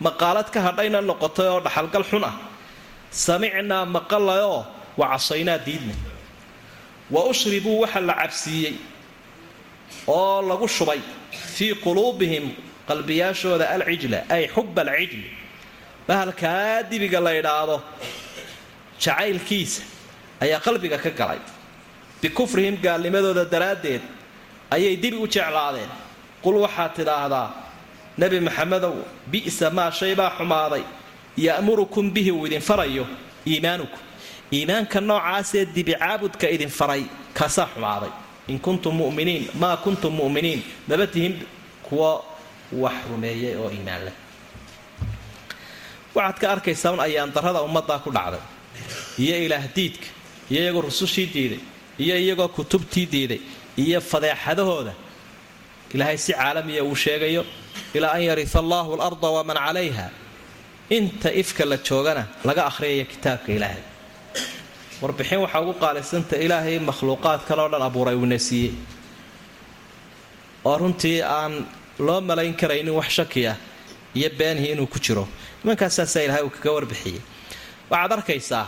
maqaalad 0.06 0.48
ka 0.54 0.60
hadhayna 0.68 1.00
noqotay 1.10 1.48
oo 1.54 1.60
dhaxalgal 1.66 2.06
xun 2.12 2.24
ah. 2.30 2.36
Samicnaa 3.26 3.86
maqalayoo 3.96 4.62
wa 5.00 5.06
casaynaa 5.14 5.58
diidna. 5.66 5.96
Wa 7.14 7.22
ushribuu 7.32 7.78
waxa 7.84 8.00
la 8.10 8.14
cabsiiyey 8.22 8.76
oo 10.08 10.42
lagu 10.50 10.68
shubay 10.78 11.00
fii 11.56 11.74
quluubihim 11.84 12.46
qalbiyaashooda 12.90 13.66
alcijla 13.76 14.20
ay 14.36 14.44
xuba 14.56 14.82
alcijli 14.82 15.30
bahalkaa 16.08 16.84
dibiga 16.90 17.20
la 17.26 17.32
idhaahdo 17.40 17.78
jacaylkiisa 19.00 19.82
ayaa 20.42 20.60
qalbiga 20.66 20.98
ka 20.98 21.10
galay. 21.10 21.40
Bikufrihim 22.22 22.76
gaalnimadooda 22.82 23.46
daraaddeed 23.46 24.02
ayay 24.72 24.96
dibi 24.98 25.18
u 25.18 25.28
jeclaadeen. 25.28 25.90
Qul 26.44 26.56
waxaad 26.66 26.92
tidhaahdaa 26.96 27.48
nebi 28.18 28.40
maxamedow 28.40 28.94
bi'sa 29.32 29.70
maa 29.78 29.92
shay 29.92 30.16
baa 30.16 30.32
xumaaday. 30.38 30.84
Ya'murukum 31.38 32.06
bihi 32.14 32.32
uu 32.32 32.46
idin 32.48 32.62
farayo 32.62 33.06
iimaanukum 33.48 34.00
iimaanka 34.54 35.00
noocaasee 35.02 35.66
dibi 35.76 35.94
caabudka 35.94 36.48
idin 36.50 36.70
faray 36.70 37.04
kaasaa 37.38 37.68
xumaaday. 37.74 38.10
In 38.48 38.60
kuntum 38.60 38.96
muminiin 38.96 39.50
maa 39.62 39.78
kuntum 39.78 40.14
mu'miniin. 40.20 40.62
Maba 40.88 41.08
tihin 41.08 41.34
kuwa 41.84 42.24
wax 42.72 42.94
rumeeyay 43.12 43.56
oo 43.62 43.70
iimaan 43.70 44.06
leh. 44.06 44.16
Waxaad 46.16 46.38
ka 46.42 46.48
arkaysaa 46.52 46.98
ayaan 47.06 47.32
darrada 47.36 47.62
ummaddaa 47.62 48.00
ku 48.00 48.10
dhacday 48.12 48.42
iyo 49.24 49.36
ilaah 49.46 49.66
diidka 49.76 50.08
iyo 50.52 50.60
iyagoo 50.64 50.82
rusushii 50.88 51.28
diiday 51.36 51.60
iyo 52.04 52.16
iyagoo 52.24 52.48
kutubtii 52.58 53.06
diiday 53.14 53.42
iyo 53.84 54.00
fadeexadahooda. 54.02 54.94
Ilaahay 55.94 56.18
si 56.18 56.32
caalamiya 56.34 56.84
uu 56.84 56.96
sheegayo 56.96 57.44
ilaa 57.98 58.12
an 58.18 58.22
yarisa 58.30 58.60
allaahu 58.64 58.90
alarda 58.96 59.28
waman 59.38 59.58
calayha. 59.66 60.08
Inta 60.98 61.30
ifka 61.42 61.64
la 61.72 61.78
joogana 61.88 62.24
laga 62.48 62.62
akhriyaya 62.70 63.06
kitaabka 63.12 63.50
ilaahay. 63.58 63.84
Warbixin 65.02 65.40
waxaa 65.44 65.62
ugu 65.64 65.74
qaalisanta 65.84 66.36
ilaahay 66.46 66.80
makhluuqaad 66.90 67.42
kaleo 67.48 67.68
dhan 67.72 67.82
abuuray 67.88 68.16
uuna 68.16 68.40
siiyey 68.48 68.74
oo 70.66 70.78
runtii 70.82 71.22
aan 71.22 71.54
loo 72.08 72.22
malayn 72.30 72.54
karaynin 72.62 72.94
wax 73.00 73.10
shaki 73.18 73.42
ah 73.52 73.56
iyo 74.16 74.30
beenhii 74.40 74.72
inuu 74.74 74.88
ku 74.88 75.00
jiro. 75.00 75.28
Nimankaassaasaa 75.64 76.22
ilahay 76.26 76.44
uu 76.44 76.50
kaga 76.56 76.72
warbixiyey 76.78 77.22
waxaad 77.92 78.12
arkaysaa 78.18 78.66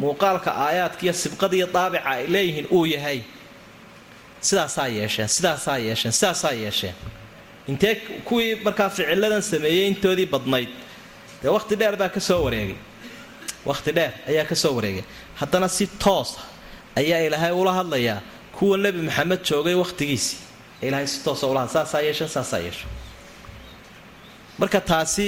muuqaalka 0.00 0.50
aayaadka 0.66 1.02
iyo 1.06 1.12
sibqadiiyo 1.22 1.66
daabica 1.74 2.04
ay 2.12 2.22
leeyihiin 2.34 2.66
uu 2.76 2.84
yahay. 2.94 3.20
Sidaasaa 4.48 4.88
yeesheen 4.98 5.28
sidaasaa 5.28 5.78
yeesheen 5.86 6.12
sidaasaa 6.18 6.52
yeesheen. 6.62 6.94
Intee 7.68 7.94
kuwii 8.28 8.54
markaa 8.64 8.88
ficiladan 8.90 9.42
sameeyey 9.42 9.86
intoodii 9.90 10.26
badnayd. 10.34 10.68
Dee 11.42 11.50
wakhti 11.56 11.74
dheer 11.80 11.96
baa 11.96 12.08
ka 12.08 12.20
soo 12.20 12.40
wareegay. 12.44 12.76
Wakhti 13.66 13.90
dheer 13.96 14.12
ayaa 14.28 14.44
ka 14.50 14.54
soo 14.54 14.72
wareegay. 14.76 15.04
Haddana 15.40 15.68
si 15.68 15.86
toosa 15.86 16.40
ayaa 16.96 17.20
ilaahay 17.26 17.52
ula 17.52 17.72
hadlayaa 17.72 18.20
kuwa 18.58 18.78
nebi 18.78 19.00
maxamed 19.08 19.40
joogay 19.48 19.74
wakhtigiisii 19.74 20.38
ilaahay 20.82 21.06
si 21.06 21.18
toosa 21.24 21.46
ula 21.46 21.60
hadla 21.60 21.72
saasaa 21.74 22.00
yeesheen 22.06 22.30
saasaa 22.30 22.58
yeesheen. 22.58 22.90
Marka 24.58 24.80
taasi 24.80 25.26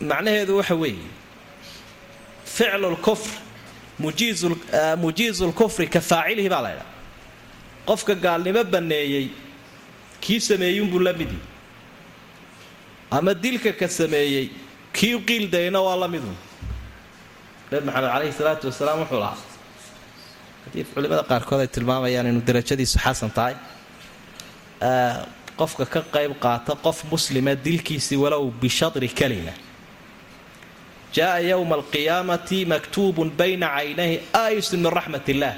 macnaheedu 0.00 0.56
waxa 0.56 0.74
weeye 0.74 1.08
ficlu 2.60 2.88
lkufr 2.96 3.32
mujiizu 5.04 5.44
lkufri 5.50 5.86
ka 5.94 6.00
faacilihi 6.10 6.48
baa 6.54 6.62
la 6.66 6.70
ydhaa 6.74 6.88
qofka 7.88 8.14
gaalnimo 8.24 8.62
banneeyey 8.74 9.26
kii 10.24 10.40
sameeyunbuu 10.48 11.00
la 11.06 11.12
midi 11.20 11.38
ama 13.16 13.32
dilka 13.44 13.72
ka 13.80 13.88
sameeyey 13.98 14.46
kii 14.96 15.16
qiildayna 15.28 15.78
waa 15.86 15.96
la 16.02 16.08
midu 16.14 16.32
nebi 17.72 17.84
maxamed 17.86 18.10
caleyhi 18.14 18.34
salaatu 18.40 18.64
wasalaam 18.70 18.98
wuxuu 19.02 19.20
lahaa 19.24 19.38
haddii 20.64 20.84
culimada 20.94 21.22
qaarkood 21.30 21.60
ay 21.64 21.70
tilmaamayaan 21.76 22.26
inuu 22.32 22.44
darajadiisu 22.50 22.96
xasan 23.04 23.30
tahay 23.38 23.54
qofka 25.60 25.84
ka 25.94 26.00
qayb 26.14 26.32
qaata 26.44 26.72
qof 26.84 26.98
muslima 27.12 27.52
dilkiisii 27.66 28.18
walow 28.24 28.44
bishadri 28.62 29.08
kalima 29.20 29.52
jaaa 31.16 31.38
yowma 31.50 31.74
alqiyaamati 31.80 32.64
maktuubun 32.72 33.30
bayna 33.30 33.66
caynayhi 33.76 34.20
aayisun 34.34 34.80
min 34.84 34.92
raxmat 34.98 35.28
illaah 35.28 35.56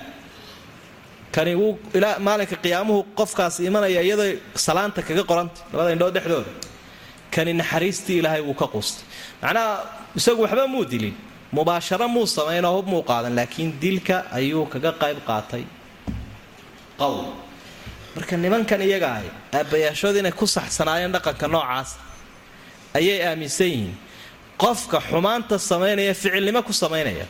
kani 1.32 1.54
wuu 1.54 1.78
maalinka 2.26 2.56
qiyaamuhu 2.64 3.00
qofkaas 3.18 3.60
imanaya 3.60 4.00
iyadoo 4.02 4.32
salaanta 4.54 5.02
kaga 5.02 5.24
qoranta 5.30 5.60
labada 5.72 5.92
indhood 5.92 6.14
dhexdooda. 6.14 6.50
Kani 7.34 7.52
naxariistii 7.60 8.18
ilaahay 8.20 8.42
wuu 8.48 8.54
ka 8.54 8.66
quustay. 8.66 9.04
Macnaha 9.42 9.88
isagu 10.16 10.42
waxba 10.44 10.66
muu 10.66 10.84
dilin 10.84 11.16
mubaasharo 11.52 12.08
muu 12.08 12.26
samaynoo 12.26 12.76
hub 12.76 12.86
muu 12.86 13.02
qaadan 13.02 13.34
laakiin 13.38 13.72
dilka 13.80 14.16
ayuu 14.38 14.66
kaga 14.66 14.92
qayb 15.02 15.18
qaatay. 15.28 15.64
Qowl 17.00 17.32
marka 18.14 18.36
nimankan 18.36 18.82
iyaga 18.82 19.08
ahy 19.16 19.28
inay 20.20 20.32
ku 20.32 20.46
saxsanaayeen 20.46 21.12
dhaqanka 21.12 21.48
noocaas 21.48 21.96
ayay 22.94 23.24
aaminsan 23.24 23.66
yihiin 23.66 23.96
qofka 24.62 24.98
xumaanta 25.08 25.56
samaynaya 25.70 26.14
ficilnimo 26.14 26.60
ku 26.68 26.72
samaynaya 26.82 27.26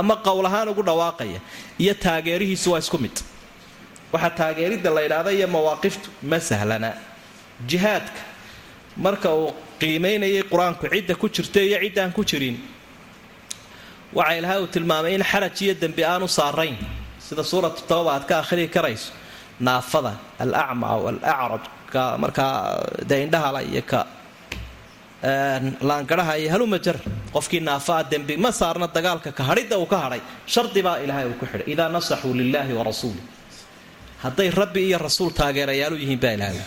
ama 0.00 0.14
qowl 0.26 0.46
ahaan 0.48 0.68
ugu 0.72 0.82
dhawaaqaya 0.88 1.40
iyo 1.82 1.94
taageerihiisu 2.04 2.68
waa 2.72 2.78
isku 2.84 2.98
mid. 3.04 3.16
Waxaa 4.12 4.30
taageeridda 4.40 4.90
la 4.96 5.00
ydhaahda 5.06 5.30
iyo 5.38 5.46
mawaaqiftu 5.54 6.08
ma 6.30 6.38
sahlana. 6.48 6.90
Jihaadka 7.70 8.20
marka 9.04 9.28
uu 9.40 9.50
qiimaynayay 9.80 10.42
qur'aanku 10.52 10.84
cidda 10.92 11.14
ku 11.20 11.26
jirta 11.34 11.60
iyo 11.68 11.78
ciddaan 11.84 12.12
ku 12.16 12.22
jirin 12.30 12.56
waxa 14.18 14.34
ilaahay 14.38 14.58
uu 14.62 14.66
tilmaamay 14.74 15.14
in 15.18 15.24
xaraj 15.30 15.56
iyo 15.64 15.74
dembi 15.82 16.02
aanu 16.04 16.26
saarayn. 16.38 16.76
Sida 17.26 17.42
suuratu 17.50 17.80
tawba 17.90 18.10
aad 18.16 18.24
ka 18.30 18.34
akhrii 18.42 18.68
karayso 18.74 19.12
naafada 19.66 20.12
alacma 20.42 20.86
aw 20.94 21.02
alacraj 21.12 21.64
ka 21.92 22.02
markaa 22.22 22.54
dee 23.08 23.20
indhahala 23.26 23.60
iyo 23.70 23.82
ka 23.90 24.00
laangadhaha 25.22 26.34
iyo 26.38 26.50
halumajar 26.50 26.96
qofkii 27.32 27.60
naafaa 27.60 28.02
dembi 28.10 28.36
ma 28.36 28.50
saarna 28.50 28.86
dagaalka 28.88 29.32
ka 29.32 29.44
hadhidda 29.44 29.78
uu 29.78 29.86
ka 29.86 29.98
hadhay. 29.98 30.20
Shardibaa 30.46 30.98
ilaahay 30.98 31.26
uu 31.30 31.38
ku 31.38 31.46
xidhay. 31.46 31.66
Idaa 31.72 31.88
nasaxuu 31.88 32.34
lilaahi 32.34 32.72
wa 32.74 32.84
hadday 34.22 34.50
rabbi 34.50 34.86
iyo 34.88 34.98
rasuul 34.98 35.30
taageerayaalu 35.30 35.96
yihiin 35.96 36.18
baa 36.18 36.32
ilaahay. 36.34 36.58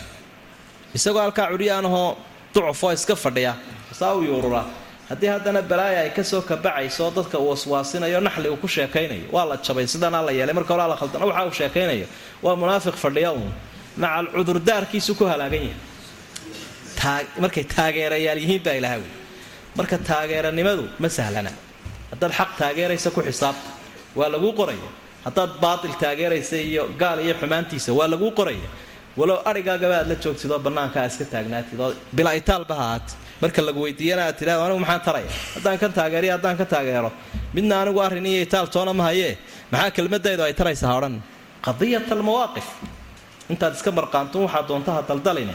Isagoo 0.94 1.20
halkaa 1.20 1.48
cudhiyaanahoo 1.52 2.16
ducufoo 2.54 2.92
iska 2.92 3.16
fadhiya. 3.16 3.54
Saa 3.92 4.14
u 4.14 4.22
yuurura. 4.22 4.64
Haddii 5.08 5.26
haddana 5.26 5.62
balaaya 5.62 6.00
ay 6.00 6.10
ka 6.10 6.24
soo 6.24 6.40
kabacayso 6.42 7.12
dadka 7.16 7.38
uu 7.38 7.48
waswaasinayo 7.52 8.20
naxli 8.20 8.48
uu 8.48 8.56
ku 8.56 8.68
sheekaynayo. 8.68 9.28
Waa 9.32 9.44
la 9.44 9.56
jabay 9.56 9.86
sidanaa 9.86 10.22
la 10.24 10.32
yeelay. 10.32 10.54
Marka 10.54 10.74
horaa 10.74 10.88
la 10.88 10.96
khaldana 10.96 11.26
waxa 11.26 11.44
uu 11.46 11.52
sheekaynayo. 11.52 12.06
Waa 12.42 12.56
munaafiq 12.56 12.96
fadhiya 12.96 13.32
uun. 13.32 13.52
Macal 13.96 14.26
cudurdaarkiisu 14.32 15.14
ku 15.14 15.24
halaagan 15.24 15.60
yahay 15.68 15.95
markay 17.44 17.64
taageerayaal 17.74 18.38
yihiin 18.44 18.62
baa 18.66 18.76
ilaha 18.80 18.96
wey 19.02 19.10
marka 19.78 19.96
taageeranimadu 20.10 20.84
ma 21.02 21.08
sahlana. 21.18 21.50
Haddaad 22.12 22.32
xaq 22.38 22.50
taageeraysa 22.60 23.08
ku 23.16 23.20
xisaabta 23.28 23.68
waa 24.18 24.28
laguu 24.34 24.52
qoraya. 24.60 24.88
Haddaad 25.26 25.50
baatil 25.64 25.94
taageeraysa 26.02 26.56
iyo 26.70 26.82
gaal 27.00 27.18
iyo 27.26 27.34
xumaantiisa 27.40 27.90
waa 27.98 28.08
laguu 28.12 28.30
qoraya. 28.38 28.68
Walow 29.18 29.38
arigaagaba 29.50 29.94
aad 30.00 30.08
la 30.12 30.14
joogtid 30.22 30.50
oo 30.54 30.58
bannaanka 30.66 30.96
aad 31.02 31.10
iska 31.12 31.24
taagnaatid 31.34 31.78
oo 31.84 31.90
bilaa 32.16 32.32
itaalba 32.40 32.74
hahaat 32.80 33.06
marka 33.42 33.60
lagu 33.68 33.80
weydiiyana 33.86 34.22
aad 34.28 34.36
tidhahdo 34.40 34.62
anigu 34.66 34.80
maxaan 34.84 35.02
taraya? 35.06 35.30
Haddaan 35.54 35.78
ka 35.82 35.88
taageeriyo 35.98 36.32
haddaan 36.36 36.56
ka 36.60 36.64
taageero. 36.72 37.10
Midna 37.54 37.74
anigu 37.82 38.00
arrin 38.06 38.26
iyo 38.32 38.40
itaal 38.46 38.66
toona 38.74 38.92
ma 39.00 39.04
hayee 39.08 39.32
maxaa 39.72 39.90
kelmadaydu 39.96 40.42
ay 40.48 40.54
taraysaa 40.60 40.92
odhan? 40.98 41.14
Qadiyat 41.66 42.08
almawaaqif. 42.16 42.66
Intaad 43.52 43.72
iska 43.78 43.90
marqaanto 43.98 44.36
waxaa 44.46 44.62
doontaha 44.68 45.00
daldaline 45.10 45.54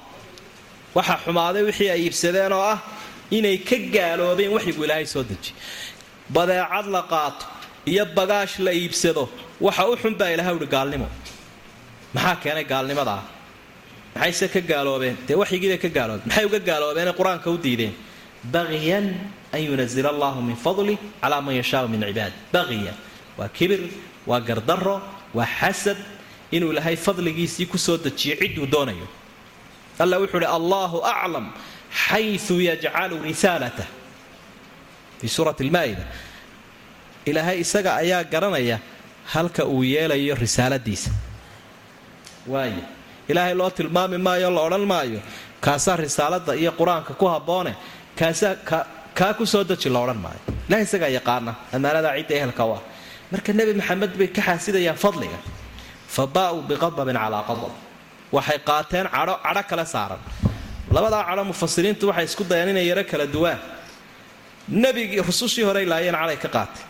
waxaa 0.95 1.17
xumaaday 1.25 1.63
wixii 1.69 1.89
ay 1.95 2.01
iibsadeen 2.05 2.53
oo 2.53 2.63
ah 2.73 2.79
inay 3.37 3.57
ka 3.69 3.77
gaaloobeen 3.95 4.51
waxyigu 4.55 4.83
ilaahay 4.85 5.05
soo 5.13 5.23
dejiy 5.23 5.53
badeecad 6.35 6.87
la 6.95 7.01
qaato 7.11 7.45
iyo 7.91 8.05
bagaash 8.17 8.59
la 8.65 8.71
iibsado 8.73 9.29
waxa 9.65 9.83
u 9.91 9.95
xun 10.01 10.13
baa 10.19 10.29
ilahay 10.33 10.53
uhi 10.55 10.67
gaalnimo. 10.75 11.07
Maxaa 12.13 12.35
keenay 12.43 12.65
gaalnimadaa 12.71 13.21
maxayse 14.15 14.47
ka 14.53 14.59
gaaloobeen? 14.71 15.15
Dee 15.27 15.35
waxyigiibay 15.41 15.77
ka 15.83 15.89
gaaloobeen. 15.97 16.27
Maxay 16.27 16.45
uga 16.45 16.59
gaaloobeenee 16.59 17.13
qur'aanka 17.19 17.47
u 17.49 17.57
diideen? 17.57 17.93
Baqiyan 18.53 19.05
an 19.53 19.59
yunazila 19.67 20.09
allahu 20.09 20.41
min 20.41 20.55
fadli 20.55 20.97
calaa 21.21 21.41
man 21.41 21.55
yashaau 21.55 21.87
min 21.87 22.01
cibaadi 22.01 22.33
baqiyan 22.53 22.95
waa 23.37 23.47
kibir 23.57 23.79
waa 24.27 24.39
gardaro 24.39 25.01
waa 25.33 25.45
xasad 25.59 25.97
inuu 26.51 26.71
ilaahay 26.71 26.95
fadligiisii 26.95 27.65
ku 27.71 27.77
soo 27.77 27.97
dejiyo 27.97 28.35
cidduu 28.41 28.65
doonayo 28.73 29.07
alla 30.03 30.15
wuxuu 30.21 30.37
uhi 30.41 30.49
allahu 30.57 30.97
aclam 31.13 31.45
xayu 32.05 32.55
yajcalu 32.69 33.15
risaalatah 33.27 33.87
fii 35.19 35.29
suurati 35.35 35.63
lmaa'ida 35.69 36.03
ilaahay 37.29 37.57
isaga 37.65 37.91
ayaa 38.01 38.23
garanaya 38.33 38.77
halka 39.33 39.63
uu 39.73 39.83
yeelayo 39.93 40.35
risaaladiisa. 40.43 41.11
Waaya 42.51 42.83
ilaahay 43.29 43.53
loo 43.59 43.69
tilmaami 43.77 44.17
maayo 44.27 44.49
la 44.55 44.61
odhan 44.67 44.85
maayo 44.93 45.19
kaasaa 45.65 45.95
risaalada 46.03 46.53
iyo 46.61 46.71
qur'aanka 46.79 47.11
ku 47.19 47.25
habboone 47.33 47.71
kaasaa 48.19 48.55
kaa 49.19 49.33
ku 49.37 49.45
soo 49.45 49.63
deji 49.69 49.89
la 49.95 49.99
odhan 50.05 50.17
maayo. 50.25 50.41
Ilahay 50.67 50.83
isagaa 50.87 51.11
yaqaana 51.17 51.51
ammaanadaa 51.75 52.13
cidda 52.17 52.33
ehelka 52.39 52.63
u 52.65 52.71
ah 52.77 52.81
marka 53.31 53.51
nebi 53.57 53.73
maxamed 53.79 54.11
bay 54.19 54.27
ka 54.35 54.41
xaasidayaan 54.47 54.97
fadliga. 55.03 55.37
Fa 56.15 56.23
baa'uu 56.35 56.61
biqadabin 56.69 57.15
calaa 57.23 57.43
qadab 57.49 57.73
waxay 58.35 58.59
qaateen 58.69 59.07
cadho 59.15 59.35
cadho 59.45 59.63
kale 59.69 59.85
saaran. 59.93 60.19
Labadaa 60.95 61.23
cadho 61.29 61.43
mufasiriintu 61.51 62.03
waxay 62.09 62.25
isku 62.29 62.43
dayaan 62.51 62.69
inay 62.73 62.85
yaro 62.91 63.03
kala 63.11 63.25
duwaan. 63.35 63.59
Nebigii 64.81 65.21
rusushii 65.27 65.63
horey 65.67 65.85
laayeen 65.91 66.15
cadhay 66.21 66.37
ka 66.43 66.49
qaatay. 66.55 66.83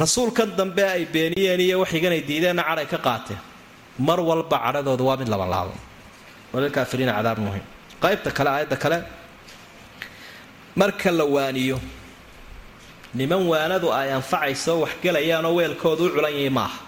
Rasuulkan 0.00 0.48
dambe 0.58 0.84
ay 0.94 1.04
beeniyeen 1.14 1.60
iyo 1.66 1.76
waxiganay 1.82 2.20
diideenna 2.28 2.62
cadhay 2.68 2.86
ka 2.92 2.98
qaateen. 3.06 3.38
Mar 4.06 4.18
walba 4.28 4.56
cadhadooda 4.64 5.04
waa 5.08 5.16
mid 5.20 5.28
labanlaabo 5.28 5.74
walilkaafiriina 6.52 7.12
cadaab 7.18 7.38
muhiim 7.46 7.64
qaybta 8.02 8.30
kale 8.36 8.48
aayadda 8.54 8.76
kale. 8.84 8.98
Marka 10.76 11.10
la 11.18 11.24
waaniyo 11.34 11.78
niman 13.14 13.42
waanadu 13.50 13.88
ay 13.92 14.08
anfacayso 14.18 14.72
waxgelayaanoo 14.84 15.52
weelkoodu 15.58 16.02
u 16.06 16.10
culan 16.14 16.32
yahay 16.36 16.48
maaha 16.58 16.78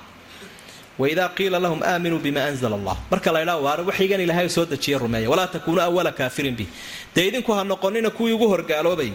waidaa 0.99 1.29
qiila 1.37 1.59
lahum 1.65 1.81
aaminuu 1.83 2.19
bima 2.19 2.45
anzla 2.51 2.75
allah 2.79 2.97
marka 3.11 3.33
la 3.35 3.41
ydhaa 3.45 3.59
waar 3.67 3.81
waxyigan 3.89 4.21
ilaahay 4.21 4.49
soo 4.49 4.65
dejiya 4.73 4.99
rumeeya 5.03 5.31
walaa 5.33 5.47
takuunuu 5.55 5.83
awala 5.83 6.13
kaafirin 6.13 6.55
bih 6.59 6.69
dee 7.15 7.25
idinku 7.29 7.51
ha 7.57 7.65
noqonina 7.65 8.11
kuwii 8.11 8.33
ugu 8.37 8.47
horgaaloobayay 8.53 9.13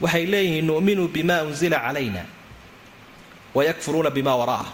waxay 0.00 0.24
leeyihiin 0.32 0.66
nu'minuu 0.70 1.08
bima 1.08 1.42
unzila 1.48 1.78
calayna 1.86 2.22
wayakfuruuna 3.56 4.10
bima 4.10 4.32
wara'ah 4.40 4.68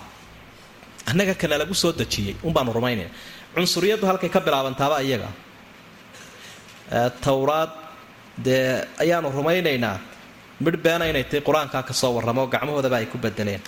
annaga 1.10 1.34
kana 1.34 1.58
lagu 1.62 1.74
soo 1.74 1.92
dejiyey 1.92 2.34
unbaanu 2.42 2.72
rumaynayna 2.78 3.10
cunsuriyaddu 3.54 4.06
halkay 4.10 4.30
ka 4.34 4.40
bilaabantaaba 4.46 5.02
iyaga 5.06 5.30
towraad 7.24 7.70
dee 8.46 8.82
ayaanu 8.98 9.30
rumaynaynaa 9.38 9.98
midh 10.60 10.78
beena 10.84 11.04
inay 11.10 11.24
tahay 11.24 11.42
qur'aankaa 11.48 11.82
ka 11.88 11.94
warramo 12.16 12.46
gacmahoodaba 12.54 12.96
ay 12.98 13.06
ku 13.06 13.18
bedeleen 13.18 13.62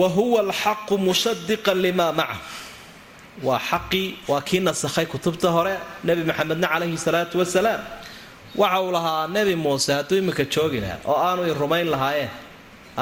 wa 0.00 0.08
huwa 0.16 0.38
alxaqu 0.46 0.94
mushadiqan 1.06 1.78
limaa 1.84 2.12
maca 2.20 2.36
waa 3.46 3.58
xaqii 3.70 4.06
waa 4.30 4.40
kii 4.48 4.60
nasakhay 4.68 5.06
kutubta 5.12 5.48
hore 5.56 5.74
nebi 6.06 6.22
maxamedna 6.30 6.66
calayhi 6.72 6.98
salaatu 7.06 7.34
wasalaam 7.42 7.80
waxa 8.60 8.78
uu 8.84 8.90
lahaa 8.96 9.22
nebi 9.36 9.54
muuse 9.64 9.90
hadduu 9.96 10.16
iminka 10.22 10.44
joogi 10.54 10.78
lahaa 10.84 10.98
oo 11.10 11.16
aanu 11.26 11.42
i 11.50 11.54
rumayn 11.62 11.86
lahaayeen 11.94 12.30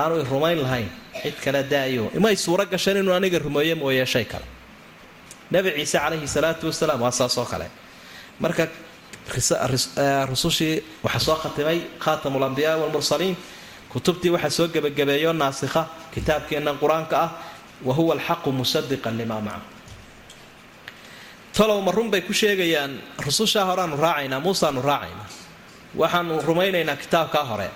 aanu 0.00 0.14
i 0.20 0.24
rumayn 0.32 0.58
lahayn 0.64 0.88
cid 1.22 1.34
kale 1.44 1.60
daayo. 1.72 2.04
Imay 2.18 2.34
suuro 2.44 2.64
gasheen 2.72 2.96
inuu 3.02 3.14
aniga 3.18 3.38
rumeeye 3.46 3.74
mooye 3.80 4.06
shay 4.12 4.24
kale. 4.32 4.46
Nebi 5.52 5.68
ciise 5.76 5.98
calayhi 6.04 6.28
salaatu 6.36 6.64
wasalaam 6.70 7.00
waa 7.04 7.10
saasoo 7.18 7.44
kale. 7.52 7.66
Marka 8.42 8.64
rusushii 10.30 10.82
waxaa 11.04 11.20
soo 11.26 11.34
khatimay 11.42 11.78
khaatam 12.04 12.34
lambiyaa 12.42 12.76
walmursaliin 12.82 13.36
kutubtii 13.92 14.30
waxaa 14.34 14.50
soo 14.56 14.66
gebagabeeyo 14.74 15.32
naasikha 15.42 15.82
kitaabkeennan 16.14 16.76
qur'aanka 16.82 17.16
ah 17.24 17.30
wa 17.86 17.92
huwa 17.98 18.12
alxaqu 18.16 18.48
musadiqan 18.60 19.14
limaa 19.20 19.40
maca 19.46 19.60
talow 21.56 21.80
ma 21.86 21.90
run 21.92 22.08
bay 22.12 22.20
ku 22.28 22.32
sheegayaan 22.32 22.92
rusushaa 23.26 23.64
horeaanu 23.68 23.96
raacaynaa 24.04 24.40
muuseaanu 24.44 24.80
raacaynaa. 24.90 25.28
Waxaanu 26.00 26.32
rumaynaynaa 26.48 26.96
kitaabkaa 27.02 27.44
hore. 27.50 27.68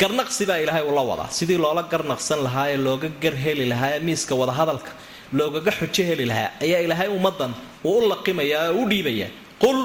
Garnaqsi 0.00 0.46
baa 0.48 0.56
ilaahay 0.64 0.82
ula 0.90 1.02
wadaa. 1.10 1.28
Sidii 1.38 1.58
loola 1.64 1.82
garnaqsan 1.92 2.40
lahaa 2.46 2.68
ee 2.72 2.76
looga 2.86 3.08
gar 3.22 3.34
heli 3.44 3.66
lahaa 3.72 3.90
ee 3.96 4.00
miiska 4.06 4.34
wadahadalka 4.40 4.90
loogaga 5.38 5.70
xujo 5.78 6.02
heli 6.10 6.24
lahaa 6.30 6.50
ayaa 6.64 6.80
ilaahay 6.86 7.08
ummadan 7.16 7.52
uu 7.84 7.98
u 8.00 8.08
laqimayaa 8.12 8.64
oo 8.72 8.80
u 8.82 8.88
dhiibayaa. 8.90 9.30
Qul 9.62 9.78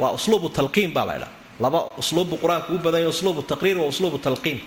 waa 0.00 0.10
usluubu 0.16 0.48
talqiin 0.58 0.90
baa 0.96 1.06
laydhaa 1.10 1.30
laba 1.60 1.88
usluubbu 1.98 2.36
qur'aanku 2.42 2.72
u 2.74 2.78
badanya 2.78 3.08
usluubu 3.08 3.42
taqriir 3.42 3.76
wa 3.78 3.86
usluubu 3.86 4.18
talqiin. 4.18 4.60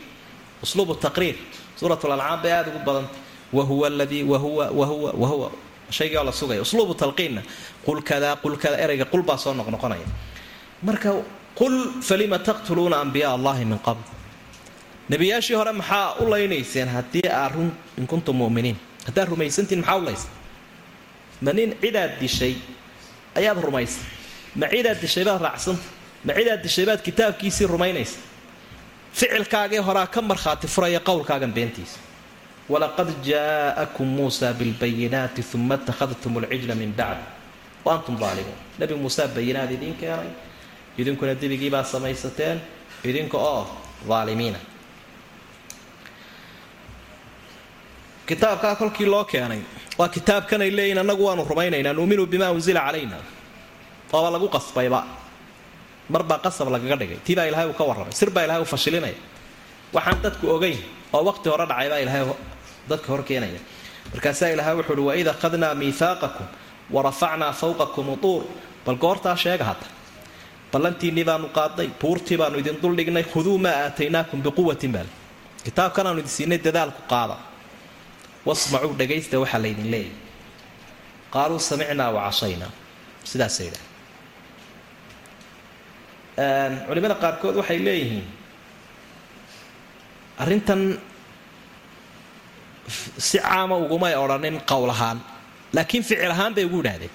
Usluubu 0.63 0.95
taqriir. 0.95 1.35
Suurat 1.79 2.03
lancaam 2.03 2.41
bay 2.43 2.51
aada 2.51 2.69
ugu 2.71 2.79
badanta 2.85 3.13
wahuwa 3.53 3.87
aladii 3.87 4.23
wahuwa 4.23 4.65
wahuwa 4.79 5.11
wahuwa 5.21 5.51
shaygaa 5.89 6.23
la 6.23 6.31
sugaya. 6.31 6.61
Usluubu 6.61 6.93
talqiinna. 6.93 7.41
Qul 7.85 8.01
kadaa 8.01 8.35
qul 8.35 8.57
kada 8.57 8.77
erayga 8.77 9.05
qul 9.05 9.21
baa 9.23 9.37
soo 9.37 9.53
noqnoqonaya 9.53 10.05
marka 10.83 11.11
qul 11.55 12.01
falima 12.01 12.39
taqtuluuna 12.39 12.97
ambiyaa 13.01 13.33
allahi 13.37 13.65
min 13.65 13.79
qabl. 13.79 14.01
Nebiyaashii 15.09 15.55
hore 15.55 15.71
maxaa 15.71 16.15
u 16.21 16.29
laynayseen 16.29 16.87
haddii 16.87 17.27
aad 17.29 17.53
run 17.55 17.71
in 17.97 18.07
kuntum 18.07 18.35
muminiin? 18.37 18.77
Haddaad 19.07 19.29
rumaysantiin 19.29 19.79
maxaa 19.81 19.97
u 19.97 20.03
laysa 20.05 20.27
ma 21.41 21.53
nin 21.53 21.75
cidaad 21.81 22.19
dishay 22.19 22.55
ayaad 23.35 23.57
rumaysay. 23.63 24.03
Ma 24.55 24.67
cidaad 24.67 24.99
dishay 25.01 25.23
baad 25.25 25.41
raacsanta 25.41 25.81
ma 26.25 26.33
dishay 26.63 26.85
baad 26.85 27.01
kitaabkiisii 27.01 27.67
rumaynaysa. 27.67 28.19
Ficilkaagii 29.13 29.77
horaa 29.77 30.07
ka 30.07 30.21
markhaati 30.21 30.67
furaya 30.67 30.99
qowlkaagan 30.99 31.53
beentiisa. 31.53 31.99
Walaqad 32.69 33.09
jaa'akum 33.25 34.07
muusa 34.07 34.53
bilbayinaati 34.53 35.43
uma 35.53 35.75
ittakhadtum 35.75 36.37
alcijla 36.37 36.75
min 36.75 36.93
bacd 36.93 37.39
wa 37.85 37.93
antum 37.93 38.19
daalimuun 38.19 38.57
nebi 38.79 38.93
muuse 38.93 39.27
bayinaad 39.27 39.71
idiin 39.71 39.95
keenay 39.95 40.29
idinkuna 40.97 41.33
debigiibaa 41.33 41.83
samaysateen 41.83 42.61
idinka 43.03 43.37
oo 43.37 43.77
daalimiina 44.07 44.59
kitaabkaa 48.27 48.75
kolkii 48.75 49.05
loo 49.05 49.23
keenay 49.23 49.61
waa 49.97 50.09
kitaabkanay 50.09 50.71
leeyihiin 50.71 51.01
annagu 51.01 51.25
waanu 51.25 51.43
rumaynaynaa 51.43 51.93
nuuminu 51.93 52.25
bimaa 52.25 52.51
unzila 52.51 52.85
calayna. 52.85 53.17
Ooba 54.13 54.29
lagu 54.31 54.47
qasbayba 54.49 55.05
marbaa 56.13 56.39
qasab 56.45 56.67
lagaga 56.73 56.95
dhigay. 57.01 57.19
Tii 57.25 57.35
baa 57.37 57.45
ilahay 57.49 57.67
uu 57.69 57.73
ka 57.79 57.83
warramay. 57.89 58.13
Sir 58.19 58.29
baa 58.35 58.43
ilahay 58.47 58.61
u 58.61 58.65
fashilinaya 58.73 59.17
waxaan 59.95 60.17
dadku 60.23 60.45
ogayn 60.55 60.79
oo 61.15 61.21
waqti 61.29 61.47
hore 61.51 61.65
dhacay 61.71 61.89
baa 61.93 61.99
ilahay 62.05 62.21
dadka 62.89 63.07
hor 63.13 63.23
keenaya. 63.29 63.59
Markaasaa 64.13 64.49
ilahay 64.55 64.73
wuxu 64.79 64.93
uhi 64.93 65.05
waid 65.09 65.27
akhadnaa 65.33 65.73
miihaaqakum 65.81 66.47
warafacnaa 66.95 67.53
fawqakum 67.61 68.05
utuur. 68.15 68.43
Bal 68.85 68.95
goortaa 69.03 69.35
sheega 69.43 69.65
hadda. 69.69 69.87
Ballantiinnii 70.71 71.25
baanu 71.29 71.47
qaadnay 71.57 71.87
buurtii 72.01 72.37
baanu 72.41 72.55
idin 72.61 72.77
duldhignay 72.83 73.23
khuduu 73.31 73.57
maa 73.65 73.75
aataynaakum 73.85 74.39
biquwatin 74.45 74.91
baal 74.95 75.09
kitaabkan 75.65 76.05
aanu 76.07 76.19
idin 76.21 76.29
siinay 76.37 76.59
dadaalku 76.67 77.01
qaada. 77.11 77.35
Wasmacuu 78.47 78.93
dhagaysta 78.99 79.35
waxaa 79.43 79.61
laydin 79.63 79.87
leeyahy 79.93 80.13
qaaluu 81.33 81.59
samicnaa 81.69 82.09
wa 82.15 82.21
cashaynaa. 82.27 82.71
Sidaasay 83.29 83.67
idhaah 83.69 83.88
culimada 86.87 87.15
qaarkood 87.23 87.55
waxay 87.61 87.79
leeyihiin 87.87 88.25
arrintan 90.43 90.81
si 93.27 93.37
caama 93.39 93.75
ugumay 93.83 94.13
odhanin 94.23 94.55
qowl 94.71 94.89
ahaan. 94.95 95.17
Laakiin 95.75 96.03
ficil 96.03 96.31
ahaan 96.35 96.53
bay 96.55 96.65
ugu 96.65 96.79
idhaahdeen 96.83 97.11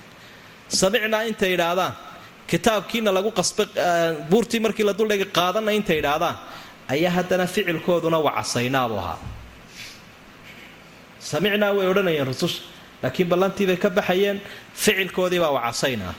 samicnaa 0.81 1.23
intay 1.31 1.53
idhaahdaan 1.57 1.93
kitaabkiina 2.51 3.11
lagu 3.17 3.31
qasbay 3.39 3.67
buurtii 4.31 4.61
markii 4.65 4.85
la 4.89 4.93
duldhigay 4.99 5.29
qaadanna 5.39 5.71
intay 5.79 5.99
idhaahdaan 6.03 6.37
ayaa 6.95 7.13
haddana 7.17 7.47
ficilkooduna 7.55 8.19
wacasaynaabu 8.27 8.97
ahaa. 9.03 9.19
Samicnaa 11.31 11.73
way 11.77 11.87
odhanayeen 11.93 12.27
rususha 12.31 12.63
laakiin 13.03 13.29
ballantiibay 13.33 13.77
ka 13.85 13.89
baxayeen 13.99 14.39
ficilkoodiibaa 14.83 15.53
wacasaynaa 15.59 16.15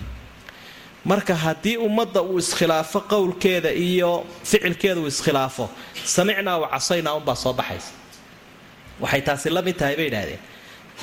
marka 1.11 1.33
haddii 1.45 1.77
ummadda 1.87 2.21
uu 2.31 2.37
iskhilaafo 2.43 2.99
qowlkeeda 3.13 3.71
iyo 3.87 4.11
ficilkeeda 4.49 4.99
uu 5.03 5.07
iskhilaafo 5.13 5.65
samicnaa 6.15 6.57
wacasaynaa 6.63 7.13
unbaa 7.19 7.35
soo 7.43 7.53
baxaysa. 7.59 7.91
Waxay 9.01 9.21
taasi 9.27 9.49
la 9.55 9.61
mid 9.67 9.75
tahay 9.79 9.95
bay 9.99 10.07
idhaahdeen. 10.11 10.39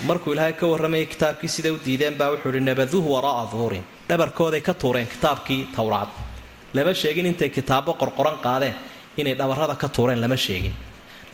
Markuu 0.08 0.32
ilaahay 0.34 0.52
ka 0.60 0.66
warramayay 0.72 1.06
kitaabkii 1.12 1.48
siday 1.54 1.72
u 1.72 1.78
diideen 1.86 2.14
baa 2.20 2.30
wuxuu 2.32 2.50
ihi 2.54 2.60
nabaduuhu 2.70 3.08
waraa'a 3.14 3.44
duhuurin 3.52 3.84
dhabarkooday 4.08 4.60
ka 4.68 4.74
tuureen 4.74 5.06
kitaabkii 5.14 5.60
towraad 5.76 6.08
lama 6.74 6.94
sheegin 7.00 7.26
intay 7.30 7.48
kitaabo 7.56 7.92
qorqoran 8.00 8.36
qaadeen 8.46 8.74
inay 9.20 9.34
dhabarrada 9.40 9.74
ka 9.82 9.88
tuureen 9.88 10.20
lama 10.24 10.36
sheegin. 10.36 10.74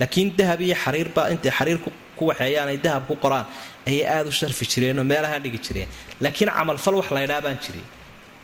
Laakiin 0.01 0.29
dahab 0.39 0.61
iyo 0.61 0.77
xariirbaa 0.85 1.27
intay 1.35 1.53
xariir 1.59 1.79
ku 2.19 2.23
waxeeyaan 2.31 2.71
dahab 2.87 3.03
ku 3.09 3.15
qoraan 3.25 3.47
ayay 3.89 4.05
aada 4.15 4.29
u 4.29 4.33
sharfi 4.41 4.65
jireenoo 4.73 5.05
meelaha 5.13 5.39
dhigi 5.45 5.59
jireen. 5.67 5.89
Laakiin 6.21 6.51
camalfal 6.57 6.95
wax 7.01 7.09
laydhaa 7.17 7.41
baan 7.47 7.59
jirin 7.65 7.87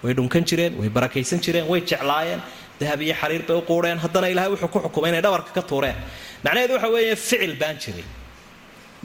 way 0.04 0.12
dhunkan 0.18 0.42
jireen 0.48 0.72
way 0.80 0.88
barakaysan 0.96 1.38
jireen 1.44 1.66
way 1.72 1.80
jeclaayeen 1.90 2.40
dahab 2.80 3.00
iyo 3.06 3.14
xariir 3.20 3.42
bay 3.48 3.56
u 3.56 3.62
quudheen 3.70 3.98
haddana 4.04 4.26
ilahay 4.32 4.50
wuxuu 4.54 4.68
ku 4.74 4.78
xukumay 4.84 5.10
inay 5.12 5.22
dhabarka 5.26 5.50
ka 5.56 5.62
tuureen. 5.70 5.96
Macnaheedu 6.44 6.72
waxa 6.76 6.88
weeye 6.94 7.16
ficil 7.16 7.52
baan 7.60 7.76
jiray. 7.82 8.04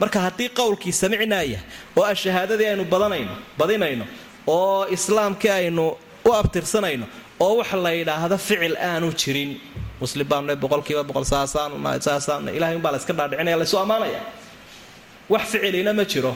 Marka 0.00 0.18
haddii 0.26 0.48
qowlkii 0.60 0.92
samicnaaya 1.02 1.60
oo 1.96 2.02
ah 2.10 2.14
shahaadadii 2.22 2.68
aynu 2.72 2.84
badanayno 2.92 3.34
badinayno 3.58 4.04
oo 4.46 4.86
islaamkii 4.96 5.50
aynu 5.60 5.84
u 6.28 6.30
abtirsanayno 6.40 7.06
oo 7.44 7.52
wax 7.60 7.70
la 7.84 7.90
yidhaahdo 7.98 8.36
ficil 8.48 8.74
aanu 8.90 9.08
jirin. 9.20 9.50
Muslim 10.02 10.26
baanune 10.30 10.54
boqolkiiba 10.62 11.02
boqol 11.08 11.24
saasaansaasaan 11.32 12.48
ilahay 12.58 12.76
umbaa 12.78 12.92
la 12.94 12.98
iska 13.02 13.12
dhaadhicinaya 13.18 13.56
laysu 13.60 13.76
ammaanaya 13.84 14.20
wax 15.32 15.42
ficilina 15.52 15.92
ma 15.98 16.04
jiro. 16.12 16.32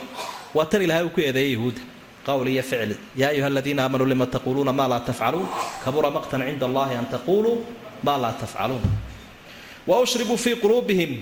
Waa 0.57 0.67
tan 0.71 0.83
ilahay 0.87 1.05
uu 1.07 1.11
ku 1.17 1.21
eedeeyay 1.21 1.53
yahuudda 1.57 1.81
qowl 2.27 2.47
iyo 2.55 2.63
ficil 2.71 2.93
yaa 3.21 3.31
ayuha 3.35 3.47
aladiina 3.53 3.81
aamanuu 3.85 4.07
lima 4.13 4.27
taquuluuna 4.35 4.73
maa 4.79 4.89
laa 4.93 5.01
tafcaluun 5.09 5.47
kabura 5.85 6.09
maqtan 6.17 6.41
cinda 6.49 6.67
allahi 6.71 6.95
an 7.01 7.07
taquluu 7.15 7.55
maa 8.07 8.19
laa 8.25 8.33
tafcaluun 8.43 8.83
wa 9.89 9.95
ushribuu 10.05 10.37
fii 10.45 10.57
quluubihim 10.63 11.13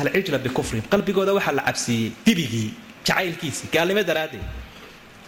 alcijla 0.00 0.38
bikufrihim 0.46 0.84
qalbigooda 0.92 1.32
waxaa 1.38 1.52
la 1.58 1.62
cabsiiyey 1.68 2.10
dibigii 2.26 2.68
jacaylkiisii 3.06 3.68
gaalnimo 3.74 4.02
daraaddeed 4.10 4.44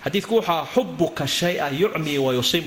xadiidku 0.04 0.32
waxaa 0.38 0.60
xubuka 0.74 1.24
shaya 1.38 1.66
yucmii 1.82 2.18
wa 2.26 2.30
yusim 2.38 2.64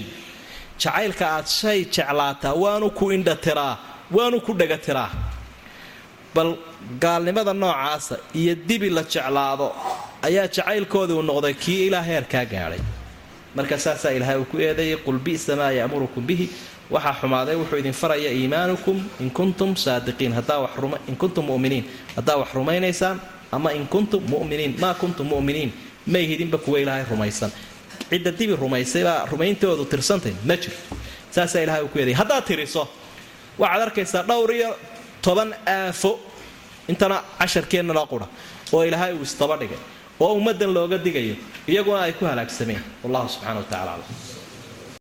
jacaylka 0.81 1.25
aad 1.35 1.47
shay 1.59 1.79
jeclaataa 1.95 2.53
waanu 2.63 2.87
ku 2.97 3.05
indhatiraa 3.17 3.73
waanu 4.17 4.37
ku 4.45 4.51
dhegatiraa 4.59 5.09
bal 6.35 6.49
gaalnimada 6.99 7.53
noocaasa 7.53 8.15
iyo 8.33 8.55
dibi 8.67 8.89
la 8.89 9.03
jeclaado 9.03 9.67
ayaa 10.21 10.47
jacaylkoodii 10.47 11.13
uu 11.15 11.21
noqday 11.31 11.53
kii 11.53 11.87
ilaa 11.87 12.01
heerkaa 12.01 12.45
gaadhay 12.45 12.79
marka 13.55 13.77
saasaa 13.79 14.11
ilaahay 14.17 14.37
uu 14.37 14.45
ku 14.51 14.57
eedeeyay 14.59 14.97
qul 15.05 15.17
bi'sa 15.19 15.55
maa 15.55 15.71
ya'murukum 15.71 16.23
bihi. 16.27 16.49
Waxaa 16.91 17.13
xumaaday 17.21 17.55
wuxuu 17.55 17.77
idin 17.81 17.93
faraya 17.93 18.31
iimaanukum 18.31 18.97
in 19.19 19.29
kuntum 19.31 19.75
saadiqiin. 19.75 20.33
In 21.07 21.15
kuntum 21.17 21.45
muminiin. 21.45 21.85
Haddaa 22.15 22.37
wax 22.37 22.49
rumaynaysaan 22.53 23.17
ama 23.51 23.69
in 23.73 23.87
kuntum 23.87 24.21
muminiin. 24.29 24.75
Maa 24.79 24.93
kuntum 24.93 25.27
muminiin. 25.27 25.71
May 26.07 26.27
hidinba 26.27 26.57
kuwa 26.57 26.79
ilaahay 26.79 27.05
rumaysan. 27.09 27.51
Cidda 28.09 28.31
dibi 28.31 28.55
rumaysaybaa 28.55 29.25
rumayntoodu 29.31 29.85
tirsantay 29.85 30.33
ma 30.47 30.55
jirto 30.57 30.95
saasaa 31.31 31.61
ilahay 31.65 31.81
uu 31.81 31.87
ku 31.87 31.97
eedeeyay 31.99 32.19
haddaad 32.21 32.43
tiriso 32.45 32.83
waxaad 33.59 33.81
arkaysaa 33.81 34.23
dhowr 34.29 34.51
iyo 34.53 34.69
toban 35.21 35.49
aafo 35.67 36.11
intana 36.91 37.17
casharkeennana 37.39 38.03
qura 38.11 38.27
oo 38.73 38.81
ilaahay 38.87 39.13
uu 39.19 39.23
isdaba 39.29 39.55
dhigay 39.61 39.79
oo 40.23 40.31
ummaddan 40.39 40.71
looga 40.77 40.97
digayo 41.05 41.35
iyaguna 41.71 41.99
ay 42.07 42.13
ku 42.19 42.23
halaagsameen 42.31 42.81
wallahu 43.03 43.27
subxana 43.33 43.59
wa 43.61 43.67
tacala 43.71 43.91
aclam 43.97 44.34